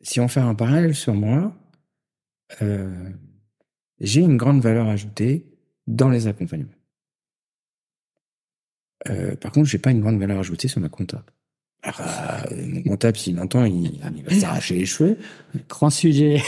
si 0.01 0.19
on 0.21 0.29
fait 0.29 0.41
un 0.41 0.55
parallèle 0.55 0.95
sur 0.95 1.15
moi, 1.15 1.55
euh, 2.63 3.11
j'ai 4.01 4.21
une 4.21 4.39
grande 4.39 4.63
valeur 4.63 4.89
ajoutée 4.89 5.47
dans 5.87 6.09
les 6.09 6.27
accompagnements. 6.27 6.71
Euh, 9.09 9.37
par 9.37 9.53
contre, 9.53 9.69
j'ai 9.69 9.79
pas 9.79 9.91
une 9.91 10.01
grande 10.01 10.19
valeur 10.19 10.39
ajoutée 10.39 10.69
sur 10.69 10.81
ma 10.81 10.89
comptable. 10.89 11.33
Alors, 11.83 12.01
euh, 12.01 12.67
mon 12.67 12.83
comptable, 12.83 13.17
s'il 13.17 13.39
entend, 13.41 13.65
il, 13.65 14.01
il 14.17 14.25
va 14.25 14.35
s'arracher 14.39 14.77
les 14.77 14.87
cheveux. 14.87 15.19
Grand 15.69 15.91
sujet. 15.91 16.43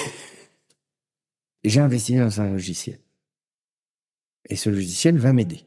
J'ai 1.64 1.80
investi 1.80 2.16
dans 2.16 2.40
un 2.40 2.50
logiciel. 2.50 2.98
Et 4.48 4.56
ce 4.56 4.70
logiciel 4.70 5.18
va 5.18 5.32
m'aider 5.32 5.60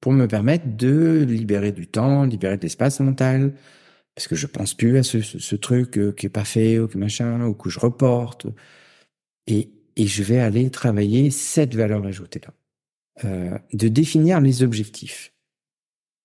pour 0.00 0.12
me 0.12 0.26
permettre 0.26 0.76
de 0.76 1.24
libérer 1.26 1.72
du 1.72 1.86
temps, 1.86 2.24
libérer 2.24 2.56
de 2.56 2.62
l'espace 2.62 3.00
mental, 3.00 3.54
parce 4.14 4.28
que 4.28 4.34
je 4.34 4.46
pense 4.46 4.74
plus 4.74 4.98
à 4.98 5.02
ce, 5.02 5.20
ce, 5.22 5.38
ce 5.38 5.56
truc 5.56 5.96
euh, 5.96 6.12
qui 6.12 6.26
est 6.26 6.30
pas 6.30 6.44
fait 6.44 6.78
ou 6.78 6.88
que 6.88 6.98
machin 6.98 7.46
ou 7.46 7.54
que 7.54 7.70
je 7.70 7.78
reporte. 7.78 8.46
Et, 9.46 9.70
et 9.96 10.06
je 10.06 10.22
vais 10.22 10.38
aller 10.38 10.70
travailler 10.70 11.30
cette 11.30 11.74
valeur 11.74 12.04
ajoutée 12.04 12.40
là. 12.40 12.52
Euh, 13.24 13.58
de 13.74 13.88
définir 13.88 14.40
les 14.40 14.62
objectifs. 14.62 15.34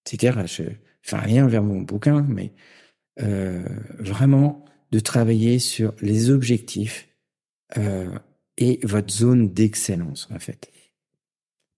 C'est-à-dire 0.05 0.47
je 0.47 0.63
fais 1.01 1.17
rien 1.17 1.45
vers 1.45 1.61
mon 1.61 1.81
bouquin 1.81 2.25
mais 2.29 2.53
euh, 3.19 3.67
vraiment 3.99 4.63
de 4.91 4.99
travailler 5.01 5.59
sur 5.59 5.93
les 6.01 6.29
objectifs 6.29 7.09
euh, 7.77 8.17
et 8.57 8.79
votre 8.83 9.13
zone 9.13 9.53
d'excellence 9.53 10.27
en 10.33 10.39
fait 10.39 10.71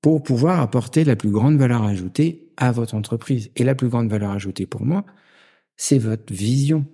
pour 0.02 0.24
pouvoir 0.24 0.62
apporter 0.62 1.04
la 1.04 1.16
plus 1.16 1.30
grande 1.30 1.58
valeur 1.58 1.84
ajoutée 1.84 2.52
à 2.58 2.72
votre 2.72 2.96
entreprise 2.96 3.52
et 3.56 3.64
la 3.64 3.76
plus 3.76 3.90
grande 3.90 4.10
valeur 4.10 4.32
ajoutée 4.32 4.66
pour 4.66 4.86
moi 4.86 5.06
c'est 5.80 5.98
votre 5.98 6.34
vision, 6.34 6.86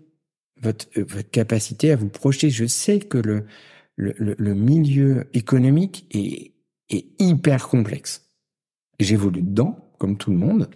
votre, 0.61 0.87
euh, 0.97 1.05
votre 1.09 1.31
capacité 1.31 1.91
à 1.91 1.95
vous 1.95 2.07
projeter. 2.07 2.51
Je 2.51 2.65
sais 2.65 2.99
que 2.99 3.17
le, 3.17 3.45
le, 3.95 4.13
le, 4.37 4.53
milieu 4.53 5.27
économique 5.33 6.05
est, 6.11 6.53
est 6.89 7.07
hyper 7.19 7.67
complexe. 7.67 8.31
J'évolue 8.99 9.41
dedans, 9.41 9.91
comme 9.97 10.17
tout 10.17 10.29
le 10.29 10.37
monde. 10.37 10.69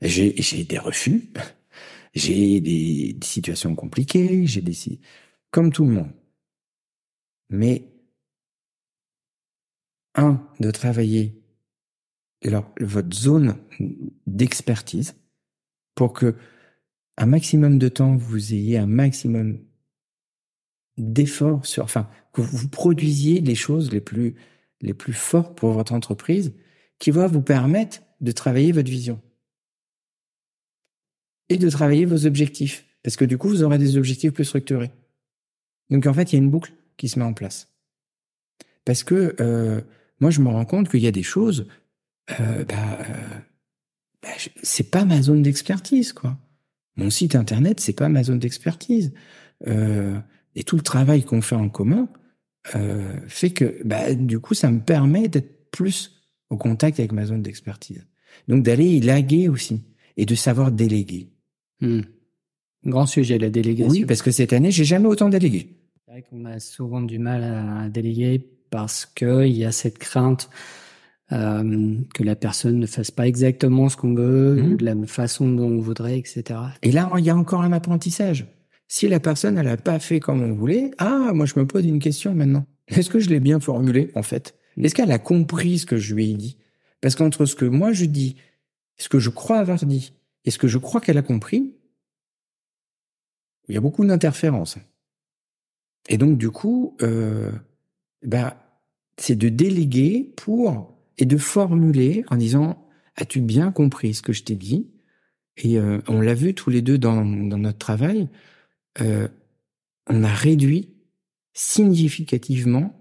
J'ai 0.00 0.32
des 0.62 0.78
refus, 0.78 1.32
j'ai 2.14 2.60
des, 2.60 3.12
des, 3.14 3.26
situations 3.26 3.74
compliquées, 3.74 4.46
j'ai 4.46 4.62
des 4.62 4.76
comme 5.50 5.72
tout 5.72 5.84
le 5.84 5.90
monde. 5.90 6.12
Mais 7.50 7.88
un, 10.18 10.46
de 10.60 10.70
travailler 10.70 11.40
leur, 12.42 12.70
votre 12.80 13.16
zone 13.16 13.56
d'expertise 14.26 15.16
pour 15.94 16.12
que 16.12 16.36
un 17.16 17.26
maximum 17.26 17.78
de 17.78 17.88
temps, 17.88 18.16
vous 18.16 18.54
ayez 18.54 18.78
un 18.78 18.86
maximum 18.86 19.58
d'efforts 20.96 21.66
sur, 21.66 21.82
enfin, 21.84 22.08
que 22.32 22.40
vous 22.40 22.68
produisiez 22.68 23.40
les 23.40 23.54
choses 23.54 23.90
les 23.92 24.00
plus, 24.00 24.36
les 24.80 24.94
plus 24.94 25.12
fortes 25.12 25.56
pour 25.56 25.72
votre 25.72 25.92
entreprise 25.92 26.54
qui 26.98 27.10
va 27.10 27.26
vous 27.26 27.42
permettre 27.42 28.02
de 28.20 28.32
travailler 28.32 28.72
votre 28.72 28.90
vision 28.90 29.20
et 31.48 31.56
de 31.56 31.70
travailler 31.70 32.04
vos 32.04 32.26
objectifs. 32.26 32.84
Parce 33.02 33.16
que 33.16 33.24
du 33.24 33.38
coup, 33.38 33.48
vous 33.48 33.62
aurez 33.62 33.78
des 33.78 33.96
objectifs 33.96 34.32
plus 34.32 34.44
structurés. 34.44 34.90
Donc 35.90 36.06
en 36.06 36.14
fait, 36.14 36.32
il 36.32 36.36
y 36.36 36.38
a 36.38 36.42
une 36.42 36.50
boucle 36.50 36.72
qui 36.96 37.08
se 37.08 37.18
met 37.18 37.24
en 37.24 37.32
place. 37.32 37.72
Parce 38.84 39.04
que 39.04 39.34
euh, 39.40 39.80
moi, 40.20 40.30
je 40.30 40.40
me 40.40 40.48
rends 40.48 40.64
compte 40.64 40.88
qu'il 40.88 41.00
y 41.00 41.06
a 41.06 41.12
des 41.12 41.22
choses, 41.22 41.66
euh, 42.40 42.64
bah, 42.64 42.98
euh, 43.00 43.38
bah, 44.22 44.28
c'est 44.62 44.90
pas 44.90 45.04
ma 45.04 45.22
zone 45.22 45.42
d'expertise, 45.42 46.12
quoi. 46.12 46.36
Mon 46.96 47.10
site 47.10 47.36
internet, 47.36 47.78
c'est 47.80 47.92
pas 47.92 48.08
ma 48.08 48.24
zone 48.24 48.40
d'expertise. 48.40 49.12
Euh, 49.66 50.18
et 50.54 50.64
tout 50.64 50.76
le 50.76 50.82
travail 50.82 51.22
qu'on 51.22 51.40
fait 51.40 51.54
en 51.54 51.68
commun 51.68 52.08
euh, 52.74 53.16
fait 53.28 53.50
que, 53.50 53.80
bah, 53.84 54.14
du 54.14 54.40
coup, 54.40 54.54
ça 54.54 54.70
me 54.70 54.80
permet 54.80 55.28
d'être 55.28 55.70
plus 55.70 56.20
au 56.50 56.56
contact 56.56 56.98
avec 56.98 57.12
ma 57.12 57.24
zone 57.24 57.42
d'expertise. 57.42 58.06
Donc 58.48 58.64
d'aller 58.64 58.86
y 58.86 59.00
laguer 59.00 59.48
aussi 59.48 59.82
et 60.16 60.26
de 60.26 60.34
savoir 60.34 60.72
déléguer. 60.72 61.28
Hmm. 61.80 62.00
Grand 62.84 63.06
sujet, 63.06 63.38
la 63.38 63.50
délégation. 63.50 63.92
Oui, 63.92 64.04
parce 64.04 64.22
que 64.22 64.30
cette 64.30 64.52
année, 64.52 64.70
j'ai 64.70 64.84
jamais 64.84 65.06
autant 65.06 65.28
délégué. 65.28 65.76
C'est 66.04 66.10
vrai 66.10 66.22
qu'on 66.22 66.44
a 66.44 66.58
souvent 66.58 67.02
du 67.02 67.18
mal 67.18 67.44
à 67.44 67.88
déléguer 67.88 68.44
parce 68.70 69.06
qu'il 69.06 69.56
y 69.56 69.64
a 69.64 69.72
cette 69.72 69.98
crainte 69.98 70.50
euh, 71.32 71.96
que 72.14 72.22
la 72.22 72.36
personne 72.36 72.78
ne 72.78 72.86
fasse 72.86 73.10
pas 73.10 73.26
exactement 73.26 73.88
ce 73.88 73.96
qu'on 73.96 74.14
veut, 74.14 74.54
mmh. 74.54 74.76
de 74.76 74.84
la 74.84 74.94
façon 75.06 75.50
dont 75.50 75.68
on 75.68 75.80
voudrait, 75.80 76.18
etc. 76.18 76.60
Et 76.82 76.90
là, 76.90 77.10
il 77.18 77.24
y 77.24 77.30
a 77.30 77.36
encore 77.36 77.62
un 77.62 77.72
apprentissage. 77.72 78.46
Si 78.88 79.06
la 79.08 79.20
personne, 79.20 79.58
elle 79.58 79.68
a 79.68 79.76
pas 79.76 79.98
fait 79.98 80.20
comme 80.20 80.42
on 80.42 80.54
voulait, 80.54 80.90
ah, 80.96 81.32
moi, 81.34 81.44
je 81.44 81.58
me 81.58 81.66
pose 81.66 81.84
une 81.84 81.98
question 81.98 82.34
maintenant. 82.34 82.64
Est-ce 82.88 83.10
que 83.10 83.18
je 83.18 83.28
l'ai 83.28 83.40
bien 83.40 83.60
formulé, 83.60 84.10
en 84.14 84.22
fait? 84.22 84.54
Est-ce 84.78 84.94
qu'elle 84.94 85.12
a 85.12 85.18
compris 85.18 85.78
ce 85.78 85.86
que 85.86 85.98
je 85.98 86.14
lui 86.14 86.30
ai 86.30 86.34
dit? 86.34 86.56
Parce 87.00 87.14
qu'entre 87.14 87.44
ce 87.44 87.54
que 87.54 87.64
moi 87.64 87.92
je 87.92 88.06
dis, 88.06 88.36
ce 88.96 89.08
que 89.08 89.18
je 89.18 89.30
crois 89.30 89.58
avoir 89.58 89.84
dit, 89.84 90.12
et 90.44 90.50
ce 90.50 90.58
que 90.58 90.68
je 90.68 90.78
crois 90.78 91.00
qu'elle 91.00 91.18
a 91.18 91.22
compris, 91.22 91.74
il 93.68 93.74
y 93.74 93.78
a 93.78 93.80
beaucoup 93.80 94.04
d'interférences. 94.06 94.78
Et 96.08 96.16
donc, 96.16 96.38
du 96.38 96.50
coup, 96.50 96.96
euh, 97.02 97.52
bah, 98.24 98.56
c'est 99.16 99.36
de 99.36 99.48
déléguer 99.48 100.32
pour 100.36 100.96
et 101.18 101.26
de 101.26 101.36
formuler 101.36 102.24
en 102.28 102.36
disant 102.36 102.84
as-tu 103.16 103.40
bien 103.40 103.72
compris 103.72 104.14
ce 104.14 104.22
que 104.22 104.32
je 104.32 104.44
t'ai 104.44 104.54
dit? 104.54 104.88
Et 105.56 105.78
euh, 105.78 106.00
on 106.06 106.20
l'a 106.20 106.34
vu 106.34 106.54
tous 106.54 106.70
les 106.70 106.82
deux 106.82 106.98
dans, 106.98 107.24
dans 107.24 107.58
notre 107.58 107.78
travail, 107.78 108.28
euh, 109.00 109.26
on 110.08 110.22
a 110.22 110.32
réduit 110.32 110.90
significativement 111.52 112.94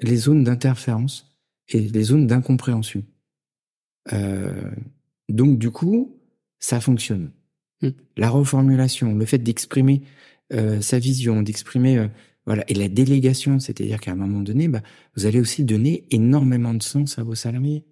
les 0.00 0.16
zones 0.16 0.44
d'interférence 0.44 1.36
et 1.68 1.80
les 1.80 2.02
zones 2.02 2.26
d'incompréhension. 2.26 3.04
Euh, 4.12 4.70
donc 5.28 5.58
du 5.58 5.70
coup, 5.70 6.18
ça 6.58 6.80
fonctionne. 6.80 7.30
Mmh. 7.82 7.88
La 8.16 8.30
reformulation, 8.30 9.14
le 9.14 9.26
fait 9.26 9.38
d'exprimer 9.38 10.02
euh, 10.52 10.80
sa 10.80 10.98
vision, 10.98 11.42
d'exprimer 11.42 11.98
euh, 11.98 12.08
voilà. 12.46 12.64
Et 12.68 12.74
la 12.74 12.88
délégation, 12.88 13.58
c'est-à-dire 13.58 14.00
qu'à 14.00 14.12
un 14.12 14.16
moment 14.16 14.40
donné, 14.40 14.68
bah, 14.68 14.82
vous 15.16 15.26
allez 15.26 15.40
aussi 15.40 15.64
donner 15.64 16.06
énormément 16.10 16.74
de 16.74 16.82
sens 16.82 17.18
à 17.18 17.22
vos 17.22 17.34
salariés. 17.34 17.84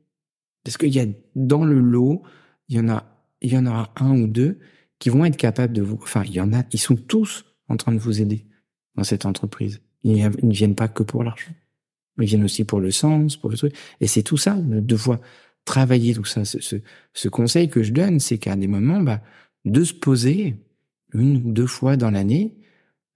Parce 0.65 0.77
qu'il 0.77 0.95
y 0.95 1.01
a 1.01 1.07
dans 1.35 1.65
le 1.65 1.79
lot, 1.79 2.23
il 2.69 2.77
y 2.77 2.81
en 2.81 2.89
a, 2.89 3.05
il 3.41 3.53
y 3.53 3.59
en 3.59 3.67
aura 3.67 3.93
un 3.97 4.19
ou 4.21 4.27
deux 4.27 4.59
qui 4.99 5.11
vont 5.11 5.25
être 5.25 5.37
capables 5.37 5.73
de 5.73 5.83
vous, 5.83 5.99
enfin, 6.03 6.25
il 6.25 6.33
y 6.33 6.41
en 6.41 6.53
a, 6.53 6.65
ils 6.73 6.79
sont 6.79 6.97
tous 6.97 7.45
en 7.69 7.77
train 7.77 7.93
de 7.93 7.99
vous 7.99 8.21
aider 8.21 8.47
dans 8.97 9.05
cette 9.05 9.27
entreprise. 9.27 9.81
Ils, 10.03 10.25
ne 10.25 10.53
viennent 10.53 10.75
pas 10.75 10.89
que 10.89 11.03
pour 11.03 11.23
l'argent. 11.23 11.53
Ils 12.19 12.27
viennent 12.27 12.45
aussi 12.45 12.65
pour 12.65 12.81
le 12.81 12.91
sens, 12.91 13.37
pour 13.37 13.51
le 13.51 13.57
truc. 13.57 13.75
Et 14.01 14.09
c'est 14.09 14.23
tout 14.23 14.37
ça, 14.37 14.55
de 14.55 14.81
devoir 14.81 15.21
travailler 15.65 16.15
tout 16.15 16.25
ça. 16.25 16.45
Ce, 16.45 16.61
ce, 16.61 16.77
ce 17.13 17.29
conseil 17.29 17.69
que 17.69 17.83
je 17.83 17.93
donne, 17.93 18.19
c'est 18.19 18.39
qu'à 18.39 18.57
des 18.57 18.67
moments, 18.67 19.01
bah, 19.01 19.23
de 19.65 19.85
se 19.85 19.95
poser 19.95 20.57
une 21.13 21.37
ou 21.37 21.53
deux 21.53 21.67
fois 21.67 21.97
dans 21.97 22.11
l'année 22.11 22.57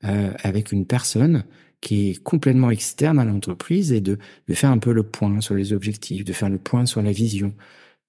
euh, 0.04 0.32
avec 0.42 0.72
une 0.72 0.86
personne 0.86 1.44
qui 1.80 2.10
est 2.10 2.22
complètement 2.22 2.70
externe 2.70 3.18
à 3.18 3.24
l'entreprise 3.24 3.92
et 3.92 4.00
de, 4.00 4.18
de 4.48 4.54
faire 4.54 4.70
un 4.70 4.78
peu 4.78 4.92
le 4.92 5.02
point 5.02 5.40
sur 5.40 5.54
les 5.54 5.72
objectifs, 5.72 6.24
de 6.24 6.32
faire 6.32 6.48
le 6.48 6.58
point 6.58 6.86
sur 6.86 7.02
la 7.02 7.12
vision, 7.12 7.54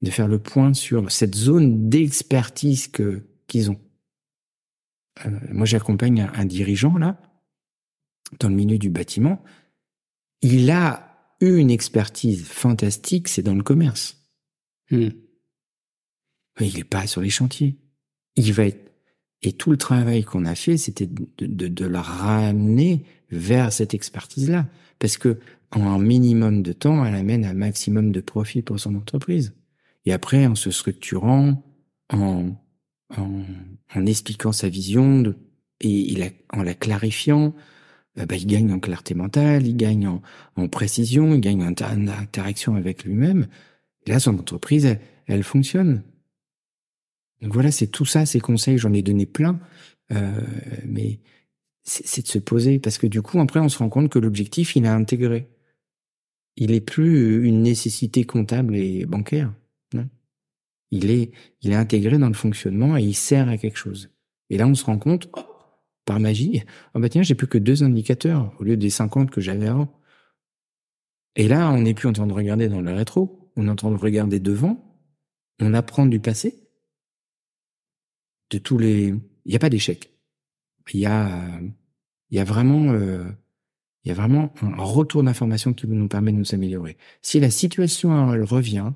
de 0.01 0.11
faire 0.11 0.27
le 0.27 0.39
point 0.39 0.73
sur 0.73 1.11
cette 1.11 1.35
zone 1.35 1.89
d'expertise 1.89 2.87
que 2.87 3.23
qu'ils 3.47 3.71
ont. 3.71 3.79
Euh, 5.25 5.29
moi, 5.51 5.65
j'accompagne 5.65 6.21
un, 6.21 6.31
un, 6.33 6.45
dirigeant 6.45 6.97
là 6.97 7.19
dans 8.39 8.49
le 8.49 8.55
milieu 8.55 8.77
du 8.77 8.89
bâtiment. 8.89 9.43
Il 10.41 10.69
a 10.71 11.35
eu 11.39 11.57
une 11.57 11.71
expertise 11.71 12.45
fantastique, 12.45 13.27
c'est 13.27 13.43
dans 13.43 13.55
le 13.55 13.63
commerce. 13.63 14.19
Hmm. 14.91 15.09
il 16.59 16.75
n'est 16.75 16.83
pas 16.83 17.07
sur 17.07 17.21
les 17.21 17.29
chantiers. 17.29 17.77
Il 18.35 18.53
va 18.53 18.65
être. 18.67 18.92
Et 19.43 19.51
tout 19.51 19.71
le 19.71 19.77
travail 19.77 20.23
qu'on 20.23 20.45
a 20.45 20.55
fait, 20.55 20.77
c'était 20.77 21.07
de, 21.07 21.45
de, 21.45 21.67
de 21.67 21.85
la 21.85 22.01
ramener 22.01 23.03
vers 23.29 23.71
cette 23.73 23.93
expertise-là. 23.93 24.67
Parce 24.99 25.17
que 25.17 25.39
en 25.71 25.83
un 25.83 25.99
minimum 25.99 26.61
de 26.61 26.71
temps, 26.71 27.03
elle 27.03 27.15
amène 27.15 27.45
un 27.45 27.53
maximum 27.53 28.11
de 28.11 28.21
profit 28.21 28.61
pour 28.61 28.79
son 28.79 28.95
entreprise. 28.95 29.53
Et 30.05 30.13
après, 30.13 30.45
en 30.45 30.55
se 30.55 30.71
structurant, 30.71 31.63
en, 32.11 32.51
en, 33.17 33.43
en 33.93 34.05
expliquant 34.05 34.51
sa 34.51 34.69
vision 34.69 35.21
de, 35.21 35.35
et 35.81 35.89
il 35.89 36.31
en 36.51 36.63
la 36.63 36.73
clarifiant, 36.73 37.53
euh, 38.17 38.25
bah, 38.25 38.35
il 38.35 38.45
gagne 38.45 38.71
en 38.71 38.79
clarté 38.79 39.13
mentale, 39.13 39.65
il 39.67 39.75
gagne 39.75 40.07
en, 40.07 40.21
en 40.55 40.67
précision, 40.67 41.33
il 41.33 41.41
gagne 41.41 41.63
en, 41.63 41.71
en 41.71 42.07
interaction 42.07 42.75
avec 42.75 43.03
lui-même. 43.03 43.47
Là, 44.07 44.19
son 44.19 44.37
entreprise, 44.37 44.85
elle, 44.85 44.99
elle 45.27 45.43
fonctionne. 45.43 46.03
Donc 47.43 47.53
voilà, 47.53 47.71
c'est 47.71 47.87
tout 47.87 48.05
ça, 48.05 48.25
ces 48.25 48.39
conseils, 48.39 48.77
j'en 48.77 48.93
ai 48.93 49.01
donné 49.01 49.25
plein, 49.25 49.59
euh, 50.13 50.31
mais 50.85 51.19
c'est 51.83 52.21
de 52.21 52.27
se 52.27 52.39
poser, 52.39 52.79
parce 52.79 52.97
que 52.97 53.05
du 53.05 53.21
coup, 53.21 53.39
après, 53.41 53.59
on 53.59 53.67
se 53.67 53.77
rend 53.77 53.89
compte 53.89 54.09
que 54.09 54.17
l'objectif, 54.17 54.77
il 54.77 54.85
est 54.85 54.89
intégré. 54.89 55.49
Il 56.55 56.71
est 56.71 56.79
plus 56.81 57.45
une 57.45 57.61
nécessité 57.61 58.23
comptable 58.23 58.77
et 58.77 59.05
bancaire. 59.05 59.53
Non? 59.93 60.07
Il 60.91 61.11
est, 61.11 61.31
il 61.61 61.71
est 61.71 61.75
intégré 61.75 62.17
dans 62.17 62.29
le 62.29 62.33
fonctionnement 62.33 62.95
et 62.95 63.03
il 63.03 63.13
sert 63.13 63.49
à 63.49 63.57
quelque 63.57 63.77
chose. 63.77 64.09
Et 64.49 64.57
là, 64.57 64.65
on 64.65 64.75
se 64.75 64.85
rend 64.85 64.97
compte, 64.97 65.29
oh, 65.35 65.41
par 66.05 66.21
magie, 66.21 66.63
oh 66.93 66.99
bah 66.99 67.09
tiens, 67.09 67.23
j'ai 67.23 67.35
plus 67.35 67.47
que 67.47 67.57
deux 67.57 67.83
indicateurs 67.83 68.53
au 68.59 68.63
lieu 68.63 68.77
des 68.77 68.89
50 68.89 69.31
que 69.31 69.41
j'avais 69.41 69.67
avant. 69.67 69.99
Et 71.35 71.49
là, 71.49 71.71
on 71.71 71.81
n'est 71.81 71.93
plus 71.93 72.07
en 72.07 72.13
train 72.13 72.27
de 72.27 72.33
regarder 72.33 72.69
dans 72.69 72.81
le 72.81 72.93
rétro, 72.93 73.51
on 73.57 73.67
est 73.67 73.71
en 73.71 73.75
train 73.75 73.91
de 73.91 73.97
regarder 73.97 74.39
devant, 74.39 74.97
on 75.59 75.73
apprend 75.73 76.05
du 76.05 76.19
passé, 76.19 76.62
tous 78.59 78.77
les... 78.77 79.13
Il 79.45 79.49
n'y 79.49 79.55
a 79.55 79.59
pas 79.59 79.69
d'échec. 79.69 80.11
Il 80.93 80.99
y 80.99 81.05
a, 81.05 81.59
il 82.29 82.37
y 82.37 82.39
a 82.39 82.43
vraiment, 82.43 82.93
euh, 82.93 83.25
il 84.03 84.09
y 84.09 84.11
a 84.11 84.15
vraiment 84.15 84.53
un 84.61 84.83
retour 84.83 85.23
d'information 85.23 85.73
qui 85.73 85.87
nous 85.87 86.07
permet 86.07 86.31
de 86.31 86.37
nous 86.37 86.53
améliorer. 86.53 86.97
Si 87.21 87.39
la 87.39 87.51
situation 87.51 88.33
elle 88.33 88.43
revient 88.43 88.91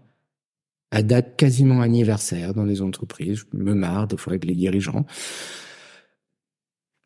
à 0.92 1.04
date 1.04 1.38
quasiment 1.38 1.82
anniversaire 1.82 2.54
dans 2.54 2.64
les 2.64 2.82
entreprises, 2.82 3.46
je 3.52 3.58
me 3.58 3.74
marre 3.74 4.08
des 4.08 4.18
fois 4.18 4.32
avec 4.32 4.46
les 4.46 4.56
dirigeants, 4.56 5.06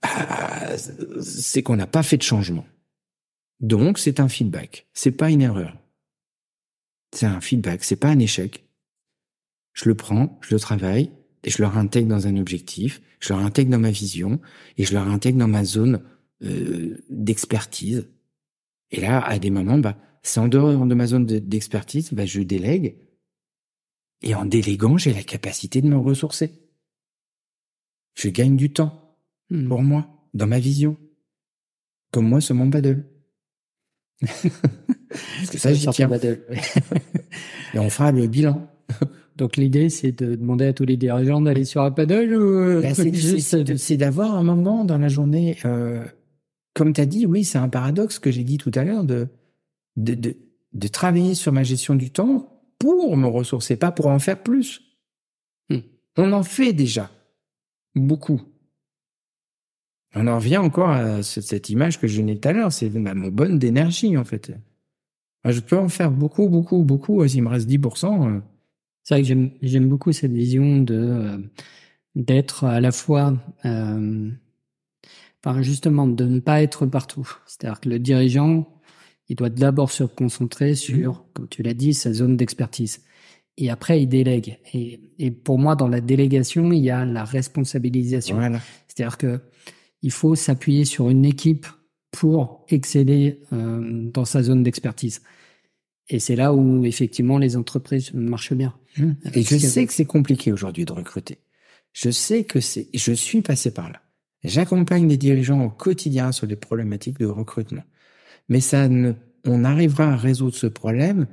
ah, 0.03 0.77
c'est 1.21 1.63
qu'on 1.63 1.75
n'a 1.75 1.87
pas 1.87 2.03
fait 2.03 2.17
de 2.17 2.23
changement. 2.23 2.65
Donc 3.59 3.99
c'est 3.99 4.19
un 4.19 4.29
feedback, 4.29 4.87
c'est 4.93 5.11
pas 5.11 5.29
une 5.29 5.41
erreur. 5.41 5.77
C'est 7.13 7.25
un 7.25 7.41
feedback, 7.41 7.83
c'est 7.83 7.97
pas 7.97 8.09
un 8.09 8.19
échec. 8.19 8.65
Je 9.73 9.89
le 9.89 9.95
prends, 9.95 10.39
je 10.41 10.55
le 10.55 10.59
travaille, 10.59 11.11
je 11.49 11.61
le 11.61 11.67
réintègre 11.67 12.07
dans 12.07 12.27
un 12.27 12.37
objectif, 12.37 13.01
je 13.19 13.33
le 13.33 13.39
réintègre 13.39 13.71
dans 13.71 13.79
ma 13.79 13.91
vision, 13.91 14.39
et 14.77 14.83
je 14.83 14.93
le 14.93 14.99
réintègre 14.99 15.39
dans 15.39 15.47
ma 15.47 15.63
zone 15.63 16.03
euh, 16.43 16.97
d'expertise. 17.09 18.07
Et 18.91 19.01
là, 19.01 19.21
à 19.21 19.39
des 19.39 19.49
moments, 19.49 19.77
bah, 19.77 19.97
c'est 20.23 20.39
en 20.39 20.47
dehors 20.47 20.85
de 20.85 20.95
ma 20.95 21.07
zone 21.07 21.25
d'expertise, 21.25 22.13
bah, 22.13 22.25
je 22.25 22.41
délègue. 22.41 22.97
Et 24.21 24.35
en 24.35 24.45
déléguant, 24.45 24.97
j'ai 24.97 25.13
la 25.13 25.23
capacité 25.23 25.81
de 25.81 25.87
me 25.87 25.97
ressourcer. 25.97 26.51
Je 28.13 28.29
gagne 28.29 28.55
du 28.55 28.71
temps 28.71 29.15
hmm. 29.49 29.67
pour 29.67 29.81
moi, 29.81 30.27
dans 30.33 30.47
ma 30.47 30.59
vision. 30.59 30.97
Comme 32.11 32.27
moi, 32.27 32.41
sur 32.41 32.55
mon 32.55 32.69
paddle. 32.69 33.07
Parce 34.21 35.49
que 35.49 35.57
ça, 35.57 35.73
j'y 35.73 35.87
tiens. 35.87 36.09
et 37.73 37.79
on 37.79 37.89
fera 37.89 38.11
le 38.11 38.27
bilan. 38.27 38.69
Donc 39.41 39.57
l'idée, 39.57 39.89
c'est 39.89 40.11
de 40.11 40.35
demander 40.35 40.67
à 40.67 40.73
tous 40.73 40.85
les 40.85 40.97
dirigeants 40.97 41.41
d'aller 41.41 41.65
sur 41.65 41.81
un 41.81 41.89
paddle 41.89 42.35
ou 42.35 42.59
euh, 42.59 42.81
ben, 42.81 42.93
c'est 43.77 43.97
d'avoir 43.97 44.35
un 44.35 44.43
moment 44.43 44.85
dans 44.85 44.99
la 44.99 45.07
journée. 45.07 45.57
Euh, 45.65 46.05
comme 46.75 46.93
tu 46.93 47.01
as 47.01 47.07
dit, 47.07 47.25
oui, 47.25 47.43
c'est 47.43 47.57
un 47.57 47.67
paradoxe 47.67 48.19
que 48.19 48.29
j'ai 48.29 48.43
dit 48.43 48.59
tout 48.59 48.69
à 48.75 48.83
l'heure 48.83 49.03
de, 49.03 49.29
de, 49.95 50.13
de, 50.13 50.37
de, 50.73 50.87
travailler 50.87 51.33
sur 51.33 51.51
ma 51.51 51.63
gestion 51.63 51.95
du 51.95 52.11
temps 52.11 52.61
pour 52.77 53.17
me 53.17 53.25
ressourcer, 53.25 53.77
pas 53.77 53.91
pour 53.91 54.05
en 54.05 54.19
faire 54.19 54.43
plus. 54.43 54.83
Hmm. 55.71 55.79
On 56.17 56.33
en 56.33 56.43
fait 56.43 56.71
déjà 56.71 57.09
beaucoup. 57.95 58.43
On 60.13 60.27
en 60.27 60.35
revient 60.35 60.57
encore 60.57 60.91
à 60.91 61.23
cette 61.23 61.71
image 61.71 61.99
que 61.99 62.05
je 62.05 62.19
donnais 62.19 62.35
tout 62.35 62.47
à 62.47 62.53
l'heure, 62.53 62.71
c'est 62.71 62.91
mon 62.91 63.29
bonne 63.29 63.57
d'énergie 63.57 64.15
en 64.17 64.23
fait. 64.23 64.51
Je 65.45 65.59
peux 65.61 65.79
en 65.79 65.89
faire 65.89 66.11
beaucoup, 66.11 66.47
beaucoup, 66.47 66.83
beaucoup. 66.83 67.27
S'il 67.27 67.41
me 67.41 67.49
reste 67.49 67.67
10%, 67.67 68.43
c'est 69.11 69.21
vrai 69.21 69.33
que 69.33 69.51
j'aime 69.61 69.89
beaucoup 69.89 70.13
cette 70.13 70.31
vision 70.31 70.77
de 70.77 70.95
euh, 70.95 71.37
d'être 72.15 72.63
à 72.63 72.79
la 72.79 72.93
fois, 72.93 73.33
euh, 73.65 74.29
enfin 75.43 75.61
justement, 75.61 76.07
de 76.07 76.23
ne 76.23 76.39
pas 76.39 76.61
être 76.61 76.85
partout. 76.85 77.29
C'est-à-dire 77.45 77.81
que 77.81 77.89
le 77.89 77.99
dirigeant, 77.99 78.69
il 79.27 79.35
doit 79.35 79.49
d'abord 79.49 79.91
se 79.91 80.05
concentrer 80.05 80.75
sur, 80.75 81.25
comme 81.33 81.49
tu 81.49 81.61
l'as 81.61 81.73
dit, 81.73 81.93
sa 81.93 82.13
zone 82.13 82.37
d'expertise. 82.37 83.01
Et 83.57 83.69
après, 83.69 84.01
il 84.01 84.07
délègue. 84.07 84.59
Et, 84.73 85.01
et, 85.19 85.29
pour 85.29 85.59
moi, 85.59 85.75
dans 85.75 85.89
la 85.89 85.99
délégation, 85.99 86.71
il 86.71 86.79
y 86.79 86.89
a 86.89 87.03
la 87.03 87.25
responsabilisation. 87.25 88.37
C'est-à-dire 88.87 89.17
que 89.17 89.41
il 90.01 90.11
faut 90.11 90.35
s'appuyer 90.35 90.85
sur 90.85 91.09
une 91.09 91.25
équipe 91.25 91.67
pour 92.11 92.65
exceller 92.69 93.41
euh, 93.51 94.09
dans 94.11 94.25
sa 94.25 94.41
zone 94.41 94.63
d'expertise. 94.63 95.21
Et 96.11 96.19
c'est 96.19 96.35
là 96.35 96.53
où 96.53 96.83
effectivement 96.83 97.37
les 97.37 97.55
entreprises 97.55 98.13
marchent 98.13 98.53
bien. 98.53 98.75
Mmh. 98.97 99.11
Et 99.33 99.43
je 99.43 99.57
sais 99.57 99.87
que 99.87 99.93
c'est 99.93 100.05
compliqué 100.05 100.51
aujourd'hui 100.51 100.83
de 100.83 100.91
recruter. 100.91 101.39
Je 101.93 102.11
sais 102.11 102.43
que 102.43 102.59
c'est, 102.59 102.89
je 102.93 103.13
suis 103.13 103.41
passé 103.41 103.73
par 103.73 103.89
là. 103.89 104.01
J'accompagne 104.43 105.07
des 105.07 105.15
dirigeants 105.15 105.63
au 105.63 105.69
quotidien 105.69 106.33
sur 106.33 106.47
les 106.47 106.57
problématiques 106.57 107.17
de 107.17 107.27
recrutement. 107.27 107.83
Mais 108.49 108.59
ça 108.59 108.89
ne, 108.89 109.13
on 109.45 109.63
arrivera 109.63 110.11
à 110.11 110.17
résoudre 110.17 110.55
ce 110.55 110.67
problème 110.67 111.27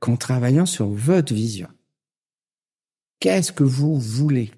qu'en 0.00 0.16
travaillant 0.16 0.66
sur 0.66 0.88
votre 0.88 1.32
vision. 1.32 1.68
Qu'est-ce 3.20 3.52
que 3.52 3.64
vous 3.64 4.00
voulez? 4.00 4.50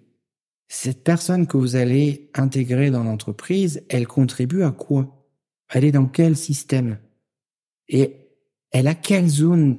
Cette 0.69 1.05
personne 1.05 1.47
que 1.47 1.59
vous 1.59 1.77
allez 1.77 2.31
intégrer 2.35 2.91
dans 2.91 3.05
l'entreprise, 3.05 3.85
elle 3.91 4.07
contribue 4.07 4.63
à 4.63 4.71
quoi? 4.71 5.29
Elle 5.69 5.85
est 5.85 5.93
dans 5.93 6.07
quel 6.07 6.35
système? 6.35 6.99
Et 7.89 8.26
elle 8.77 8.89
a 8.89 8.95
quelle 8.95 9.27
zone 9.27 9.79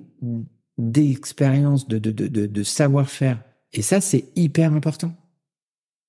d'expérience, 0.80 1.88
de, 1.88 2.00
de, 2.00 2.12
de, 2.12 2.48
de 2.48 2.64
savoir-faire? 2.64 3.44
Et 3.72 3.84
ça, 3.84 4.02
c'est 4.02 4.26
hyper 4.36 4.74
important 4.74 5.16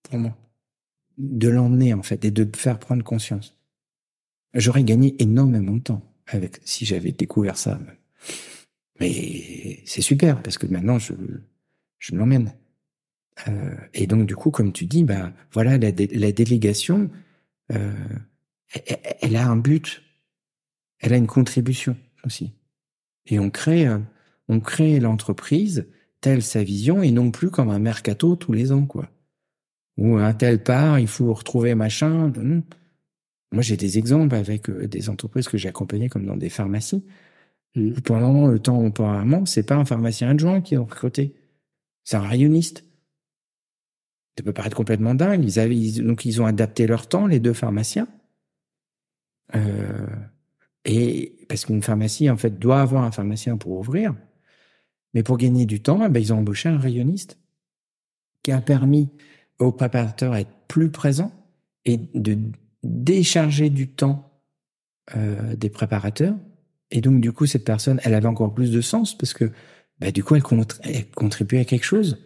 pour 0.05 0.19
moi. 0.19 0.35
De 1.19 1.49
l'emmener, 1.49 1.93
en 1.93 2.03
fait, 2.03 2.25
et 2.25 2.31
de 2.31 2.49
faire 2.57 2.79
prendre 2.79 3.05
conscience. 3.05 3.59
J'aurais 4.55 4.85
gagné 4.85 5.15
énormément 5.19 5.75
de 5.75 5.83
temps 5.83 6.03
avec, 6.27 6.61
si 6.65 6.87
j'avais 6.87 7.13
découvert 7.13 7.59
ça. 7.59 7.79
Mais 9.01 9.81
c'est 9.85 10.01
super, 10.01 10.43
parce 10.43 10.57
que 10.57 10.67
maintenant, 10.67 10.99
je, 10.99 11.13
je 11.99 12.15
l'emmène. 12.15 12.55
Euh, 13.49 13.77
et 13.93 14.07
donc, 14.07 14.27
du 14.27 14.35
coup, 14.35 14.51
comme 14.51 14.73
tu 14.73 14.87
dis, 14.87 15.05
bah, 15.05 15.35
voilà, 15.53 15.77
la, 15.77 15.93
délégation, 15.93 17.11
euh, 17.71 17.93
elle, 19.21 19.37
a 19.37 19.47
un 19.47 19.57
but, 19.57 20.03
elle 21.01 21.13
a 21.13 21.19
une 21.19 21.27
contribution 21.27 21.95
aussi 22.25 22.55
et 23.29 23.39
on 23.39 23.51
crée, 23.51 23.87
euh, 23.87 23.99
on 24.49 24.61
crée 24.61 25.01
l'entreprise 25.01 25.87
telle 26.21 26.43
sa 26.43 26.65
vision 26.65 27.03
et 27.03 27.11
non 27.11 27.31
plus 27.31 27.51
comme 27.51 27.71
un 27.71 27.79
mercato 27.79 28.35
tous 28.37 28.53
les 28.53 28.73
ans, 28.73 28.87
quoi. 28.87 29.09
Ou 29.99 30.17
un 30.17 30.33
tel 30.33 30.63
part, 30.63 30.99
il 30.99 31.09
faut 31.09 31.33
retrouver 31.33 31.75
machin. 31.75 32.33
Moi, 33.53 33.63
j'ai 33.63 33.77
des 33.77 33.99
exemples 33.99 34.35
avec 34.35 34.69
euh, 34.71 34.87
des 34.87 35.09
entreprises 35.11 35.49
que 35.49 35.59
j'ai 35.59 35.69
accompagnées 35.69 36.09
comme 36.09 36.27
dans 36.27 36.37
des 36.37 36.51
pharmacies. 36.51 37.05
Pendant 38.05 38.49
le 38.49 38.59
temps 38.59 38.83
auparavant, 38.83 39.45
c'est 39.47 39.63
pas 39.63 39.77
un 39.77 39.85
pharmacien 39.85 40.31
adjoint 40.31 40.61
qui 40.61 40.75
est 40.75 40.79
recruté. 40.79 41.35
C'est 42.05 42.17
un 42.17 42.27
rayonniste. 42.27 42.85
Ça 44.37 44.45
peut 44.45 44.53
paraître 44.53 44.77
complètement 44.77 45.15
dingue. 45.15 45.45
Ils 45.45 45.59
avaient, 45.59 45.91
donc 46.01 46.25
ils 46.25 46.41
ont 46.41 46.47
adapté 46.47 46.87
leur 46.87 47.09
temps, 47.09 47.27
les 47.27 47.41
deux 47.41 47.53
pharmaciens. 47.53 48.09
Euh, 49.55 50.07
et 50.85 51.47
parce 51.49 51.65
qu'une 51.65 51.83
pharmacie, 51.83 52.31
en 52.31 52.37
fait, 52.37 52.59
doit 52.59 52.81
avoir 52.81 53.05
un 53.05 53.11
pharmacien 53.11 53.57
pour 53.57 53.79
ouvrir. 53.79 54.15
Mais 55.15 55.23
pour 55.23 55.39
gagner 55.39 55.67
du 55.67 55.81
temps, 55.81 56.05
eh 56.05 56.09
ben, 56.09 56.21
ils 56.21 56.33
ont 56.33 56.39
embauché 56.39 56.69
un 56.69 56.79
rayonniste 56.79 57.39
qui 58.43 58.53
a 58.53 58.61
permis 58.61 59.09
aux 59.59 59.73
préparateurs 59.73 60.35
d'être 60.35 60.53
plus 60.69 60.91
présents 60.91 61.33
et 61.85 61.99
de 62.15 62.39
décharger 62.83 63.71
du 63.71 63.89
temps 63.89 64.43
euh, 65.17 65.57
des 65.57 65.71
préparateurs. 65.71 66.37
Et 66.91 67.01
donc, 67.01 67.21
du 67.21 67.33
coup, 67.33 67.47
cette 67.47 67.65
personne, 67.65 68.01
elle 68.05 68.15
avait 68.15 68.29
encore 68.29 68.55
plus 68.55 68.71
de 68.71 68.81
sens 68.81 69.17
parce 69.17 69.33
que, 69.33 69.51
bah, 69.99 70.11
du 70.11 70.23
coup, 70.23 70.37
elle, 70.37 70.43
contribuait 71.15 71.61
à 71.61 71.65
quelque 71.65 71.85
chose. 71.85 72.19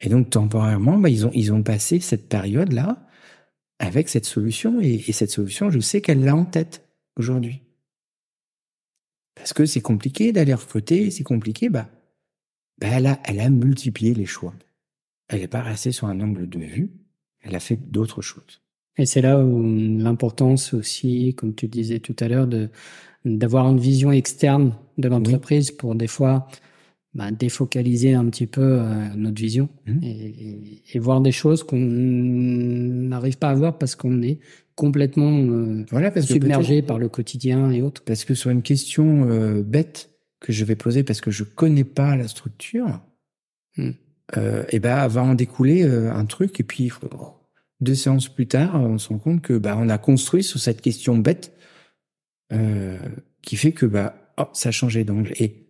Et 0.00 0.08
donc, 0.08 0.30
temporairement, 0.30 0.98
bah, 0.98 1.08
ils, 1.08 1.26
ont, 1.26 1.30
ils 1.34 1.52
ont 1.52 1.62
passé 1.62 2.00
cette 2.00 2.28
période-là 2.28 3.06
avec 3.78 4.08
cette 4.08 4.26
solution. 4.26 4.80
Et, 4.80 5.02
et 5.06 5.12
cette 5.12 5.30
solution, 5.30 5.70
je 5.70 5.80
sais 5.80 6.00
qu'elle 6.00 6.24
l'a 6.24 6.36
en 6.36 6.44
tête 6.44 6.81
aujourd'hui. 7.16 7.62
Parce 9.34 9.52
que 9.52 9.66
c'est 9.66 9.80
compliqué 9.80 10.32
d'aller 10.32 10.54
recruter, 10.54 11.10
c'est 11.10 11.24
compliqué, 11.24 11.68
bah, 11.68 11.88
bah 12.78 12.88
elle, 12.90 13.06
a, 13.06 13.18
elle 13.24 13.40
a 13.40 13.50
multiplié 13.50 14.14
les 14.14 14.26
choix. 14.26 14.54
elle 15.28 15.40
n'est 15.40 15.48
pas 15.48 15.62
restée 15.62 15.92
sur 15.92 16.08
un 16.08 16.20
angle 16.20 16.48
de 16.48 16.58
vue, 16.58 16.90
elle 17.40 17.54
a 17.54 17.60
fait 17.60 17.76
d'autres 17.76 18.22
choses. 18.22 18.60
Et 18.98 19.06
c'est 19.06 19.22
là 19.22 19.42
où 19.42 19.62
l'importance 19.62 20.74
aussi, 20.74 21.34
comme 21.34 21.54
tu 21.54 21.66
disais 21.66 22.00
tout 22.00 22.16
à 22.20 22.28
l'heure, 22.28 22.46
de 22.46 22.70
d'avoir 23.24 23.68
une 23.68 23.78
vision 23.78 24.10
externe 24.10 24.74
de 24.98 25.08
l'entreprise 25.08 25.70
pour 25.70 25.94
des 25.94 26.08
fois 26.08 26.48
bah, 27.14 27.30
défocaliser 27.30 28.14
un 28.14 28.24
petit 28.30 28.46
peu 28.46 28.62
euh, 28.62 29.08
notre 29.16 29.40
vision 29.40 29.68
mmh. 29.86 29.98
et, 30.02 30.82
et, 30.94 30.98
voir 30.98 31.20
des 31.20 31.32
choses 31.32 31.62
qu'on 31.62 31.78
n'arrive 31.78 33.36
pas 33.36 33.50
à 33.50 33.54
voir 33.54 33.76
parce 33.76 33.96
qu'on 33.96 34.22
est 34.22 34.38
complètement 34.76 35.30
euh, 35.30 35.84
voilà, 35.90 36.10
parce 36.10 36.24
submergé 36.24 36.80
par 36.80 36.98
le 36.98 37.10
quotidien 37.10 37.70
et 37.70 37.82
autres. 37.82 38.02
Parce 38.02 38.24
que 38.24 38.34
sur 38.34 38.50
une 38.50 38.62
question 38.62 39.28
euh, 39.28 39.62
bête 39.62 40.10
que 40.40 40.52
je 40.52 40.64
vais 40.64 40.74
poser 40.74 41.02
parce 41.04 41.20
que 41.20 41.30
je 41.30 41.44
connais 41.44 41.84
pas 41.84 42.16
la 42.16 42.28
structure, 42.28 43.02
mmh. 43.76 43.90
et 44.70 44.80
ben 44.80 45.06
va 45.06 45.22
en 45.22 45.34
découler 45.34 45.84
un 45.84 46.24
truc 46.24 46.58
et 46.60 46.64
puis 46.64 46.90
deux 47.82 47.94
séances 47.94 48.28
plus 48.28 48.46
tard, 48.46 48.80
on 48.82 48.96
se 48.96 49.10
rend 49.10 49.18
compte 49.18 49.42
que 49.42 49.58
bah, 49.58 49.76
on 49.78 49.90
a 49.90 49.98
construit 49.98 50.42
sur 50.42 50.58
cette 50.58 50.80
question 50.80 51.18
bête 51.18 51.52
qui 53.42 53.56
fait 53.56 53.72
que 53.72 53.86
bah 53.86 54.14
oh, 54.38 54.46
ça 54.54 54.70
a 54.70 54.72
changé 54.72 55.04
d'angle. 55.04 55.32
Et 55.38 55.61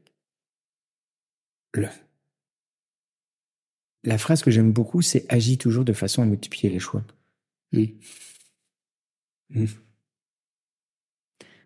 le, 1.74 1.88
la 4.04 4.18
phrase 4.18 4.42
que 4.42 4.50
j'aime 4.50 4.72
beaucoup, 4.72 5.02
c'est 5.02 5.24
agis 5.28 5.58
toujours 5.58 5.84
de 5.84 5.92
façon 5.92 6.22
à 6.22 6.26
multiplier 6.26 6.72
les 6.72 6.80
choix. 6.80 7.02
Oui. 7.72 7.98
Mmh. 9.50 9.64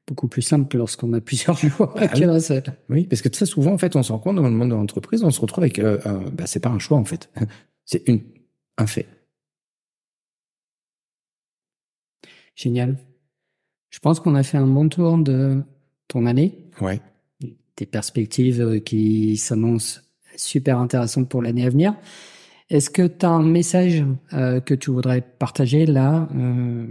Beaucoup 0.07 0.29
plus 0.29 0.43
simple 0.43 0.77
lorsqu'on 0.77 1.13
a 1.15 1.21
plusieurs 1.21 1.59
choix 1.59 1.95
ah, 1.97 2.41
seul. 2.41 2.63
Oui, 2.89 3.07
parce 3.07 3.23
que 3.23 3.29
très 3.29 3.47
souvent, 3.47 3.73
en 3.73 3.79
fait, 3.79 3.97
on 3.97 4.03
se 4.03 4.13
rend 4.13 4.19
compte 4.19 4.37
dans 4.37 4.43
le 4.43 4.51
monde 4.51 4.71
de 4.71 4.75
l'entreprise, 4.75 5.25
on 5.25 5.31
se 5.31 5.41
retrouve 5.41 5.65
avec, 5.65 5.79
euh, 5.79 5.99
bah, 6.33 6.47
c'est 6.47 6.61
pas 6.61 6.69
un 6.69 6.79
choix 6.79 6.99
en 6.99 7.05
fait, 7.05 7.31
c'est 7.85 8.07
une 8.07 8.23
un 8.79 8.87
fait. 8.87 9.07
Génial. 12.55 12.97
Je 13.91 13.99
pense 13.99 14.21
qu'on 14.21 14.35
a 14.35 14.43
fait 14.43 14.59
un 14.59 14.67
bon 14.67 14.89
tour 14.89 15.19
de 15.19 15.63
ton 16.09 16.27
année. 16.27 16.71
Ouais. 16.81 17.01
Tes 17.77 17.87
perspectives 17.87 18.61
euh, 18.61 18.79
qui 18.81 19.37
s'annoncent 19.37 20.01
super 20.37 20.79
intéressantes 20.79 21.29
pour 21.29 21.43
l'année 21.43 21.67
à 21.67 21.71
venir. 21.71 21.95
Est-ce 22.69 22.91
que 22.91 23.07
tu 23.07 23.25
as 23.25 23.31
un 23.31 23.43
message 23.43 24.05
euh, 24.33 24.61
que 24.61 24.75
tu 24.75 24.91
voudrais 24.91 25.21
partager 25.21 25.87
là, 25.87 26.29
euh, 26.35 26.87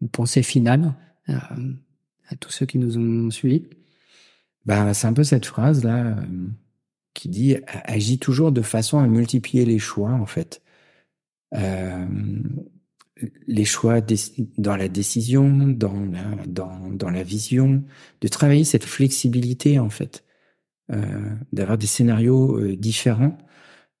une 0.00 0.08
pensée 0.08 0.42
finale 0.42 0.94
à 1.26 2.36
tous 2.40 2.50
ceux 2.50 2.64
qui 2.64 2.78
nous 2.78 2.96
ont 2.96 3.30
suivis? 3.30 3.66
Bah, 4.64 4.94
C'est 4.94 5.06
un 5.06 5.12
peu 5.12 5.24
cette 5.24 5.44
phrase 5.44 5.84
là 5.84 6.16
qui 7.12 7.28
dit 7.28 7.56
agis 7.66 8.18
toujours 8.18 8.50
de 8.50 8.62
façon 8.62 8.98
à 8.98 9.06
multiplier 9.06 9.66
les 9.66 9.78
choix 9.78 10.12
en 10.12 10.24
fait. 10.24 10.62
Euh, 13.22 13.26
les 13.46 13.64
choix 13.64 14.00
dans 14.58 14.76
la 14.76 14.88
décision, 14.88 15.68
dans 15.68 16.00
la, 16.00 16.46
dans, 16.46 16.90
dans 16.90 17.10
la 17.10 17.22
vision, 17.22 17.84
de 18.20 18.28
travailler 18.28 18.64
cette 18.64 18.84
flexibilité 18.84 19.78
en 19.78 19.90
fait, 19.90 20.24
euh, 20.92 21.34
d'avoir 21.52 21.78
des 21.78 21.86
scénarios 21.86 22.58
euh, 22.58 22.76
différents. 22.76 23.36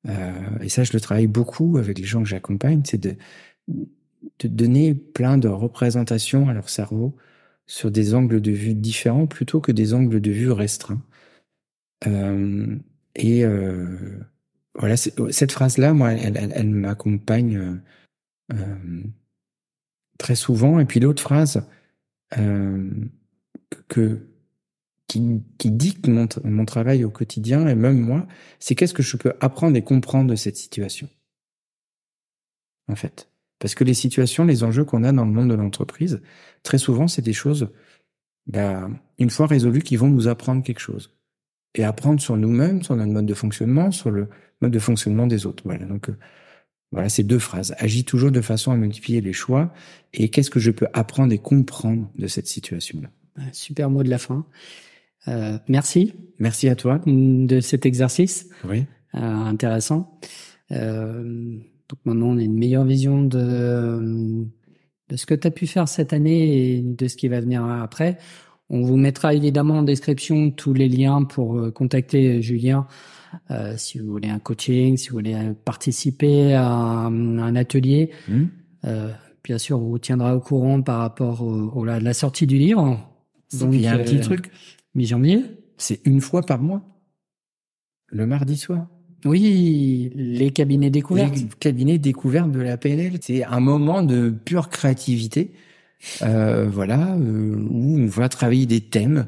Euh, 0.08 0.58
et 0.62 0.68
ça, 0.68 0.84
je 0.84 0.92
le 0.92 1.00
travaille 1.00 1.26
beaucoup 1.26 1.78
avec 1.78 1.98
les 1.98 2.04
gens 2.04 2.22
que 2.22 2.28
j'accompagne, 2.28 2.82
c'est 2.84 3.00
de, 3.00 3.16
de 3.66 4.48
donner 4.48 4.94
plein 4.94 5.38
de 5.38 5.48
représentations 5.48 6.48
à 6.48 6.54
leur 6.54 6.68
cerveau 6.68 7.16
sur 7.66 7.90
des 7.90 8.14
angles 8.14 8.40
de 8.40 8.52
vue 8.52 8.74
différents 8.74 9.26
plutôt 9.26 9.60
que 9.60 9.72
des 9.72 9.94
angles 9.94 10.20
de 10.20 10.30
vue 10.30 10.50
restreints. 10.50 11.02
Euh, 12.06 12.76
et 13.14 13.44
euh, 13.44 14.20
voilà, 14.74 14.96
cette 14.96 15.52
phrase-là, 15.52 15.92
moi, 15.92 16.12
elle, 16.12 16.36
elle, 16.36 16.52
elle 16.54 16.70
m'accompagne 16.70 17.80
euh, 18.52 19.02
très 20.18 20.34
souvent. 20.34 20.78
Et 20.78 20.84
puis 20.84 21.00
l'autre 21.00 21.22
phrase 21.22 21.66
euh, 22.36 22.90
que 23.88 24.26
qui, 25.06 25.42
qui 25.56 25.70
dicte 25.70 26.06
mon, 26.06 26.28
mon, 26.44 26.66
travail 26.66 27.02
au 27.02 27.10
quotidien 27.10 27.66
et 27.66 27.74
même 27.74 27.98
moi, 27.98 28.26
c'est 28.58 28.74
qu'est-ce 28.74 28.92
que 28.92 29.02
je 29.02 29.16
peux 29.16 29.32
apprendre 29.40 29.74
et 29.76 29.82
comprendre 29.82 30.30
de 30.30 30.36
cette 30.36 30.56
situation. 30.56 31.08
En 32.88 32.94
fait. 32.94 33.30
Parce 33.58 33.74
que 33.74 33.84
les 33.84 33.94
situations, 33.94 34.44
les 34.44 34.64
enjeux 34.64 34.84
qu'on 34.84 35.04
a 35.04 35.12
dans 35.12 35.24
le 35.24 35.32
monde 35.32 35.50
de 35.50 35.54
l'entreprise, 35.54 36.22
très 36.62 36.78
souvent, 36.78 37.08
c'est 37.08 37.22
des 37.22 37.32
choses, 37.32 37.70
bah, 38.46 38.88
une 39.18 39.30
fois 39.30 39.46
résolues, 39.46 39.82
qui 39.82 39.96
vont 39.96 40.08
nous 40.08 40.28
apprendre 40.28 40.62
quelque 40.62 40.80
chose. 40.80 41.16
Et 41.74 41.84
apprendre 41.84 42.20
sur 42.20 42.36
nous-mêmes, 42.36 42.82
sur 42.82 42.96
notre 42.96 43.12
mode 43.12 43.26
de 43.26 43.34
fonctionnement, 43.34 43.90
sur 43.90 44.10
le 44.10 44.28
mode 44.60 44.72
de 44.72 44.78
fonctionnement 44.78 45.26
des 45.26 45.46
autres. 45.46 45.62
Voilà. 45.64 45.86
Donc, 45.86 46.08
euh, 46.08 46.16
voilà, 46.90 47.08
ces 47.08 47.22
deux 47.22 47.38
phrases. 47.38 47.74
Agis 47.78 48.04
toujours 48.04 48.30
de 48.30 48.40
façon 48.40 48.72
à 48.72 48.76
multiplier 48.76 49.20
les 49.20 49.32
choix. 49.32 49.72
Et 50.14 50.30
qu'est-ce 50.30 50.50
que 50.50 50.60
je 50.60 50.70
peux 50.70 50.86
apprendre 50.94 51.32
et 51.32 51.38
comprendre 51.38 52.10
de 52.16 52.26
cette 52.26 52.46
situation-là? 52.46 53.10
Super 53.52 53.90
mot 53.90 54.02
de 54.02 54.10
la 54.10 54.18
fin. 54.18 54.46
Euh, 55.28 55.58
merci. 55.68 56.14
Merci 56.38 56.68
à 56.68 56.76
toi 56.76 57.00
de 57.06 57.60
cet 57.60 57.86
exercice. 57.86 58.48
Oui. 58.66 58.84
Euh, 59.14 59.18
intéressant. 59.20 60.18
Euh, 60.72 61.58
donc 61.88 61.98
maintenant, 62.04 62.28
on 62.28 62.38
a 62.38 62.42
une 62.42 62.58
meilleure 62.58 62.84
vision 62.84 63.22
de, 63.22 64.44
de 65.08 65.16
ce 65.16 65.26
que 65.26 65.34
tu 65.34 65.46
as 65.46 65.50
pu 65.50 65.66
faire 65.66 65.88
cette 65.88 66.12
année 66.12 66.76
et 66.76 66.82
de 66.82 67.08
ce 67.08 67.16
qui 67.16 67.28
va 67.28 67.40
venir 67.40 67.64
après. 67.64 68.18
On 68.70 68.82
vous 68.82 68.96
mettra 68.96 69.34
évidemment 69.34 69.78
en 69.78 69.82
description 69.82 70.50
tous 70.50 70.74
les 70.74 70.88
liens 70.88 71.24
pour 71.24 71.72
contacter 71.72 72.42
Julien 72.42 72.86
euh, 73.50 73.74
si 73.76 73.98
vous 73.98 74.10
voulez 74.10 74.28
un 74.28 74.38
coaching, 74.38 74.96
si 74.96 75.08
vous 75.08 75.16
voulez 75.16 75.36
participer 75.64 76.54
à 76.54 76.66
un, 76.66 77.56
atelier. 77.56 78.10
Hmm. 78.28 78.46
Euh, 78.84 79.12
bien 79.44 79.58
sûr, 79.58 79.80
on 79.80 79.88
vous 79.88 79.98
tiendra 79.98 80.36
au 80.36 80.40
courant 80.40 80.82
par 80.82 80.98
rapport 81.00 81.42
au, 81.42 81.84
la, 81.84 82.00
la, 82.00 82.14
sortie 82.14 82.46
du 82.46 82.58
livre. 82.58 83.00
Donc, 83.58 83.70
il 83.72 83.80
y 83.80 83.86
a 83.86 83.94
un 83.94 83.98
petit 83.98 84.18
euh, 84.18 84.22
truc. 84.22 84.50
Mi-janvier. 84.94 85.44
C'est 85.76 86.00
une 86.04 86.20
fois 86.20 86.42
par 86.42 86.60
mois? 86.60 86.82
Le 88.08 88.26
mardi 88.26 88.56
soir? 88.56 88.86
Oui, 89.24 90.10
les 90.14 90.50
cabinets 90.50 90.90
découverts. 90.90 91.30
Les 91.32 91.48
cabinets 91.60 91.98
découverts 91.98 92.48
de 92.48 92.60
la 92.60 92.76
PNL. 92.76 93.18
C'est 93.20 93.44
un 93.44 93.60
moment 93.60 94.02
de 94.02 94.30
pure 94.30 94.68
créativité. 94.68 95.52
Euh, 96.22 96.68
voilà, 96.70 97.16
où 97.16 97.98
on 97.98 98.06
va 98.06 98.28
travailler 98.28 98.66
des 98.66 98.80
thèmes, 98.80 99.26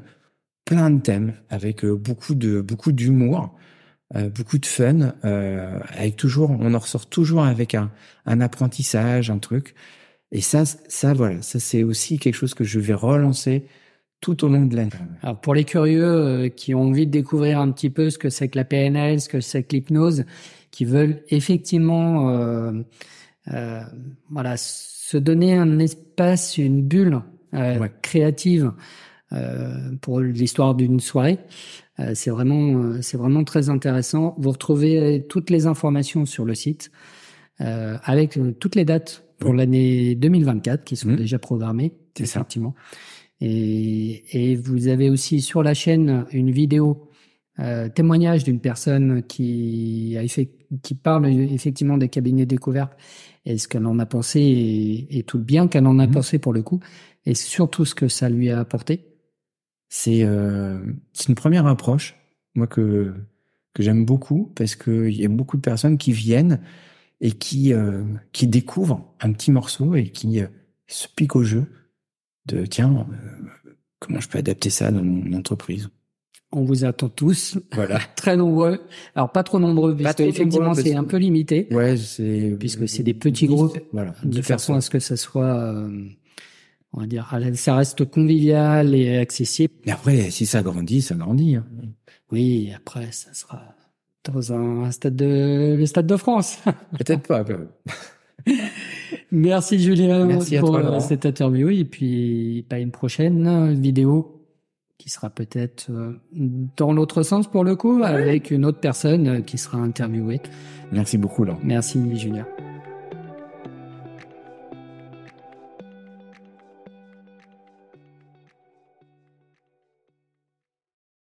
plein 0.65 0.91
de 0.91 1.01
thèmes, 1.01 1.35
avec 1.49 1.85
beaucoup 1.85 2.37
de 2.37 2.61
beaucoup 2.61 2.93
d'humour. 2.93 3.57
Euh, 4.17 4.29
beaucoup 4.29 4.59
de 4.59 4.67
fun, 4.67 5.13
euh, 5.25 5.79
avec 5.91 6.17
toujours, 6.17 6.51
on 6.51 6.75
en 6.75 6.79
ressort 6.79 7.07
toujours 7.07 7.45
avec 7.45 7.75
un, 7.75 7.91
un 8.27 8.41
apprentissage, 8.41 9.31
un 9.31 9.39
truc. 9.39 9.75
Et 10.33 10.41
ça, 10.41 10.65
ça 10.65 11.13
voilà, 11.13 11.43
ça 11.43 11.61
c'est 11.61 11.83
aussi 11.83 12.19
quelque 12.19 12.35
chose 12.35 12.55
que 12.55 12.65
je 12.65 12.81
vais 12.81 12.95
relancer 12.95 13.67
tout 14.21 14.45
au 14.45 14.49
long 14.49 14.67
de 14.67 14.77
l'année. 14.77 14.91
Alors 15.23 15.41
pour 15.41 15.55
les 15.55 15.65
curieux 15.65 16.05
euh, 16.05 16.49
qui 16.49 16.75
ont 16.75 16.83
envie 16.83 17.07
de 17.07 17.11
découvrir 17.11 17.59
un 17.61 17.71
petit 17.71 17.91
peu 17.91 18.11
ce 18.11 18.19
que 18.19 18.31
c'est 18.31 18.49
que 18.49 18.59
la 18.59 18.65
PNL, 18.65 19.21
ce 19.21 19.29
que 19.29 19.41
c'est 19.41 19.63
que 19.63 19.75
l'hypnose, 19.75 20.25
qui 20.71 20.85
veulent 20.85 21.23
effectivement, 21.29 22.31
euh, 22.31 22.73
euh, 23.53 23.81
voilà, 24.29 24.57
se 24.57 25.17
donner 25.17 25.55
un 25.57 25.79
espace, 25.79 26.59
une 26.59 26.83
bulle 26.83 27.21
créative 28.03 28.73
pour 30.03 30.21
l'histoire 30.21 30.77
d'une 30.77 31.01
soirée. 31.01 31.39
Euh, 32.01 32.13
c'est 32.15 32.31
vraiment, 32.31 32.83
euh, 32.83 33.03
c'est 33.03 33.17
vraiment 33.17 33.45
très 33.45 33.69
intéressant. 33.69 34.35
Vous 34.39 34.51
retrouvez 34.51 35.27
toutes 35.29 35.51
les 35.51 35.67
informations 35.67 36.27
sur 36.27 36.45
le 36.45 36.55
site 36.55 36.91
euh, 37.61 37.99
avec 38.05 38.39
toutes 38.59 38.75
les 38.75 38.85
dates 38.85 39.25
pour 39.39 39.53
l'année 39.53 40.15
2024 40.15 40.85
qui 40.85 40.97
sont 40.97 41.11
mmh. 41.11 41.17
déjà 41.17 41.39
programmées, 41.39 41.95
effectivement. 42.19 42.75
Et, 43.41 44.51
et, 44.53 44.57
vous 44.57 44.89
avez 44.89 45.09
aussi 45.09 45.41
sur 45.41 45.63
la 45.63 45.73
chaîne 45.73 46.27
une 46.31 46.51
vidéo 46.51 47.09
euh, 47.59 47.89
témoignage 47.89 48.45
d'une 48.45 48.61
personne 48.61 49.23
qui 49.23 50.17
a 50.19 50.45
qui 50.83 50.95
parle 50.95 51.27
effectivement 51.27 51.99
des 51.99 52.09
cabinets 52.09 52.47
découverts 52.47 52.91
et 53.45 53.59
ce 53.59 53.67
qu'elle 53.67 53.87
en 53.87 53.99
a 53.99 54.07
pensé 54.07 54.41
et, 54.41 55.19
et 55.19 55.23
tout 55.25 55.39
le 55.39 55.43
bien 55.43 55.67
qu'elle 55.69 55.87
en 55.87 55.99
a 55.99 56.07
mmh. 56.07 56.11
pensé 56.11 56.39
pour 56.39 56.53
le 56.53 56.63
coup 56.63 56.81
et 57.27 57.35
surtout 57.35 57.85
ce 57.85 57.95
que 57.95 58.09
ça 58.09 58.29
lui 58.29 58.51
a 58.51 58.61
apporté. 58.61 59.10
C'est 59.91 60.23
euh, 60.23 60.81
une 61.29 61.35
première 61.35 61.67
approche, 61.67 62.17
moi 62.55 62.67
que 62.67 63.13
que 63.75 63.83
j'aime 63.83 64.05
beaucoup 64.05 64.53
parce 64.57 64.75
qu'il 64.77 65.15
y 65.15 65.25
a 65.25 65.29
beaucoup 65.29 65.57
de 65.57 65.63
personnes 65.63 65.99
qui 65.99 66.13
viennent 66.13 66.61
et 67.21 67.33
qui 67.33 67.73
euh, 67.73 68.03
qui 68.33 68.47
découvrent 68.47 69.15
un 69.21 69.33
petit 69.33 69.51
morceau 69.51 69.95
et 69.95 70.09
qui 70.09 70.41
euh, 70.41 70.47
se 70.87 71.07
piquent 71.09 71.37
au 71.37 71.45
jeu 71.45 71.67
de 72.47 72.67
tiens 72.67 73.07
euh, 73.11 73.73
comment 73.99 74.21
je 74.21 74.29
peux 74.29 74.39
adapter 74.39 74.71
ça 74.71 74.91
dans 74.91 75.03
mon 75.03 75.37
entreprise? 75.37 75.89
On 76.53 76.65
vous 76.65 76.85
attend 76.85 77.09
tous. 77.09 77.59
Voilà. 77.73 78.01
Très 78.17 78.37
nombreux. 78.37 78.81
Alors 79.15 79.31
pas 79.31 79.45
trop 79.45 79.61
nombreux, 79.61 79.95
puisque 79.95 80.21
effectivement 80.21 80.75
c'est 80.75 80.97
un 80.97 81.05
peu 81.05 81.17
limité. 81.17 81.69
Ouais, 81.71 81.97
c'est 81.97 82.57
puisque 82.59 82.89
c'est 82.89 83.05
des 83.05 83.15
petits 83.15 83.47
groupes. 83.47 83.79
Voilà. 83.93 84.15
De 84.25 84.43
façon 84.43 84.75
à 84.75 84.81
ce 84.81 84.91
que 84.91 84.99
ça 84.99 85.17
soit 85.17 85.45
euh, 85.45 85.89
on 86.93 87.01
va 87.01 87.07
dire, 87.07 87.33
ça 87.55 87.77
reste 87.77 88.05
convivial 88.11 88.95
et 88.95 89.19
accessible. 89.19 89.75
Mais 89.87 89.93
après, 89.93 90.31
si 90.31 90.47
ça 90.47 90.63
grandit, 90.63 91.03
ça 91.03 91.15
grandit. 91.15 91.57
Hein. 91.57 91.65
Oui, 92.33 92.73
après, 92.75 93.13
ça 93.13 93.33
sera 93.33 93.75
dans 94.25 94.53
un 94.53 94.91
stade 94.91 95.17
de 95.17 95.77
le 95.79 95.87
stade 95.87 96.07
de 96.07 96.17
France. 96.17 96.59
Peut-être 96.99 97.27
pas. 97.27 97.45
Merci 99.33 99.79
Julien 99.79 100.25
Merci 100.25 100.59
pour 100.59 100.71
toi, 100.71 101.01
cette 101.01 101.27
interview 101.27 101.69
et 101.69 101.85
puis 101.85 102.65
pas 102.69 102.79
une 102.79 102.91
prochaine 102.91 103.75
vidéo 103.75 104.47
qui 104.99 105.09
sera 105.09 105.31
peut-être 105.31 105.91
euh, 105.91 106.21
dans 106.77 106.93
l'autre 106.93 107.23
sens 107.23 107.51
pour 107.51 107.65
le 107.65 107.77
coup 107.77 108.03
avec 108.03 108.51
une 108.51 108.65
autre 108.65 108.81
personne 108.81 109.43
qui 109.45 109.57
sera 109.57 109.79
interviewée. 109.79 110.41
Merci 110.93 111.17
beaucoup 111.19 111.45
Laurent. 111.45 111.61
Merci 111.63 112.01
Julien. 112.17 112.47